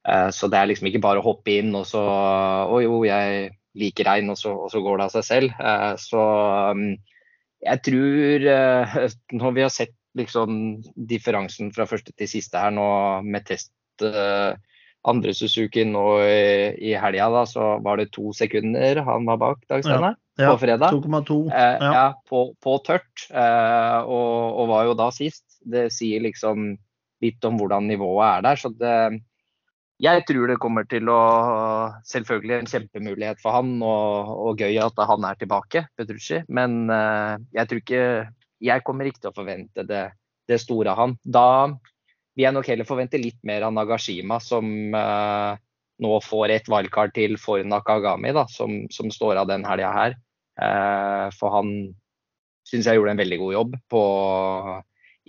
Så 0.06 0.48
det 0.52 0.60
er 0.60 0.70
liksom 0.70 0.86
ikke 0.90 1.02
bare 1.02 1.18
å 1.22 1.26
hoppe 1.26 1.56
inn 1.58 1.72
og 1.74 1.88
så 1.90 2.02
Å 2.70 2.78
jo, 2.84 3.00
jeg 3.08 3.48
liker 3.74 4.06
regn, 4.06 4.30
og 4.30 4.38
så, 4.38 4.52
og 4.54 4.70
så 4.70 4.82
går 4.86 5.00
det 5.00 5.08
av 5.08 5.14
seg 5.16 5.26
selv. 5.26 5.56
så 5.98 6.26
um, 6.78 6.84
jeg 7.66 7.82
tror 7.88 8.46
uh, 8.46 8.94
Når 9.42 9.56
vi 9.58 9.64
har 9.66 9.74
sett 9.74 9.96
liksom 10.16 10.60
differansen 11.10 11.74
fra 11.76 11.88
første 11.90 12.14
til 12.14 12.30
siste 12.30 12.62
her 12.62 12.72
nå 12.72 12.86
med 13.26 13.50
test 13.50 13.74
andre 15.06 15.34
Suzuki 15.36 15.86
nå 15.88 16.06
i, 16.24 16.46
i 16.90 16.94
helga, 16.98 17.28
da, 17.34 17.44
så 17.50 17.76
var 17.86 18.00
det 18.00 18.12
to 18.16 18.32
sekunder 18.36 19.02
han 19.06 19.28
var 19.30 19.42
bak 19.42 19.66
Dag 19.70 19.86
Steinar. 19.86 20.18
Ja, 20.36 20.52
på 20.52 20.60
fredag. 20.66 20.92
2,2. 20.92 21.38
Eh, 21.48 21.78
ja. 21.80 21.92
ja, 21.96 22.08
på, 22.28 22.50
på 22.64 22.76
tørt. 22.84 23.28
Eh, 23.32 24.00
og, 24.04 24.58
og, 24.60 24.66
var 24.74 24.90
jo 24.90 24.98
da 25.00 25.08
sist. 25.16 25.46
Det 25.64 25.88
sier 25.96 26.26
liksom 26.26 26.74
litt 27.24 27.48
om 27.48 27.60
hvordan 27.60 27.88
nivået 27.88 28.26
er 28.28 28.44
der. 28.44 28.60
Så 28.60 28.74
det, 28.76 28.98
jeg 30.04 30.26
tror 30.28 30.50
det 30.52 30.60
kommer 30.60 30.88
til 30.92 31.08
å 31.12 31.20
Selvfølgelig 32.08 32.58
en 32.58 32.70
kjempemulighet 32.70 33.42
for 33.44 33.56
han, 33.56 33.76
og, 33.80 34.32
og 34.50 34.64
gøy 34.64 34.80
at 34.84 35.00
han 35.08 35.28
er 35.28 35.38
tilbake, 35.40 35.86
Petrucci. 35.96 36.42
Men 36.52 36.86
uh, 36.92 37.40
jeg 37.56 37.70
tror 37.70 37.84
ikke 37.84 38.06
Jeg 38.66 38.86
kommer 38.88 39.08
ikke 39.08 39.24
til 39.24 39.32
å 39.32 39.38
forvente 39.38 39.86
det, 39.88 40.08
det, 40.50 40.60
store 40.64 40.92
av 40.92 41.02
han. 41.04 41.16
Da 41.24 41.48
vil 42.36 42.48
jeg 42.48 42.56
nok 42.56 42.68
heller 42.68 42.88
forvente 42.88 43.22
litt 43.22 43.40
mer 43.48 43.64
av 43.68 43.76
Nagashima, 43.76 44.42
som 44.44 44.66
uh, 44.96 45.56
nå 46.04 46.18
får 46.24 46.52
et 46.52 46.68
wildcard 46.72 47.14
til 47.16 47.38
for 47.40 47.64
Nakagami, 47.64 48.34
da, 48.36 48.44
som, 48.52 48.84
som 48.92 49.12
står 49.14 49.40
av 49.40 49.48
den 49.52 49.64
helga 49.68 49.94
her. 49.96 50.18
Uh, 50.60 51.32
for 51.36 51.56
han 51.56 51.72
syns 52.68 52.90
jeg 52.90 52.98
gjorde 53.00 53.16
en 53.16 53.22
veldig 53.22 53.40
god 53.44 53.54
jobb 53.54 53.80
på, 53.92 54.04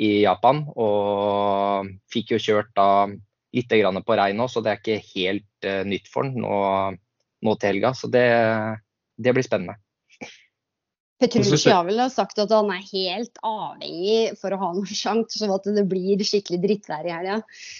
i 0.02 0.10
Japan, 0.24 0.64
og 0.74 1.92
fikk 2.12 2.34
jo 2.34 2.42
kjørt 2.42 2.72
da 2.78 2.88
litt 3.56 3.72
på 4.06 4.18
regn 4.18 4.42
òg, 4.44 4.52
så 4.52 4.62
det 4.62 4.72
er 4.72 4.82
ikke 4.82 5.00
helt 5.14 5.68
uh, 5.68 5.82
nytt 5.88 6.10
for 6.12 6.28
den 6.28 6.44
nå, 6.44 6.56
nå, 7.42 7.56
til 7.56 7.72
helga. 7.72 7.94
Så 7.96 8.10
det, 8.12 8.26
det 9.16 9.34
blir 9.36 9.46
spennende. 9.46 9.78
Petrucci 11.16 11.70
har 11.72 11.86
vel 11.86 12.02
sagt 12.12 12.36
at 12.42 12.50
han 12.52 12.68
er 12.74 12.82
helt 12.90 13.38
avhengig 13.40 14.34
for 14.36 14.52
å 14.52 14.58
ha 14.60 14.66
noen 14.76 14.90
sjanse, 14.90 15.38
sånn 15.40 15.54
at 15.54 15.68
det 15.78 15.86
blir 15.88 16.20
skikkelig 16.20 16.60
drittvær 16.66 17.08
i 17.08 17.14
helga. 17.14 17.38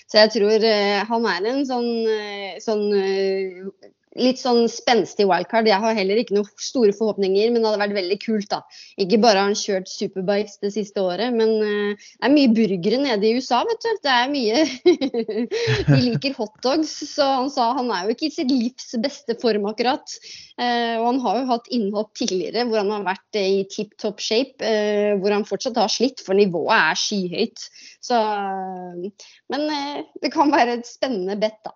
Så 0.09 0.23
jeg 0.23 0.33
tror 0.39 0.65
uh, 0.65 1.03
han 1.11 1.29
er 1.35 1.51
en 1.53 1.61
sånn, 1.69 1.91
uh, 2.09 2.57
sånn 2.65 2.87
uh, 2.97 3.91
litt 4.19 4.41
sånn 4.41 4.67
spenstig 4.71 5.27
wildcard. 5.29 5.69
Jeg 5.69 5.83
har 5.83 5.97
heller 5.97 6.21
ikke 6.21 6.37
noen 6.37 6.49
store 6.61 6.95
forhåpninger, 6.97 7.51
men 7.53 7.63
det 7.63 7.69
hadde 7.69 7.83
vært 7.83 7.97
veldig 7.97 8.19
kult. 8.23 8.49
da. 8.53 8.63
Ikke 9.03 9.21
bare 9.23 9.43
har 9.43 9.51
han 9.51 9.59
kjørt 9.59 9.91
superbikes 9.91 10.59
det 10.65 10.73
siste 10.75 11.03
året, 11.03 11.35
men 11.37 11.53
uh, 11.61 11.93
det 11.97 12.29
er 12.29 12.35
mye 12.35 12.53
burgere 12.57 13.01
nede 13.03 13.29
i 13.29 13.37
USA, 13.37 13.63
vet 13.69 13.85
du. 13.85 13.91
Det 14.07 14.13
er 14.13 14.33
mye 14.33 14.65
De 15.91 16.01
liker 16.03 16.37
hotdogs, 16.39 16.93
så 17.13 17.29
han 17.43 17.51
sa 17.53 17.71
han 17.77 17.93
er 17.95 18.07
jo 18.07 18.17
ikke 18.17 18.29
i 18.31 18.35
sitt 18.35 18.53
livs 18.53 18.95
beste 19.03 19.37
form 19.43 19.69
akkurat. 19.71 20.19
Uh, 20.57 20.97
og 21.01 21.09
han 21.11 21.23
har 21.27 21.41
jo 21.41 21.49
hatt 21.53 21.73
innhopp 21.75 22.15
tidligere 22.17 22.67
hvor 22.69 22.81
han 22.81 22.93
har 22.95 23.07
vært 23.07 23.41
uh, 23.41 23.49
i 23.61 23.65
tipp 23.73 23.97
topp 24.03 24.23
shape, 24.25 24.61
uh, 24.65 25.17
hvor 25.21 25.35
han 25.35 25.49
fortsatt 25.49 25.81
har 25.81 25.93
slitt, 25.93 26.23
for 26.25 26.39
nivået 26.39 26.75
er 26.77 27.01
skyhøyt. 27.01 27.67
Så, 28.07 28.21
men 29.53 29.67
det 30.23 30.31
kan 30.35 30.53
være 30.55 30.79
et 30.79 30.89
spennende 30.89 31.37
bet, 31.41 31.59
da. 31.67 31.75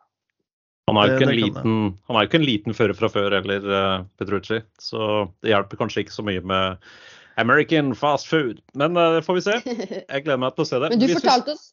Han 0.88 0.98
er 0.98 1.10
jo 1.10 1.16
ikke 1.18 1.28
en, 1.28 1.36
liten, 1.38 1.74
han 2.08 2.18
er 2.18 2.26
ikke 2.26 2.38
en 2.40 2.46
liten 2.46 2.74
fører 2.74 2.96
fra 2.98 3.10
før 3.12 3.36
heller, 3.36 3.66
uh, 3.70 4.06
Petrucci. 4.18 4.58
Så 4.82 5.28
det 5.44 5.52
hjelper 5.52 5.78
kanskje 5.78 6.04
ikke 6.04 6.16
så 6.16 6.24
mye 6.26 6.42
med 6.42 6.88
American 7.38 7.92
fast 7.98 8.26
food. 8.30 8.58
Men 8.78 8.98
uh, 8.98 9.12
det 9.18 9.22
får 9.26 9.38
vi 9.38 9.44
se. 9.46 9.60
Jeg 10.14 10.24
gleder 10.26 10.42
meg 10.42 10.56
til 10.56 10.66
å 10.66 10.70
se 10.72 10.82
det. 10.82 10.90
Men 10.94 11.04
du 11.04 11.06
fortalte 11.14 11.54
oss, 11.54 11.70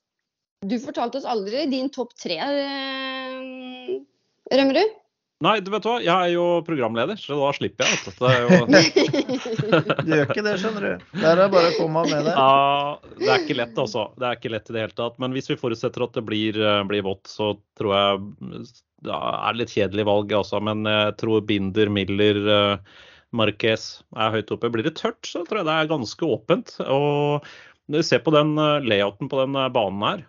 du 0.67 0.77
fortalte 0.83 1.21
oss 1.21 1.27
aldri 1.29 1.65
din 1.71 1.89
topp 1.93 2.13
tre, 2.19 2.39
Rømmerud? 4.47 4.95
Nei, 5.45 5.59
du 5.61 5.67
vet 5.69 5.85
hva, 5.85 5.99
jeg 6.01 6.09
er 6.09 6.31
jo 6.33 6.45
programleder, 6.65 7.17
så 7.21 7.35
da 7.37 7.51
slipper 7.53 7.85
jeg. 7.85 7.97
Du. 8.07 8.23
Jo... 8.25 8.61
du 10.07 10.15
gjør 10.15 10.31
ikke 10.31 10.45
det, 10.47 10.53
skjønner 10.63 10.87
du. 10.87 11.03
Der 11.13 11.27
er 11.29 11.41
det 11.43 11.49
bare 11.53 11.69
å 11.69 11.75
komme 11.77 12.05
med 12.09 12.25
det. 12.25 12.33
Ja, 12.33 12.95
det 13.19 13.29
er 13.29 13.43
ikke 13.43 13.59
lett, 13.59 13.77
altså. 13.77 14.07
Det 14.17 14.25
er 14.25 14.39
ikke 14.39 14.53
lett 14.55 14.71
i 14.71 14.73
det 14.73 14.85
hele 14.87 14.97
tatt. 14.97 15.19
Men 15.21 15.35
hvis 15.37 15.51
vi 15.51 15.59
forutsetter 15.61 16.07
at 16.07 16.17
det 16.17 16.23
blir, 16.25 16.57
blir 16.89 17.05
vått, 17.05 17.29
så 17.29 17.51
tror 17.77 17.93
jeg 17.93 18.63
det 19.05 19.13
er 19.13 19.57
litt 19.57 19.73
kjedelig 19.73 20.07
valg, 20.07 20.33
altså, 20.33 20.61
men 20.63 20.87
jeg 20.89 21.15
tror 21.21 21.43
Binder, 21.47 21.91
Miller, 21.93 22.39
uh, 22.49 23.03
Marquez 23.37 23.87
er 24.17 24.33
høyt 24.33 24.53
oppe. 24.55 24.71
Blir 24.73 24.87
det 24.87 24.95
tørt, 24.97 25.21
så 25.27 25.43
tror 25.45 25.61
jeg 25.61 25.69
det 25.69 25.75
er 25.75 25.91
ganske 25.91 26.31
åpent. 26.37 26.73
Og 26.87 27.45
når 27.87 28.01
vi 28.01 28.07
ser 28.07 28.23
på 28.25 28.33
den 28.35 28.55
uh, 28.57 28.79
layouten 28.83 29.29
på 29.31 29.41
den 29.43 29.57
uh, 29.59 29.67
banen 29.73 30.07
her, 30.07 30.25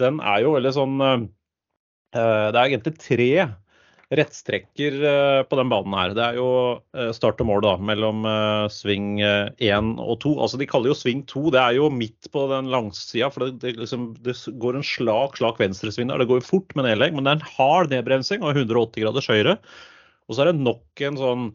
den 0.00 0.20
er 0.24 0.40
jo 0.40 0.54
veldig 0.54 0.70
sånn 0.72 0.94
Det 0.96 2.22
er 2.22 2.62
egentlig 2.62 2.94
tre 2.96 3.26
rettstrekker 4.14 4.96
eh, 5.02 5.40
på 5.50 5.56
den 5.58 5.70
banen 5.70 5.94
her. 5.98 6.12
Det 6.14 6.22
er 6.22 6.36
jo 6.38 6.48
eh, 6.94 7.10
start 7.16 7.40
og 7.42 7.48
mål 7.48 7.64
da, 7.64 7.72
mellom 7.82 8.22
eh, 8.30 8.66
sving 8.70 9.18
1 9.18 9.90
og 10.02 10.20
2. 10.22 10.34
Altså, 10.44 10.60
de 10.60 10.68
kaller 10.70 10.92
jo 10.92 10.98
sving 10.98 11.24
2. 11.26 11.42
Det 11.56 11.62
er 11.62 11.78
jo 11.78 11.90
midt 11.90 12.30
på 12.34 12.46
den 12.52 12.70
langsida. 12.72 13.32
For 13.34 13.46
det, 13.46 13.58
det, 13.64 13.74
liksom, 13.80 14.12
det, 14.26 14.36
går 14.62 14.78
en 14.78 14.86
slak, 14.86 15.40
slak 15.40 15.58
venstresving 15.62 16.12
der. 16.12 16.22
Det 16.22 16.28
går 16.30 16.42
jo 16.42 16.50
fort 16.52 16.76
med 16.78 16.86
nedlegg, 16.86 17.16
men 17.16 17.26
det 17.26 17.34
er 17.34 17.40
en 17.40 17.54
hard 17.56 17.94
nedbremsing 17.94 18.46
og 18.46 18.54
180 18.54 19.02
graders 19.02 19.30
høyre. 19.32 19.58
Og 20.26 20.36
så 20.36 20.44
er 20.44 20.52
det 20.52 20.62
nok 20.62 21.06
en 21.06 21.18
sånn 21.18 21.50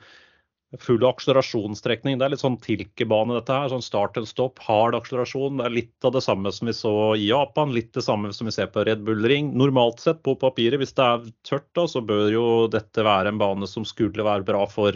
full 0.79 1.03
akselerasjonstrekning. 1.03 2.15
Det 2.19 2.25
er 2.25 2.33
litt 2.33 2.43
sånn 2.43 2.59
tilkebane 2.63 3.35
dette 3.35 3.55
her. 3.55 3.71
Sånn 3.73 3.83
start 3.83 4.19
and 4.19 4.29
stop, 4.29 4.61
hard 4.63 4.95
akselerasjon. 4.95 5.59
Det 5.59 5.67
er 5.67 5.75
litt 5.75 6.07
av 6.07 6.15
det 6.15 6.23
samme 6.23 6.53
som 6.55 6.69
vi 6.69 6.75
så 6.77 6.93
i 7.17 7.27
Japan. 7.27 7.73
Litt 7.75 7.91
det 7.97 8.05
samme 8.05 8.31
som 8.35 8.47
vi 8.47 8.55
ser 8.55 8.71
på 8.71 8.85
Red 8.87 9.03
Bull 9.07 9.25
Ring. 9.27 9.51
Normalt 9.59 9.99
sett 10.03 10.21
på 10.23 10.37
papiret, 10.39 10.79
hvis 10.79 10.95
det 10.95 11.07
er 11.07 11.27
tørt, 11.47 11.67
da, 11.75 11.87
så 11.91 12.03
bør 12.05 12.29
jo 12.31 12.45
dette 12.71 13.03
være 13.03 13.33
en 13.33 13.41
bane 13.41 13.67
som 13.67 13.87
skulle 13.87 14.23
være 14.27 14.47
bra 14.47 14.63
for 14.71 14.95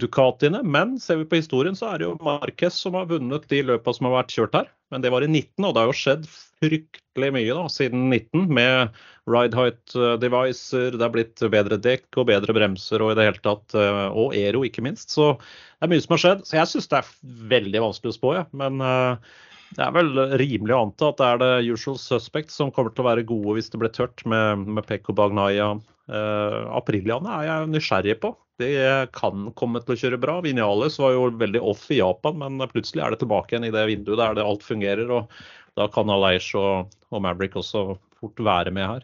Ducatiene. 0.00 0.62
Men 0.62 0.96
ser 1.02 1.20
vi 1.22 1.28
på 1.28 1.40
historien, 1.40 1.76
så 1.78 1.92
er 1.92 2.00
det 2.00 2.08
jo 2.08 2.16
Marquez 2.24 2.78
som 2.78 2.96
har 2.98 3.08
vunnet 3.10 3.48
de 3.50 3.62
løpa 3.66 3.94
som 3.96 4.08
har 4.08 4.18
vært 4.20 4.34
kjørt 4.36 4.58
her. 4.58 4.70
Men 4.94 5.02
det 5.02 5.10
var 5.10 5.24
i 5.24 5.30
19, 5.30 5.64
og 5.66 5.72
det 5.74 5.82
har 5.82 5.90
jo 5.90 5.98
skjedd 5.98 6.26
fryktelig 6.60 7.30
mye 7.34 7.56
da, 7.56 7.64
siden 7.72 8.06
19 8.08 8.46
med 8.54 9.00
ride 9.26 9.58
height 9.58 9.80
devicer, 9.90 10.20
devices, 10.22 10.94
det 10.94 11.06
er 11.06 11.14
blitt 11.14 11.42
bedre 11.52 11.78
dekk 11.82 12.20
og 12.20 12.28
bedre 12.30 12.54
bremser 12.56 13.02
og 13.02 13.12
i 13.12 13.16
det 13.18 13.26
hele 13.26 13.42
tatt, 13.42 13.74
eh, 13.74 14.04
og 14.14 14.36
Ero 14.38 14.62
ikke 14.66 14.84
minst. 14.86 15.10
Så 15.12 15.32
det 15.34 15.88
er 15.88 15.92
mye 15.92 16.04
som 16.04 16.14
har 16.14 16.22
skjedd. 16.22 16.46
Så 16.46 16.60
jeg 16.60 16.72
syns 16.72 16.88
det 16.92 17.02
er 17.02 17.10
veldig 17.56 17.84
vanskelig 17.88 18.14
å 18.14 18.18
spå, 18.20 18.32
ja. 18.38 18.46
men 18.56 18.78
uh, 18.84 19.42
det 19.74 19.82
er 19.82 19.92
vel 19.96 20.12
rimelig 20.38 20.76
å 20.76 20.84
anta 20.86 21.10
at 21.10 21.20
det 21.20 21.28
er 21.32 21.42
det 21.42 21.74
usual 21.74 21.98
suspect 22.00 22.54
som 22.54 22.70
kommer 22.72 22.94
til 22.94 23.02
å 23.04 23.10
være 23.10 23.26
gode 23.26 23.58
hvis 23.58 23.72
det 23.72 23.82
blir 23.82 23.94
tørt, 23.94 24.22
med, 24.28 24.68
med 24.78 24.86
Pekko 24.86 25.16
Bagnaya. 25.18 25.74
Uh, 26.06 26.62
Apriliane 26.78 27.40
er 27.40 27.48
jeg 27.50 27.70
nysgjerrig 27.74 28.20
på. 28.22 28.36
De 28.60 28.70
kan 29.12 29.50
komme 29.58 29.82
til 29.84 29.94
å 29.94 29.98
kjøre 30.00 30.20
bra. 30.20 30.38
Vinales 30.44 30.96
var 31.02 31.12
jo 31.12 31.28
veldig 31.40 31.60
off 31.60 31.84
i 31.92 32.00
Japan, 32.00 32.38
men 32.40 32.68
plutselig 32.72 33.04
er 33.04 33.12
det 33.12 33.20
tilbake 33.24 33.52
igjen 33.54 33.68
i 33.68 33.74
det 33.74 33.84
vinduet 33.90 34.20
der 34.22 34.38
det 34.38 34.46
alt 34.46 34.64
fungerer. 34.64 35.12
og 35.12 35.32
da 35.76 35.88
kan 35.92 36.08
Aleish 36.08 36.56
og, 36.56 36.92
og 37.12 37.24
Maverick 37.24 37.58
også 37.60 37.98
fort 38.16 38.40
være 38.40 38.72
med 38.72 38.88
her. 38.88 39.02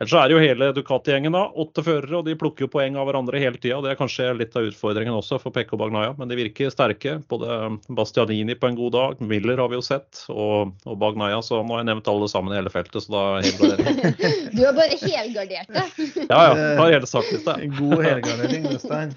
Ellers 0.00 0.10
så 0.10 0.18
er 0.18 0.28
det 0.30 0.34
jo 0.34 0.42
hele 0.42 0.68
Ducati-gjengen, 0.74 1.34
da. 1.36 1.42
Åtte 1.62 1.84
førere, 1.86 2.16
og 2.18 2.26
de 2.26 2.34
plukker 2.38 2.64
jo 2.64 2.70
poeng 2.72 2.96
av 2.98 3.06
hverandre 3.06 3.38
hele 3.42 3.60
tida. 3.60 3.78
Det 3.84 3.92
er 3.92 3.98
kanskje 4.00 4.30
litt 4.34 4.56
av 4.58 4.66
utfordringen 4.66 5.14
også 5.14 5.38
for 5.42 5.54
Pekko 5.54 5.78
Bagnaya, 5.78 6.14
men 6.18 6.30
de 6.30 6.38
virker 6.38 6.72
sterke. 6.74 7.18
Både 7.30 7.58
Bastianini 7.92 8.56
på 8.58 8.70
en 8.70 8.78
god 8.80 8.96
dag, 8.96 9.22
Miller 9.32 9.62
har 9.62 9.70
vi 9.70 9.78
jo 9.78 9.84
sett, 9.86 10.24
og, 10.32 10.72
og 10.88 10.98
Bagnaya. 11.02 11.38
Så 11.44 11.60
nå 11.60 11.76
har 11.76 11.84
jeg 11.84 11.90
nevnt 11.92 12.10
alle 12.10 12.30
sammen 12.32 12.54
i 12.54 12.58
hele 12.58 12.72
feltet, 12.72 13.04
så 13.04 13.14
da 13.14 13.24
helgarderer 13.44 14.16
Du 14.56 14.64
har 14.64 14.74
bare 14.76 14.98
helgardert 15.04 15.70
det. 15.76 15.86
Ja 16.26 16.40
ja, 16.48 16.56
har 16.80 16.96
hele 16.96 17.08
sakslista. 17.10 17.58
God 17.78 18.02
helgardering, 18.02 18.66
Øystein. 18.72 19.14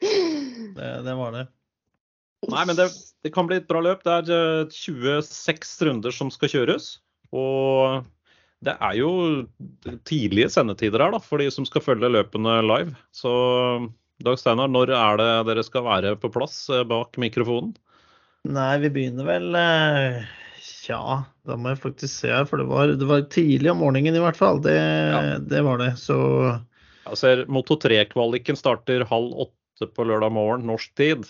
Det, 0.00 0.90
det 1.04 1.14
var 1.18 1.32
det. 1.34 1.46
Nei, 2.48 2.64
men 2.64 2.76
det, 2.78 2.86
det, 3.24 3.32
kan 3.34 3.48
bli 3.48 3.58
et 3.58 3.66
bra 3.70 3.80
løp. 3.82 4.04
Det 4.06 4.34
er 4.34 4.70
26 4.72 5.74
runder 5.88 6.14
som 6.14 6.30
skal 6.34 6.52
kjøres. 6.52 6.92
Og 7.34 8.06
det 8.64 8.74
er 8.74 8.94
jo 8.98 9.10
tidlige 10.08 10.50
sendetider 10.50 11.04
her 11.04 11.14
da, 11.14 11.20
for 11.22 11.42
de 11.42 11.50
som 11.54 11.66
skal 11.68 11.84
følge 11.84 12.10
løpene 12.10 12.58
live. 12.66 12.96
Så 13.14 13.30
Dag 14.24 14.38
Steinar, 14.40 14.70
når 14.70 14.90
er 14.96 15.20
det 15.20 15.30
dere 15.52 15.62
skal 15.66 15.86
være 15.86 16.16
på 16.18 16.30
plass 16.34 16.64
eh, 16.74 16.82
bak 16.88 17.14
mikrofonen? 17.22 17.76
Nei, 18.48 18.72
vi 18.82 18.90
begynner 18.94 19.28
vel 19.28 19.58
eh, 19.58 20.26
Tja, 20.64 21.20
da 21.46 21.56
må 21.58 21.70
jeg 21.70 21.82
faktisk 21.84 22.10
se 22.24 22.32
her. 22.32 22.46
For 22.48 22.58
det 22.58 22.66
var, 22.70 22.94
det 22.98 23.06
var 23.06 23.26
tidlig 23.30 23.70
om 23.70 23.82
morgenen 23.84 24.16
i 24.18 24.22
hvert 24.22 24.38
fall. 24.38 24.58
Det, 24.64 24.74
ja. 24.74 25.36
det 25.38 25.62
var 25.66 25.78
det. 25.82 25.92
Så 26.00 26.16
Jeg 27.04 27.20
ser 27.20 27.44
Moto 27.52 27.78
3-kvaliken 27.78 28.58
starter 28.58 29.06
halv 29.06 29.46
åtte 29.46 29.90
på 29.94 30.06
lørdag 30.08 30.34
morgen 30.34 30.66
norsk 30.66 30.94
tid. 30.98 31.28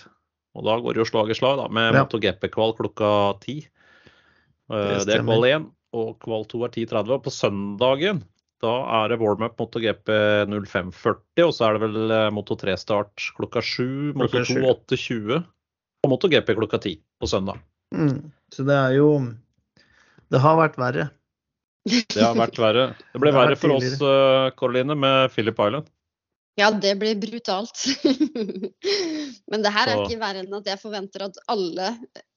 Og 0.57 0.65
da 0.65 0.79
går 0.81 0.97
det 0.97 1.05
jo 1.05 1.11
slag 1.11 1.33
i 1.35 1.37
slag 1.37 1.59
da, 1.61 1.67
med 1.69 1.91
ja. 1.93 2.07
Moto 2.07 2.23
GP-kval 2.23 2.73
klokka 2.79 3.11
ti. 3.43 3.61
Eh, 4.73 4.95
det, 4.95 5.05
det 5.11 5.19
er 5.19 5.27
kval 5.27 5.45
1 5.51 5.69
og 6.01 6.19
kval 6.25 6.47
2 6.49 6.65
er 6.67 6.75
10.30. 6.75 7.15
Og 7.19 7.25
På 7.27 7.35
søndagen 7.35 8.25
da 8.63 8.73
er 9.03 9.13
det 9.13 9.21
warm-up 9.21 9.59
MotoGP 9.61 10.11
05.40, 10.51 11.45
og 11.45 11.53
så 11.55 11.69
er 11.69 11.77
det 11.77 11.83
vel 11.85 12.15
eh, 12.15 12.31
Moto 12.35 12.57
3-start 12.59 13.29
klokka 13.37 13.63
7, 13.63 14.17
Moto 14.19 14.43
2 14.49 14.57
8.20 14.97 15.37
og 15.39 16.11
MotoGP 16.11 16.51
klokka 16.59 16.81
10 16.83 16.97
på 17.23 17.31
søndag. 17.31 17.61
Mm. 17.95 18.33
Så 18.51 18.67
det 18.67 18.75
er 18.75 18.97
jo 18.99 19.13
Det 20.29 20.43
har 20.43 20.59
vært 20.59 20.81
verre. 20.81 21.07
Det 21.87 22.21
har 22.21 22.35
vært 22.37 22.59
verre. 22.61 22.89
Det 23.15 23.23
ble 23.23 23.31
det 23.31 23.39
verre 23.39 23.57
for 23.57 23.77
oss, 23.79 23.95
Karoline, 24.59 24.93
eh, 24.97 25.03
med 25.07 25.33
Philip 25.37 25.63
Island. 25.69 25.87
Ja, 26.59 26.71
det 26.75 26.97
blir 26.99 27.15
brutalt. 27.23 27.85
Men 29.51 29.63
det 29.63 29.71
her 29.75 29.93
er 29.93 30.01
ikke 30.03 30.19
verre 30.19 30.43
enn 30.43 30.57
at 30.59 30.67
jeg 30.67 30.81
forventer 30.81 31.29
at 31.29 31.39
alle 31.51 31.93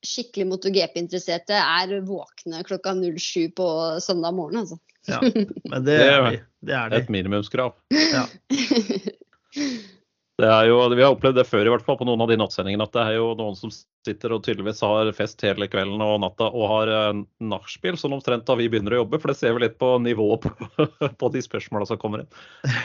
skikkelig 0.05 0.45
MotoGP-interesserte 0.51 1.57
er 1.57 1.95
våkne 2.05 2.61
klokka 2.67 2.93
07 3.01 3.49
på 3.57 3.67
søndag 4.03 4.37
morgen, 4.37 4.61
altså. 4.61 4.77
Ja, 5.09 5.17
men 5.71 5.85
det 5.87 5.95
er 5.97 6.27
de. 6.27 6.37
Det 6.61 6.75
er 6.77 6.91
de. 6.93 6.99
Et 7.01 7.09
minimumskrav. 7.09 7.73
Ja. 7.89 8.27
Det 10.39 10.47
er 10.47 10.67
jo, 10.69 10.77
Vi 10.95 11.03
har 11.03 11.13
opplevd 11.13 11.37
det 11.37 11.45
før, 11.49 11.67
i 11.67 11.71
hvert 11.73 11.83
fall 11.85 11.97
på 11.99 12.05
noen 12.07 12.23
av 12.23 12.29
de 12.31 12.37
nattsendingene, 12.39 12.85
at 12.87 12.95
det 12.95 13.03
er 13.03 13.17
jo 13.19 13.27
noen 13.37 13.57
som 13.57 13.71
sitter 13.71 14.33
og 14.33 14.41
tydeligvis 14.45 14.81
har 14.85 15.11
fest 15.13 15.43
hele 15.45 15.67
kvelden 15.69 16.01
og 16.01 16.15
natta 16.23 16.47
og 16.49 16.65
har 16.71 16.91
eh, 16.95 17.21
nachspiel, 17.51 17.99
sånn 17.99 18.15
omtrent 18.17 18.47
da 18.47 18.55
vi 18.57 18.69
begynner 18.71 18.95
å 18.95 19.03
jobbe. 19.03 19.19
For 19.21 19.33
det 19.33 19.37
ser 19.41 19.53
vi 19.57 19.65
litt 19.65 19.77
på 19.81 19.93
nivået 20.01 20.47
på, 20.47 20.87
på 21.21 21.31
de 21.35 21.43
spørsmåla 21.45 21.89
som 21.89 22.01
kommer 22.01 22.23
inn. 22.23 22.31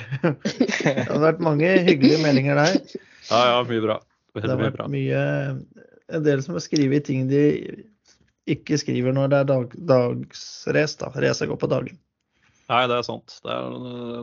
det 0.83 1.09
har 1.09 1.23
vært 1.23 1.45
mange 1.45 1.73
hyggelige 1.87 2.21
meldinger 2.25 2.61
der. 2.61 2.81
Ja, 3.31 3.43
ja, 3.55 3.61
mye 3.71 3.85
bra. 3.89 4.01
Det 4.37 4.51
har 4.51 4.61
vært 4.61 4.83
mye 4.93 5.21
En 6.13 6.25
del 6.27 6.43
som 6.45 6.59
har 6.59 6.63
skrevet 6.63 7.07
ting 7.09 7.25
de 7.31 7.47
ikke 8.53 8.77
skriver 8.79 9.15
når 9.15 9.31
det 9.33 9.39
er 9.39 9.49
dag, 9.49 9.73
dagsrace, 9.89 11.01
da. 11.01 11.09
Racet 11.25 11.49
går 11.51 11.59
på 11.59 11.71
dagen. 11.71 11.97
Nei, 12.67 12.83
det 12.91 12.97
er 12.99 13.07
sant. 13.07 13.39
Det 13.45 13.53
er 13.53 13.75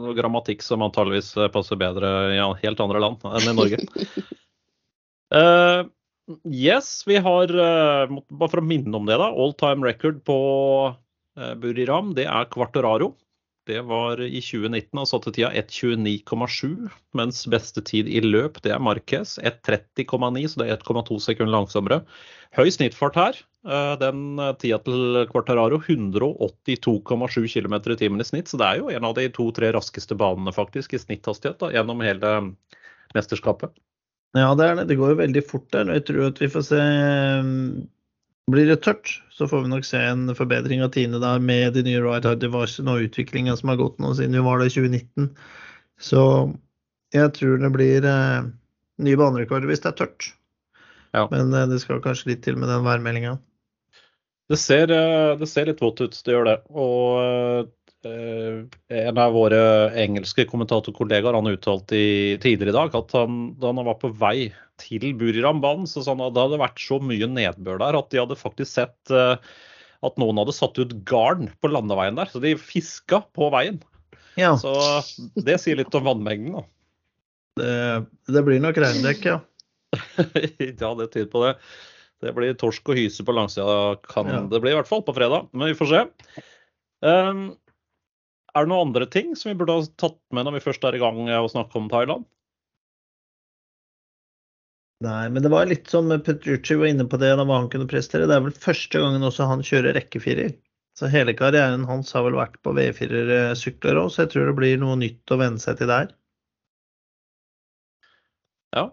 noe 0.03 0.15
grammatikk 0.17 0.63
som 0.65 0.83
antageligvis 0.83 1.31
passer 1.53 1.79
bedre 1.79 2.09
i 2.35 2.39
helt 2.63 2.81
andre 2.83 3.01
land 3.03 3.23
enn 3.29 3.47
i 3.47 3.55
Norge. 3.55 3.79
uh, 5.31 5.85
yes, 6.67 6.89
vi 7.07 7.21
har 7.23 7.53
uh, 7.55 8.19
Bare 8.27 8.51
for 8.51 8.59
å 8.59 8.67
minne 8.67 8.99
om 8.99 9.07
det, 9.07 9.15
da. 9.21 9.31
All 9.31 9.55
time 9.59 9.87
record 9.87 10.19
på 10.27 10.37
uh, 10.91 11.53
Buriram, 11.63 12.11
det 12.17 12.27
er 12.27 12.51
Quartararo. 12.51 13.13
Det 13.69 13.79
var 13.87 14.19
i 14.19 14.41
2019 14.43 14.99
og 14.99 15.07
satte 15.07 15.31
tida 15.31 15.49
1.29,7, 15.55 16.89
mens 17.15 17.45
beste 17.47 17.83
tid 17.87 18.09
i 18.11 18.19
løp 18.19 18.59
det 18.65 18.73
er 18.75 18.81
Marquez 18.83 19.37
1.30,9, 19.39 20.41
så 20.51 20.59
det 20.59 20.67
er 20.67 20.81
1,2 20.81 21.19
sekunder 21.23 21.53
langsommere. 21.53 22.01
Høy 22.57 22.67
snittfart 22.75 23.19
her. 23.19 23.39
Eh, 23.63 23.93
den 24.01 24.35
tida 24.59 24.81
til 24.83 25.23
Quartararo 25.31 25.79
182,7 25.79 27.47
km 27.55 27.77
i 27.79 27.97
timen 28.01 28.25
i 28.25 28.27
snitt, 28.27 28.51
så 28.51 28.59
det 28.59 28.67
er 28.67 28.83
jo 28.83 28.91
en 28.91 29.07
av 29.07 29.15
de 29.15 29.29
to-tre 29.31 29.71
raskeste 29.71 30.19
banene 30.19 30.51
faktisk 30.55 30.97
i 30.97 31.01
snitthastighet 31.05 31.63
da, 31.63 31.71
gjennom 31.77 32.03
hele 32.03 32.35
mesterskapet. 33.15 33.71
Ja, 34.35 34.51
det 34.57 34.65
er 34.67 34.79
det. 34.81 34.89
Det 34.89 34.97
går 34.99 35.13
jo 35.13 35.21
veldig 35.23 35.43
fort 35.45 35.69
der. 35.71 35.91
Jeg 35.93 36.07
tror 36.09 36.31
at 36.31 36.39
vi 36.41 36.49
får 36.51 36.67
se 36.67 36.83
blir 38.51 38.67
det 38.67 38.81
tørt, 38.83 39.09
så 39.31 39.47
får 39.47 39.63
vi 39.63 39.71
nok 39.71 39.87
se 39.87 40.01
en 40.03 40.27
forbedring 40.35 40.83
av 40.83 40.91
Tine 40.95 41.21
der 41.21 41.39
med 41.39 41.77
de 41.77 41.85
nye 41.85 42.01
Ride 42.03 42.27
Hard 42.27 42.41
Device 42.43 42.83
og 42.83 43.07
utviklinga 43.07 43.55
som 43.59 43.71
har 43.71 43.79
gått 43.79 44.01
nå 44.03 44.11
siden 44.17 44.35
vi 44.35 44.43
var 44.45 44.59
der 44.59 44.71
i 44.71 44.75
2019. 44.75 45.29
Så 46.01 46.23
jeg 47.15 47.31
tror 47.37 47.61
det 47.61 47.71
blir 47.75 48.05
eh, 48.09 48.51
nye 49.05 49.19
banerekorder 49.19 49.69
hvis 49.71 49.83
det 49.85 49.93
er 49.93 49.99
tørt. 50.01 50.29
Ja. 51.15 51.27
Men 51.31 51.53
eh, 51.55 51.69
det 51.71 51.79
skal 51.83 52.03
kanskje 52.03 52.33
litt 52.33 52.43
til 52.45 52.59
med 52.59 52.71
den 52.71 52.85
værmeldinga. 52.85 53.37
Det 54.51 54.59
ser, 54.59 54.91
eh, 54.91 55.33
det 55.39 55.47
ser 55.47 55.69
litt 55.69 55.81
vått 55.81 56.03
ut, 56.03 56.19
det 56.25 56.35
gjør 56.35 56.49
det. 56.49 56.59
Og 56.73 57.23
Eh, 57.53 57.69
en 58.03 59.19
av 59.21 59.35
våre 59.35 59.59
engelske 59.99 60.45
kommentatorkollegaer 60.49 61.37
han 61.37 61.51
uttalte 61.51 61.99
tidligere 62.43 62.73
i 62.73 62.75
dag 62.75 62.97
at 62.99 63.15
han, 63.15 63.45
da 63.61 63.71
han 63.71 63.85
var 63.87 63.99
på 64.01 64.11
vei 64.19 64.49
til 64.81 65.13
Burirambanen, 65.19 65.87
så 65.87 66.03
sa 66.03 66.15
han 66.15 66.25
at 66.25 66.35
det 66.35 66.43
hadde 66.43 66.61
vært 66.61 66.81
så 66.83 66.99
mye 67.03 67.29
nedbør 67.29 67.79
der 67.81 67.99
at 67.99 68.11
de 68.11 68.21
hadde 68.21 68.39
faktisk 68.39 68.73
sett 68.73 69.13
uh, 69.13 69.37
at 70.03 70.19
noen 70.19 70.41
hadde 70.41 70.55
satt 70.55 70.79
ut 70.81 70.93
garn 71.07 71.47
på 71.63 71.71
landeveien 71.71 72.17
der. 72.19 72.29
Så 72.31 72.41
de 72.43 72.55
fiska 72.59 73.21
på 73.35 73.49
veien. 73.53 73.79
Ja. 74.39 74.53
Så 74.59 74.73
det 75.45 75.59
sier 75.61 75.79
litt 75.79 75.95
om 75.95 76.05
vannmengden, 76.07 76.59
da. 76.59 76.67
Det, 77.53 77.73
det 78.33 78.41
blir 78.47 78.61
nok 78.63 78.79
regndekk, 78.81 79.27
ja. 79.29 79.39
ja, 80.81 80.93
det 80.97 81.11
tyder 81.13 81.29
på 81.31 81.43
det. 81.45 81.53
Det 82.23 82.31
blir 82.35 82.55
torsk 82.57 82.87
og 82.89 82.97
hyse 82.97 83.23
på 83.25 83.35
langsida, 83.35 83.95
kan 84.09 84.31
ja. 84.31 84.41
det 84.49 84.61
bli 84.63 84.73
i 84.73 84.77
hvert 84.77 84.89
fall 84.89 85.03
på 85.05 85.15
fredag. 85.15 85.49
Men 85.53 85.71
vi 85.71 85.77
får 85.77 85.91
se. 85.91 86.03
Um, 87.03 87.43
er 88.53 88.65
det 88.65 88.71
noen 88.71 88.89
andre 88.89 89.07
ting 89.09 89.33
som 89.37 89.49
vi 89.51 89.57
burde 89.59 89.75
ha 89.79 89.85
tatt 89.97 90.19
med 90.35 90.45
når 90.47 90.57
vi 90.57 90.65
først 90.67 90.85
er 90.87 90.97
i 90.97 91.01
gang 91.01 91.25
å 91.25 91.51
snakke 91.51 91.79
om 91.79 91.89
Thailand? 91.91 92.25
Nei, 95.03 95.27
men 95.33 95.43
det 95.43 95.51
var 95.51 95.67
litt 95.67 95.89
som 95.91 96.07
Petrucci 96.23 96.77
var 96.79 96.87
inne 96.87 97.05
på 97.09 97.17
det 97.19 97.33
da 97.35 97.43
han 97.49 97.69
kunne 97.71 97.89
prestere. 97.91 98.27
Det 98.29 98.35
er 98.37 98.45
vel 98.45 98.55
første 98.55 99.01
gangen 99.01 99.25
også 99.27 99.49
han 99.49 99.65
kjører 99.65 99.97
rekkefirer. 99.97 100.53
Så 100.95 101.09
hele 101.09 101.33
karrieren 101.35 101.83
hans 101.89 102.13
har 102.13 102.23
vel 102.27 102.37
vært 102.37 102.59
på 102.63 102.71
V4-sykler 102.77 103.97
òg, 103.99 104.11
så 104.13 104.23
jeg 104.23 104.31
tror 104.33 104.45
det 104.47 104.57
blir 104.59 104.77
noe 104.79 104.95
nytt 105.01 105.33
å 105.33 105.39
venne 105.41 105.59
seg 105.59 105.79
til 105.79 105.89
der. 105.89 106.13
Ja. 108.77 108.85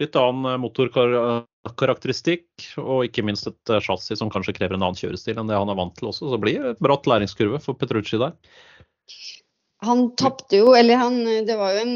Litt 0.00 0.16
annen 0.18 0.62
motorkarakteristikk, 0.62 2.46
og 2.80 3.04
ikke 3.08 3.26
minst 3.26 3.50
et 3.50 3.74
chassis 3.84 4.18
som 4.22 4.30
kanskje 4.32 4.54
krever 4.56 4.78
en 4.78 4.86
annen 4.86 4.98
kjørestil 4.98 5.38
enn 5.42 5.50
det 5.50 5.58
han 5.58 5.70
er 5.70 5.80
vant 5.82 5.94
til 5.98 6.08
også. 6.10 6.22
Så 6.24 6.32
det 6.38 6.44
blir 6.46 6.78
bratt 6.82 7.10
læringskurve 7.10 7.58
for 7.62 7.74
Petrucci 7.78 8.16
der. 8.22 8.32
Han 9.84 10.04
tapte 10.16 10.58
jo, 10.60 10.72
eller 10.76 10.96
han 10.96 11.16
Det 11.46 11.56
var 11.58 11.74
jo 11.74 11.82
en, 11.82 11.94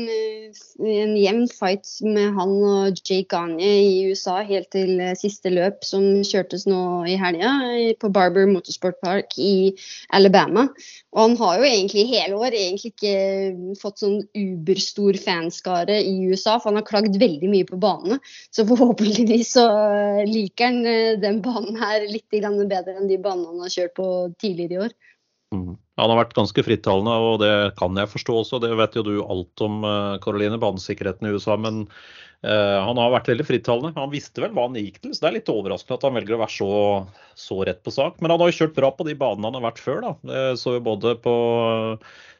en 0.92 1.14
jevn 1.16 1.46
fight 1.48 1.88
med 2.04 2.34
han 2.36 2.50
og 2.66 2.98
Jake 2.98 3.28
Gagne 3.30 3.64
i 3.64 4.02
USA 4.11 4.40
helt 4.46 4.70
til 4.74 5.00
siste 5.18 5.52
løp, 5.52 5.80
som 5.86 6.04
kjørtes 6.26 6.66
nå 6.68 6.80
i 7.09 7.16
helga 7.20 7.54
på 8.02 8.11
Barber 8.12 8.48
Motorsport 8.50 9.00
Park 9.04 9.38
i 9.40 9.72
Alabama. 10.12 10.66
Og 11.14 11.22
han 11.22 11.38
har 11.40 11.59
jo 11.59 11.70
egentlig 11.70 12.04
i 12.04 12.12
hele 12.12 12.36
år 12.36 12.59
egentlig 12.59 12.92
ikke 12.92 13.74
fått 13.80 14.04
sånn 14.04 14.20
uberstor 14.36 15.18
fanskare 15.22 16.00
i 16.02 16.14
USA, 16.28 16.59
for 16.59 16.72
han 16.72 16.82
har 16.82 16.88
klagd 16.88 17.18
veldig 17.20 17.52
mye 17.52 17.68
på 17.68 17.80
banene. 17.80 18.20
Så 18.52 18.66
forhåpentligvis 18.68 19.54
så 19.56 19.68
liker 20.28 20.72
han 20.72 20.84
eh, 20.86 21.16
den 21.20 21.40
banen 21.44 21.78
her 21.80 22.04
litt 22.11 22.28
bedre 22.28 22.98
enn 22.98 23.09
de 23.09 23.20
banene 23.22 23.54
han 23.54 23.64
har 23.64 23.76
kjørt 23.78 23.96
på 23.96 24.09
tidligere 24.42 24.74
i 24.74 24.82
år. 24.88 24.98
Mm. 25.56 25.76
Han 25.99 26.12
har 26.12 26.20
vært 26.20 26.36
ganske 26.36 26.62
frittalende, 26.62 27.14
og 27.26 27.40
det 27.42 27.53
kan 27.78 27.96
jeg 27.99 28.11
forstå 28.12 28.38
også. 28.42 28.61
Det 28.62 28.70
vet 28.78 28.94
jo 28.94 29.03
du 29.07 29.14
alt 29.24 29.64
om, 29.66 29.82
Karoline, 30.22 30.55
eh, 30.55 30.62
banesikkerheten 30.62 31.26
i 31.26 31.32
USA. 31.34 31.57
Men 31.59 31.80
uh, 32.46 32.78
han 32.86 33.01
har 33.03 33.14
vært 33.16 33.30
veldig 33.32 33.46
frittalende. 33.49 33.90
Han 33.99 34.12
visste 34.12 34.44
vel 34.44 34.55
hva 34.55 34.68
han 34.68 34.78
gikk 34.78 35.01
til, 35.03 35.14
så 35.16 35.24
det 35.24 35.30
er 35.30 35.36
litt 35.40 35.51
overraskende 35.51 35.99
at 35.99 36.07
han 36.07 36.14
velger 36.20 36.36
å 36.36 36.40
være 36.44 36.55
så, 36.55 36.70
så 37.49 37.59
rett 37.66 37.82
på 37.82 37.94
sak. 37.94 38.20
Men 38.22 38.34
han 38.34 38.44
har 38.44 38.53
jo 38.53 38.59
kjørt 38.61 38.78
bra 38.78 38.92
på 38.94 39.09
de 39.09 39.16
banene 39.18 39.51
han 39.51 39.59
har 39.59 39.66
vært 39.70 39.82
før. 39.82 40.05
da. 40.07 40.14
Det 40.30 40.44
så 40.62 40.76
jo 40.76 40.84
både 40.86 41.16
på 41.24 41.34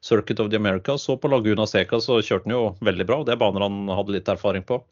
Circuit 0.07 0.45
of 0.45 0.53
the 0.53 0.61
Americas 0.61 1.09
og 1.11 1.19
på 1.25 1.33
Laguna 1.33 1.67
Seca 1.67 1.99
så 2.03 2.21
kjørte 2.23 2.47
han 2.47 2.55
jo 2.55 2.63
veldig 2.87 3.09
bra. 3.11 3.19
og 3.21 3.27
Det 3.27 3.35
er 3.35 3.43
baner 3.43 3.67
han 3.67 3.91
hadde 3.91 4.15
litt 4.15 4.31
erfaring 4.31 4.67
på. 4.69 4.85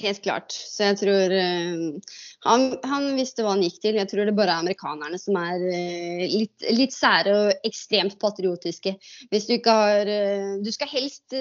Helt 0.00 0.22
klart. 0.24 0.50
Så 0.50 0.88
jeg 0.88 0.96
tror 0.98 1.30
uh, 1.30 2.14
Han, 2.48 2.64
han, 2.82 3.04
visste 3.14 3.44
hva 3.44 3.52
han 3.54 3.62
gikk 3.62 3.76
til. 3.82 3.98
Jeg 4.00 4.10
tror 4.10 4.26
det 4.26 4.34
bare 4.34 4.56
er 4.56 4.64
amerikanerne 4.64 5.20
som 5.22 5.38
er 5.38 5.62
uh, 5.62 6.24
litt, 6.32 6.66
litt, 6.74 6.94
sære 6.94 7.34
og 7.44 7.68
ekstremt 7.68 8.18
patriotiske. 8.22 8.96
Hvis 9.30 9.46
du 9.46 9.54
ikke 9.58 9.76
har 9.78 10.10
uh, 10.10 10.56
Du 10.64 10.70
skal 10.74 10.90
helst 10.90 11.36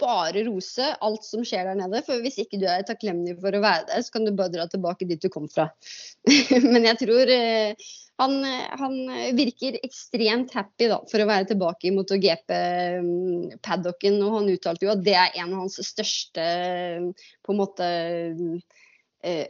bare 0.00 0.44
rose 0.50 0.90
alt 1.00 1.24
som 1.24 1.46
skjer 1.48 1.70
der 1.70 1.80
nede. 1.80 2.04
For 2.04 2.20
hvis 2.24 2.40
ikke 2.44 2.60
du 2.60 2.68
er 2.68 2.84
takknemlig 2.84 3.38
for 3.40 3.56
å 3.56 3.64
være 3.64 3.88
der, 3.88 4.04
så 4.04 4.18
kan 4.18 4.28
du 4.28 4.34
bare 4.36 4.52
dra 4.52 4.68
tilbake 4.68 5.08
dit 5.08 5.24
du 5.24 5.32
kom 5.32 5.48
fra. 5.48 5.70
Men 6.74 6.84
jeg 6.90 7.00
tror 7.06 7.32
han, 8.22 8.34
han, 8.78 8.94
virker 9.34 9.74
ekstremt 9.82 10.54
happy 10.54 10.86
da, 10.92 10.98
for 11.10 11.18
å 11.20 11.26
være 11.26 11.48
tilbake 11.50 11.86
i 11.88 11.94
MotoGP-paddocken. 11.96 14.14
Og 14.22 14.30
han 14.38 14.52
uttalte 14.54 14.84
jo 14.86 14.94
at 14.94 15.06
det 15.06 15.16
er 15.18 15.30
en 15.42 15.50
av 15.50 15.58
hans 15.64 15.76
største 15.82 16.44
på 17.42 17.48
en 17.50 17.58
måte 17.58 17.86
Eh, 19.24 19.46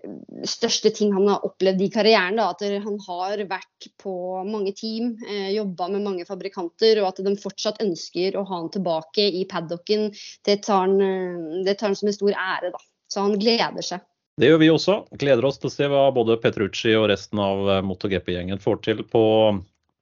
største 0.46 0.92
ting 0.94 1.10
han 1.16 1.26
har 1.26 1.42
opplevd 1.48 1.80
i 1.82 1.88
karrieren. 1.90 2.36
Da, 2.38 2.52
at 2.52 2.60
han 2.84 2.98
har 3.08 3.40
vært 3.50 3.88
på 3.98 4.12
mange 4.46 4.70
team, 4.78 5.16
eh, 5.26 5.50
jobba 5.56 5.88
med 5.90 6.04
mange 6.04 6.26
fabrikanter, 6.28 7.00
og 7.02 7.08
at 7.08 7.24
de 7.26 7.32
fortsatt 7.42 7.82
ønsker 7.82 8.38
å 8.38 8.44
ha 8.46 8.60
han 8.60 8.70
tilbake 8.70 9.26
i 9.40 9.42
paddocken. 9.50 10.12
Det 10.46 10.60
tar 10.62 10.86
han, 10.86 11.00
eh, 11.00 11.64
det 11.66 11.78
tar 11.78 11.90
han 11.90 11.96
som 11.96 12.08
en 12.08 12.18
stor 12.20 12.30
ære, 12.30 12.70
da. 12.70 12.78
Så 13.10 13.26
han 13.26 13.38
gleder 13.38 13.82
seg. 13.82 14.00
Det 14.41 14.49
gjør 14.51 14.61
vi 14.64 14.70
også. 14.72 14.95
Gleder 15.20 15.47
oss 15.47 15.61
til 15.62 15.70
å 15.70 15.74
se 15.74 15.87
hva 15.91 16.05
både 16.14 16.41
Petrucci 16.43 16.95
og 16.99 17.07
resten 17.12 17.39
av 17.39 17.68
eh, 17.70 17.82
MotoGP-gjengen 17.87 18.62
får 18.62 18.80
til 18.87 19.03
på 19.07 19.24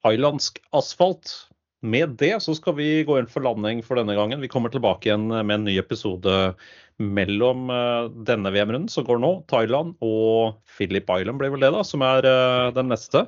thailandsk 0.06 0.56
asfalt. 0.78 1.34
Med 1.82 2.14
det 2.20 2.36
så 2.44 2.54
skal 2.56 2.76
vi 2.78 3.02
gå 3.04 3.18
inn 3.18 3.28
for 3.28 3.44
landing 3.44 3.82
for 3.84 3.98
denne 3.98 4.14
gangen. 4.16 4.40
Vi 4.40 4.48
kommer 4.48 4.72
tilbake 4.72 5.10
igjen 5.10 5.26
med 5.28 5.52
en 5.56 5.66
ny 5.66 5.76
episode 5.82 6.54
mellom 7.02 7.68
eh, 7.74 8.08
denne 8.28 8.52
VM-runden 8.54 8.88
som 8.92 9.04
går 9.04 9.20
nå, 9.20 9.34
Thailand 9.52 9.98
og 10.00 10.56
Philip 10.78 11.10
Island 11.10 11.42
blir 11.42 11.52
vel 11.52 11.66
det, 11.66 11.74
da, 11.74 11.84
som 11.84 12.04
er 12.06 12.28
eh, 12.28 12.70
den 12.76 12.88
neste. 12.92 13.26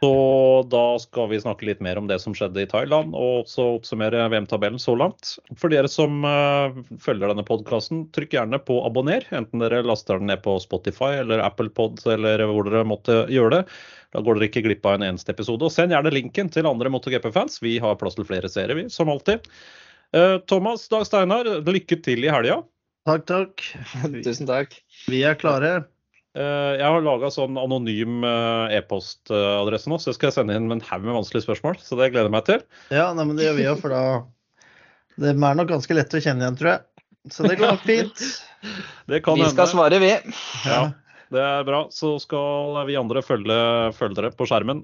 Så 0.00 0.66
da 0.72 0.98
skal 0.98 1.28
vi 1.28 1.40
snakke 1.42 1.66
litt 1.68 1.82
mer 1.84 1.98
om 2.00 2.06
det 2.08 2.16
som 2.22 2.32
skjedde 2.32 2.62
i 2.62 2.68
Thailand, 2.68 3.12
og 3.12 3.42
også 3.42 3.66
oppsummere 3.74 4.22
VM-tabellen 4.32 4.80
så 4.80 4.94
langt. 4.96 5.34
For 5.60 5.68
dere 5.72 5.90
som 5.92 6.24
uh, 6.24 6.72
følger 7.04 7.28
denne 7.28 7.44
podkasten, 7.44 8.06
trykk 8.16 8.38
gjerne 8.38 8.62
på 8.64 8.78
abonner, 8.86 9.26
enten 9.36 9.60
dere 9.60 9.82
laster 9.84 10.16
den 10.16 10.32
ned 10.32 10.40
på 10.46 10.56
Spotify 10.64 11.18
eller 11.20 11.44
Apple 11.44 11.68
Pod 11.76 12.00
eller 12.08 12.46
hvor 12.48 12.70
dere 12.70 12.86
måtte 12.88 13.18
gjøre 13.28 13.58
det. 13.58 13.62
Da 14.16 14.24
går 14.24 14.40
dere 14.40 14.48
ikke 14.48 14.64
glipp 14.64 14.88
av 14.88 14.96
en 14.96 15.06
eneste 15.10 15.36
episode. 15.36 15.68
Og 15.68 15.74
send 15.74 15.92
gjerne 15.92 16.16
linken 16.16 16.48
til 16.48 16.70
andre 16.70 16.88
MotoGP-fans. 16.96 17.60
Vi 17.60 17.76
har 17.84 18.00
plass 18.00 18.16
til 18.16 18.28
flere 18.30 18.48
serier, 18.48 18.80
vi, 18.80 18.88
som 18.88 19.12
alltid. 19.12 19.44
Uh, 20.16 20.40
Thomas 20.48 20.88
Dag 20.88 21.04
Steinar, 21.06 21.58
lykke 21.68 22.00
til 22.00 22.24
i 22.24 22.32
helga. 22.32 22.62
Takk, 23.04 23.28
takk. 23.28 23.68
Tusen 24.24 24.48
takk. 24.48 24.80
Vi 25.12 25.26
er 25.28 25.36
klare. 25.36 25.82
Eh, 26.38 26.72
jeg 26.78 26.86
har 26.86 27.02
laga 27.02 27.30
sånn 27.34 27.56
anonym 27.58 28.22
eh, 28.26 28.76
e-postadresse 28.78 29.90
nå, 29.90 29.98
så 29.98 30.12
jeg 30.12 30.18
skal 30.20 30.34
sende 30.34 30.54
inn 30.54 30.68
med 30.70 30.78
en 30.78 30.84
haug 30.86 31.06
med 31.08 31.16
vanskelige 31.18 31.48
spørsmål. 31.48 31.80
Så 31.82 31.98
det 31.98 32.12
gleder 32.12 32.28
jeg 32.28 32.36
meg 32.36 32.46
til. 32.46 32.62
Ja, 32.94 33.08
nei, 33.16 33.26
men 33.26 33.40
det 33.40 33.48
gjør 33.48 33.58
vi 33.58 33.66
òg, 33.72 33.80
for 33.82 33.94
da 33.94 34.04
Det 35.20 35.34
er 35.34 35.58
nok 35.58 35.72
ganske 35.72 35.96
lett 35.98 36.14
å 36.14 36.22
kjenne 36.22 36.46
igjen, 36.46 36.60
tror 36.60 36.72
jeg. 36.74 36.86
Så 37.34 37.44
det 37.44 37.58
går 37.58 37.74
nok 37.74 37.82
fint. 37.84 38.22
vi 39.10 39.50
skal 39.50 39.68
svare, 39.68 39.98
vi. 40.02 40.12
Ja. 40.68 40.84
Det 41.30 41.38
er 41.38 41.66
bra. 41.66 41.84
Så 41.94 42.16
skal 42.22 42.80
vi 42.88 42.96
andre 42.98 43.22
følge, 43.22 43.56
følge 43.94 44.18
dere 44.18 44.32
på 44.34 44.46
skjermen. 44.50 44.82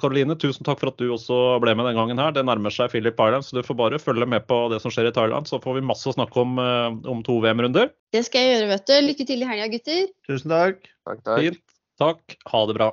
Karoline, 0.00 0.36
eh, 0.36 0.40
tusen 0.42 0.66
takk 0.66 0.82
for 0.82 0.92
at 0.92 1.00
du 1.00 1.08
også 1.14 1.56
ble 1.62 1.72
med 1.78 1.88
den 1.88 1.96
gangen 1.96 2.20
her. 2.20 2.34
Det 2.36 2.44
nærmer 2.44 2.74
seg 2.74 2.92
Philip 2.92 3.16
Island, 3.16 3.46
så 3.46 3.56
du 3.56 3.62
får 3.64 3.78
bare 3.80 4.02
følge 4.02 4.28
med 4.28 4.44
på 4.46 4.66
det 4.72 4.82
som 4.84 4.92
skjer 4.92 5.08
i 5.08 5.14
Thailand. 5.16 5.48
Så 5.48 5.60
får 5.62 5.80
vi 5.80 5.86
masse 5.88 6.10
å 6.10 6.16
snakke 6.16 6.44
om 6.44 6.60
eh, 6.60 7.00
om 7.08 7.24
to 7.24 7.40
VM-runder. 7.40 7.90
Det 8.12 8.26
skal 8.28 8.44
jeg 8.44 8.54
gjøre, 8.56 8.70
vet 8.74 8.86
du. 8.92 8.96
Lykke 9.08 9.28
til 9.32 9.42
i 9.42 9.48
helga, 9.48 9.72
gutter. 9.72 10.06
Tusen 10.28 10.52
takk. 10.52 10.84
Takk, 11.08 11.24
takk. 11.24 11.40
Fint. 11.40 11.64
Takk. 11.96 12.38
Ha 12.52 12.64
det 12.68 12.76
bra. 12.76 12.92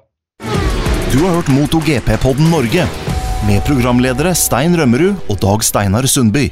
Du 1.13 1.19
har 1.21 1.35
hørt 1.35 1.51
MotoGP-podden 1.51 2.49
Norge 2.49 2.87
med 3.45 3.63
programledere 3.67 4.31
Stein 4.39 4.79
Rømmerud 4.79 5.27
og 5.27 5.39
Dag 5.43 5.65
Steinar 5.67 6.07
Sundby. 6.07 6.47